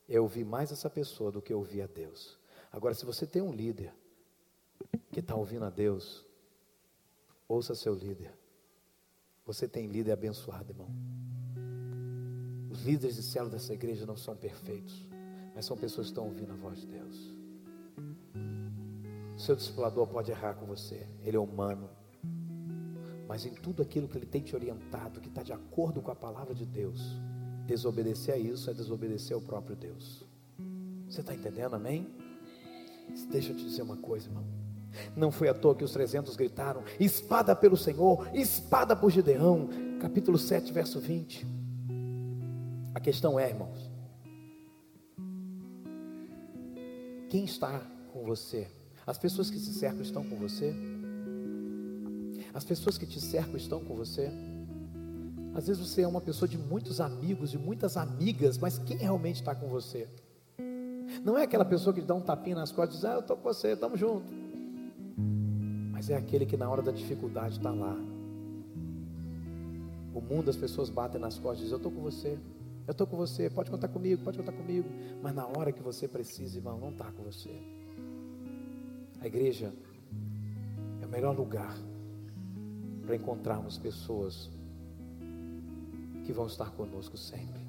É 0.09 0.21
ouvir 0.21 0.45
mais 0.45 0.71
essa 0.71 0.89
pessoa 0.89 1.33
do 1.33 1.43
que 1.43 1.53
ouvir 1.53 1.83
a 1.83 1.89
Deus. 1.89 2.39
Agora, 2.71 2.95
se 2.95 3.05
você 3.05 3.27
tem 3.27 3.43
um 3.43 3.53
líder 3.53 3.93
que 5.11 5.19
está 5.19 5.35
ouvindo 5.35 5.65
a 5.65 5.71
Deus, 5.71 6.25
ouça 7.49 7.75
seu 7.75 7.97
líder. 7.97 8.33
Você 9.45 9.67
tem 9.67 9.89
líder 9.89 10.13
abençoado, 10.13 10.71
irmão. 10.71 10.89
Os 12.71 12.85
líderes 12.85 13.17
de 13.17 13.25
céu 13.25 13.51
dessa 13.51 13.75
igreja 13.75 14.07
não 14.07 14.17
são 14.17 14.37
perfeitos, 14.37 15.05
mas 15.53 15.67
são 15.67 15.77
pessoas 15.77 16.07
que 16.07 16.13
estão 16.13 16.27
ouvindo 16.27 16.53
a 16.53 16.57
voz 16.57 16.79
de 16.83 16.87
Deus. 16.87 17.35
Seu 19.37 19.57
discipulador 19.57 20.07
pode 20.07 20.31
errar 20.31 20.55
com 20.55 20.65
você, 20.65 21.09
ele 21.25 21.37
é 21.37 21.41
humano. 21.41 21.91
Mas 23.27 23.45
em 23.45 23.53
tudo 23.53 23.83
aquilo 23.83 24.07
que 24.07 24.17
ele 24.17 24.27
tem 24.27 24.43
te 24.43 24.55
orientado, 24.55 25.21
que 25.21 25.27
está 25.29 25.43
de 25.43 25.53
acordo 25.53 26.01
com 26.01 26.13
a 26.13 26.15
palavra 26.15 26.55
de 26.55 26.65
Deus, 26.65 27.01
desobedecer 27.67 28.35
a 28.35 28.39
isso 28.39 28.71
é 28.71 28.75
desobedecer 28.75 29.35
ao 29.35 29.41
próprio 29.41 29.77
Deus. 29.77 30.25
Você 31.09 31.21
está 31.21 31.35
entendendo, 31.35 31.75
amém? 31.75 32.07
Deixa 33.31 33.53
eu 33.53 33.57
te 33.57 33.65
dizer 33.65 33.83
uma 33.83 33.97
coisa, 33.97 34.29
irmão. 34.29 34.45
Não 35.15 35.31
foi 35.31 35.49
à 35.49 35.55
toa 35.55 35.75
que 35.75 35.85
os 35.85 35.93
300 35.93 36.37
gritaram: 36.37 36.83
espada 36.99 37.55
pelo 37.55 37.77
Senhor, 37.77 38.29
espada 38.35 38.97
por 38.97 39.11
Gideão. 39.11 39.69
Capítulo 40.01 40.39
7, 40.39 40.73
verso 40.73 41.01
20. 41.01 41.47
A 42.95 43.01
questão 43.01 43.39
é, 43.39 43.49
irmãos, 43.49 43.91
quem 47.29 47.45
está 47.45 47.81
com 48.13 48.25
você? 48.25 48.69
As 49.07 49.19
pessoas 49.19 49.51
que 49.51 49.59
te 49.59 49.73
cercam 49.73 50.03
estão 50.03 50.25
com 50.25 50.37
você? 50.37 50.75
As 52.55 52.65
pessoas 52.65 52.97
que 52.97 53.07
te 53.07 53.21
cercam 53.21 53.57
estão 53.57 53.85
com 53.85 53.95
você? 53.95 54.31
Às 55.57 55.69
vezes 55.69 55.89
você 55.89 56.03
é 56.03 56.07
uma 56.07 56.21
pessoa 56.21 56.47
de 56.47 56.59
muitos 56.59 57.01
amigos, 57.01 57.51
de 57.51 57.57
muitas 57.57 57.97
amigas, 57.97 58.59
mas 58.59 58.79
quem 58.79 58.99
realmente 58.99 59.37
está 59.37 59.55
com 59.55 59.69
você? 59.69 60.07
Não 61.25 61.39
é 61.39 61.45
aquela 61.45 61.65
pessoa 61.65 61.95
que 61.95 62.03
dá 62.03 62.15
um 62.15 62.21
tapinha 62.21 62.57
nas 62.57 62.71
costas 62.71 62.97
e 62.97 62.99
diz, 62.99 63.05
ah, 63.07 63.15
eu 63.15 63.21
estou 63.21 63.39
com 63.39 63.43
você, 63.43 63.69
estamos 63.69 63.99
juntos. 63.99 64.31
Mas 65.91 66.11
é 66.11 66.15
aquele 66.15 66.45
que 66.45 66.59
na 66.59 66.69
hora 66.69 66.83
da 66.83 66.93
dificuldade 66.93 67.57
está 67.57 67.71
lá. 67.71 67.97
O 70.15 70.21
mundo, 70.21 70.51
as 70.51 70.57
pessoas 70.57 70.91
batem 70.91 71.19
nas 71.19 71.39
costas 71.39 71.61
e 71.61 71.63
dizem, 71.63 71.73
eu 71.73 71.79
estou 71.79 71.91
com 71.91 72.03
você, 72.03 72.39
eu 72.87 72.93
estou 72.93 73.07
com 73.07 73.17
você, 73.17 73.49
pode 73.49 73.71
contar 73.71 73.89
comigo, 73.89 74.23
pode 74.23 74.37
contar 74.37 74.53
comigo. 74.53 74.87
Mas 75.23 75.35
na 75.35 75.47
hora 75.47 75.73
que 75.73 75.83
você 75.83 76.07
precisa, 76.07 76.59
irmão, 76.59 76.79
não 76.79 76.91
está 76.91 77.11
com 77.13 77.23
você. 77.23 77.59
A 79.23 79.27
igreja 79.27 79.73
é 81.01 81.07
o 81.07 81.09
melhor 81.09 81.35
lugar 81.35 81.75
para 83.07 83.17
encontrarmos 83.17 83.79
pessoas 83.79 84.51
que 86.27 86.33
vão 86.33 86.47
estar 86.47 86.73
conosco 86.73 87.17
sempre. 87.17 87.65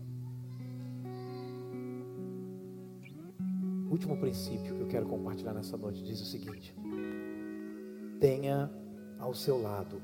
O 3.88 3.92
último 3.92 4.18
princípio 4.18 4.76
que 4.76 4.82
eu 4.82 4.88
quero 4.88 5.06
compartilhar 5.06 5.54
nessa 5.54 5.78
noite 5.78 6.04
diz 6.04 6.20
o 6.20 6.26
seguinte: 6.26 6.76
tenha 8.20 8.70
ao 9.20 9.34
seu 9.36 9.62
lado 9.62 10.02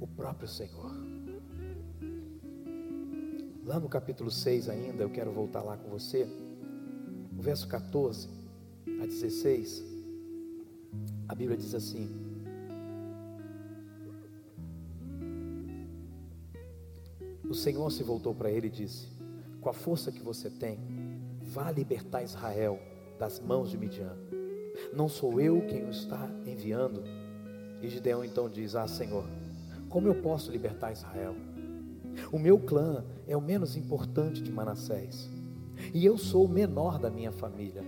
o 0.00 0.06
próprio 0.06 0.48
Senhor. 0.48 0.92
Lá 3.66 3.78
no 3.78 3.88
capítulo 3.88 4.30
6 4.30 4.68
ainda, 4.68 5.02
eu 5.02 5.10
quero 5.10 5.32
voltar 5.32 5.62
lá 5.62 5.76
com 5.76 5.90
você, 5.90 6.26
o 7.36 7.42
verso 7.42 7.66
14 7.68 8.28
a 9.02 9.04
16. 9.04 9.84
A 11.28 11.34
Bíblia 11.34 11.56
diz 11.56 11.74
assim: 11.74 12.29
O 17.50 17.54
Senhor 17.54 17.90
se 17.90 18.04
voltou 18.04 18.32
para 18.32 18.48
ele 18.48 18.68
e 18.68 18.70
disse: 18.70 19.08
Com 19.60 19.68
a 19.68 19.72
força 19.72 20.12
que 20.12 20.22
você 20.22 20.48
tem, 20.48 20.78
vá 21.42 21.68
libertar 21.72 22.22
Israel 22.22 22.78
das 23.18 23.40
mãos 23.40 23.68
de 23.70 23.76
Midian. 23.76 24.16
Não 24.94 25.08
sou 25.08 25.40
eu 25.40 25.60
quem 25.66 25.84
o 25.84 25.90
está 25.90 26.30
enviando? 26.46 27.02
E 27.82 27.88
Gideão 27.88 28.24
então 28.24 28.48
diz: 28.48 28.76
Ah, 28.76 28.86
Senhor, 28.86 29.24
como 29.88 30.06
eu 30.06 30.14
posso 30.22 30.52
libertar 30.52 30.92
Israel? 30.92 31.34
O 32.30 32.38
meu 32.38 32.56
clã 32.56 33.04
é 33.26 33.36
o 33.36 33.40
menos 33.40 33.76
importante 33.76 34.40
de 34.40 34.52
Manassés, 34.52 35.28
e 35.92 36.06
eu 36.06 36.16
sou 36.16 36.44
o 36.44 36.48
menor 36.48 37.00
da 37.00 37.10
minha 37.10 37.32
família. 37.32 37.82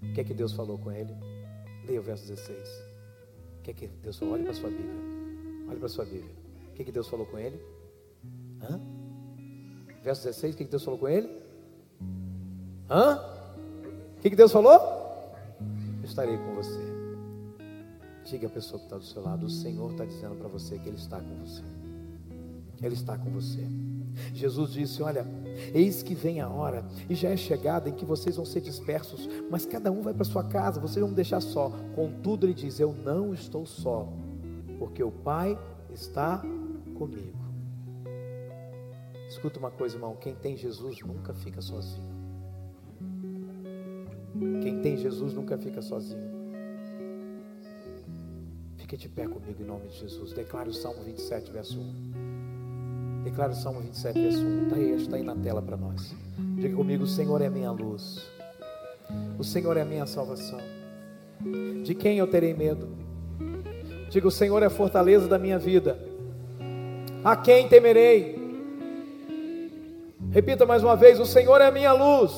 O 0.00 0.12
que 0.14 0.20
é 0.20 0.24
que 0.24 0.34
Deus 0.34 0.52
falou 0.52 0.78
com 0.78 0.92
ele? 0.92 1.16
Leia 1.84 1.98
o 1.98 2.02
verso 2.02 2.28
16. 2.28 2.58
O 3.58 3.62
que 3.62 3.72
é 3.72 3.74
que 3.74 3.88
Deus 3.88 4.16
falou? 4.16 4.34
Olhe 4.34 4.44
para 4.44 4.52
a 4.52 4.54
sua 4.54 4.70
Bíblia. 4.70 4.94
Olhe 5.68 5.78
para 5.78 5.86
a 5.86 5.88
sua 5.88 6.04
Bíblia. 6.04 6.42
O 6.70 6.74
que 6.74 6.82
é 6.82 6.84
que 6.84 6.92
Deus 6.92 7.08
falou 7.08 7.26
com 7.26 7.38
ele? 7.38 7.71
Hã? 8.62 8.80
Verso 10.02 10.24
16, 10.24 10.54
o 10.54 10.58
que 10.58 10.64
Deus 10.64 10.84
falou 10.84 10.98
com 10.98 11.08
ele? 11.08 11.28
Hã? 12.90 13.18
O 14.18 14.20
que 14.20 14.36
Deus 14.36 14.52
falou? 14.52 14.78
Eu 16.00 16.04
estarei 16.04 16.36
com 16.36 16.54
você. 16.54 16.80
Diga 18.24 18.46
a 18.46 18.50
pessoa 18.50 18.78
que 18.78 18.86
está 18.86 18.96
do 18.96 19.04
seu 19.04 19.22
lado, 19.22 19.46
o 19.46 19.50
Senhor 19.50 19.90
está 19.90 20.04
dizendo 20.04 20.36
para 20.36 20.48
você 20.48 20.78
que 20.78 20.88
Ele 20.88 20.96
está 20.96 21.20
com 21.20 21.34
você. 21.36 21.62
Ele 22.82 22.94
está 22.94 23.18
com 23.18 23.30
você. 23.30 23.66
Jesus 24.34 24.72
disse: 24.72 25.02
Olha, 25.02 25.26
eis 25.74 26.02
que 26.02 26.14
vem 26.14 26.40
a 26.40 26.48
hora, 26.48 26.84
e 27.08 27.14
já 27.14 27.30
é 27.30 27.36
chegada 27.36 27.88
em 27.88 27.94
que 27.94 28.04
vocês 28.04 28.36
vão 28.36 28.44
ser 28.44 28.60
dispersos, 28.60 29.28
mas 29.50 29.66
cada 29.66 29.90
um 29.90 30.02
vai 30.02 30.14
para 30.14 30.24
sua 30.24 30.44
casa, 30.44 30.80
vocês 30.80 31.00
vão 31.00 31.08
me 31.08 31.14
deixar 31.14 31.40
só. 31.40 31.72
Contudo, 31.94 32.46
ele 32.46 32.54
diz: 32.54 32.78
Eu 32.78 32.92
não 32.92 33.32
estou 33.32 33.66
só, 33.66 34.08
porque 34.78 35.02
o 35.02 35.10
Pai 35.10 35.58
está 35.90 36.42
comigo. 36.94 37.41
Escuta 39.42 39.58
uma 39.58 39.72
coisa, 39.72 39.96
irmão: 39.96 40.14
quem 40.14 40.36
tem 40.36 40.56
Jesus 40.56 41.00
nunca 41.00 41.34
fica 41.34 41.60
sozinho. 41.60 42.12
Quem 44.62 44.80
tem 44.80 44.96
Jesus 44.96 45.34
nunca 45.34 45.58
fica 45.58 45.82
sozinho. 45.82 46.30
Fique 48.76 48.96
de 48.96 49.08
pé 49.08 49.26
comigo 49.26 49.60
em 49.60 49.66
nome 49.66 49.88
de 49.88 49.98
Jesus. 49.98 50.32
Declare 50.32 50.68
o 50.68 50.72
Salmo 50.72 51.02
27, 51.02 51.50
verso 51.50 51.80
1. 51.80 53.22
Declara 53.24 53.50
o 53.50 53.54
Salmo 53.56 53.80
27, 53.80 54.14
verso 54.14 54.38
1. 54.38 54.62
Está 54.62 54.76
aí, 54.76 54.90
está 54.92 55.16
aí 55.16 55.24
na 55.24 55.34
tela 55.34 55.60
para 55.60 55.76
nós. 55.76 56.14
Diga 56.54 56.76
comigo: 56.76 57.02
O 57.02 57.08
Senhor 57.08 57.42
é 57.42 57.50
minha 57.50 57.72
luz. 57.72 58.24
O 59.36 59.42
Senhor 59.42 59.76
é 59.76 59.84
minha 59.84 60.06
salvação. 60.06 60.60
De 61.82 61.96
quem 61.96 62.16
eu 62.16 62.28
terei 62.28 62.54
medo? 62.54 62.86
Diga: 64.08 64.28
O 64.28 64.30
Senhor 64.30 64.62
é 64.62 64.66
a 64.66 64.70
fortaleza 64.70 65.26
da 65.26 65.36
minha 65.36 65.58
vida. 65.58 65.98
A 67.24 67.34
quem 67.34 67.66
temerei? 67.66 68.41
Repita 70.32 70.64
mais 70.64 70.82
uma 70.82 70.96
vez: 70.96 71.20
O 71.20 71.26
Senhor 71.26 71.60
é 71.60 71.66
a 71.66 71.70
minha 71.70 71.92
luz 71.92 72.32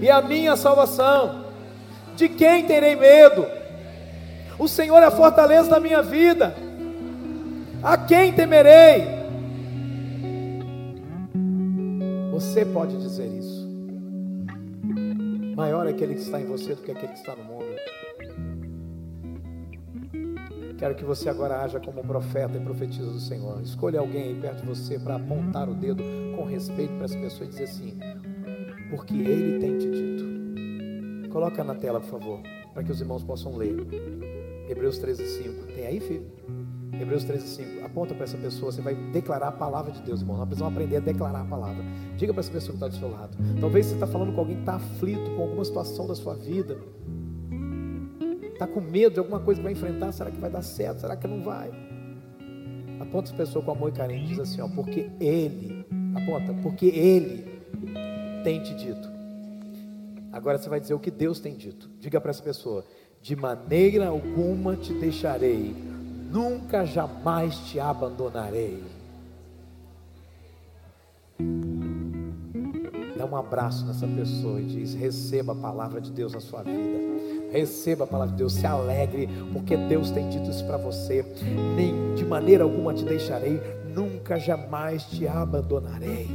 e 0.00 0.10
a 0.10 0.20
minha 0.20 0.56
salvação. 0.56 1.44
De 2.14 2.28
quem 2.28 2.64
terei 2.64 2.94
medo? 2.94 3.46
O 4.58 4.68
Senhor 4.68 4.98
é 4.98 5.06
a 5.06 5.10
fortaleza 5.10 5.70
da 5.70 5.80
minha 5.80 6.02
vida. 6.02 6.54
A 7.82 7.96
quem 7.96 8.32
temerei? 8.32 9.04
Você 12.30 12.64
pode 12.64 12.96
dizer 12.98 13.26
isso. 13.26 13.64
Maior 15.56 15.86
é 15.86 15.90
aquele 15.90 16.14
que 16.14 16.20
está 16.20 16.40
em 16.40 16.46
você 16.46 16.74
do 16.74 16.82
que 16.82 16.90
aquele 16.90 17.12
que 17.12 17.18
está 17.18 17.34
no 17.34 17.44
mundo. 17.44 17.64
Quero 20.78 20.94
que 20.94 21.04
você 21.04 21.28
agora 21.28 21.62
haja 21.62 21.78
como 21.78 22.02
profeta 22.02 22.56
e 22.56 22.60
profetiza 22.60 23.10
do 23.10 23.20
Senhor. 23.20 23.62
Escolha 23.62 24.00
alguém 24.00 24.24
aí 24.24 24.40
perto 24.40 24.62
de 24.62 24.66
você 24.66 24.98
para 24.98 25.16
apontar 25.16 25.68
o 25.68 25.74
dedo 25.74 26.02
com 26.36 26.44
respeito 26.44 26.92
para 26.94 27.04
essa 27.04 27.18
pessoa 27.18 27.46
e 27.46 27.48
dizer 27.48 27.64
assim: 27.64 27.98
porque 28.90 29.14
Ele 29.14 29.58
tem 29.58 29.78
te 29.78 29.90
dito. 29.90 31.30
Coloca 31.30 31.64
na 31.64 31.74
tela, 31.74 32.00
por 32.00 32.08
favor, 32.08 32.40
para 32.72 32.82
que 32.82 32.92
os 32.92 33.00
irmãos 33.00 33.22
possam 33.24 33.56
ler. 33.56 33.74
Hebreus 34.68 34.98
13, 34.98 35.26
5. 35.42 35.66
Tem 35.74 35.86
aí, 35.86 36.00
filho? 36.00 36.26
Hebreus 37.00 37.24
13, 37.24 37.46
5. 37.46 37.84
Aponta 37.84 38.14
para 38.14 38.24
essa 38.24 38.38
pessoa, 38.38 38.70
você 38.70 38.80
vai 38.80 38.94
declarar 38.94 39.48
a 39.48 39.52
palavra 39.52 39.92
de 39.92 40.00
Deus, 40.02 40.20
irmão. 40.20 40.36
Nós 40.36 40.46
precisamos 40.46 40.72
aprender 40.72 40.96
a 40.96 41.00
declarar 41.00 41.40
a 41.40 41.44
palavra. 41.44 41.84
Diga 42.16 42.32
para 42.32 42.40
essa 42.40 42.52
pessoa 42.52 42.70
que 42.70 42.84
está 42.84 42.88
do 42.88 42.94
seu 42.96 43.10
lado. 43.10 43.36
Talvez 43.60 43.86
você 43.86 43.94
está 43.94 44.06
falando 44.06 44.32
com 44.32 44.40
alguém 44.40 44.56
que 44.56 44.62
está 44.62 44.76
aflito 44.76 45.30
com 45.32 45.42
alguma 45.42 45.64
situação 45.64 46.06
da 46.06 46.14
sua 46.14 46.34
vida. 46.34 46.78
Está 48.64 48.72
com 48.72 48.80
medo 48.80 49.12
de 49.12 49.18
alguma 49.18 49.40
coisa 49.40 49.60
que 49.60 49.62
vai 49.62 49.72
enfrentar. 49.72 50.10
Será 50.12 50.30
que 50.30 50.38
vai 50.38 50.48
dar 50.48 50.62
certo? 50.62 51.00
Será 51.00 51.14
que 51.14 51.28
não 51.28 51.42
vai? 51.42 51.70
Aponta 52.98 53.28
essa 53.28 53.36
pessoa 53.36 53.62
com 53.62 53.72
amor 53.72 53.90
e 53.90 53.92
carinho 53.92 54.24
e 54.24 54.26
diz 54.26 54.38
assim: 54.38 54.62
ó, 54.62 54.68
porque 54.68 55.10
Ele, 55.20 55.84
aponta, 56.14 56.54
porque 56.62 56.86
Ele 56.86 57.44
tem 58.42 58.62
te 58.62 58.74
dito. 58.74 59.12
Agora 60.32 60.56
você 60.56 60.70
vai 60.70 60.80
dizer 60.80 60.94
o 60.94 60.98
que 60.98 61.10
Deus 61.10 61.40
tem 61.40 61.54
dito. 61.54 61.90
Diga 62.00 62.18
para 62.22 62.30
essa 62.30 62.42
pessoa: 62.42 62.86
de 63.20 63.36
maneira 63.36 64.06
alguma 64.06 64.76
te 64.76 64.94
deixarei 64.94 65.74
nunca 66.30 66.86
jamais 66.86 67.56
te 67.68 67.78
abandonarei. 67.78 68.82
Dá 73.24 73.30
um 73.30 73.36
abraço 73.36 73.86
nessa 73.86 74.06
pessoa 74.06 74.60
e 74.60 74.64
diz: 74.64 74.92
receba 74.92 75.52
a 75.52 75.56
palavra 75.56 75.98
de 75.98 76.10
Deus 76.10 76.34
na 76.34 76.40
sua 76.40 76.62
vida. 76.62 76.98
Receba 77.50 78.04
a 78.04 78.06
palavra 78.06 78.32
de 78.32 78.38
Deus, 78.38 78.52
se 78.52 78.66
alegre, 78.66 79.30
porque 79.50 79.78
Deus 79.78 80.10
tem 80.10 80.28
dito 80.28 80.50
isso 80.50 80.62
para 80.66 80.76
você. 80.76 81.24
Nem 81.74 82.14
de 82.14 82.24
maneira 82.26 82.64
alguma 82.64 82.92
te 82.92 83.02
deixarei, 83.02 83.58
nunca 83.94 84.38
jamais 84.38 85.04
te 85.04 85.26
abandonarei. 85.26 86.28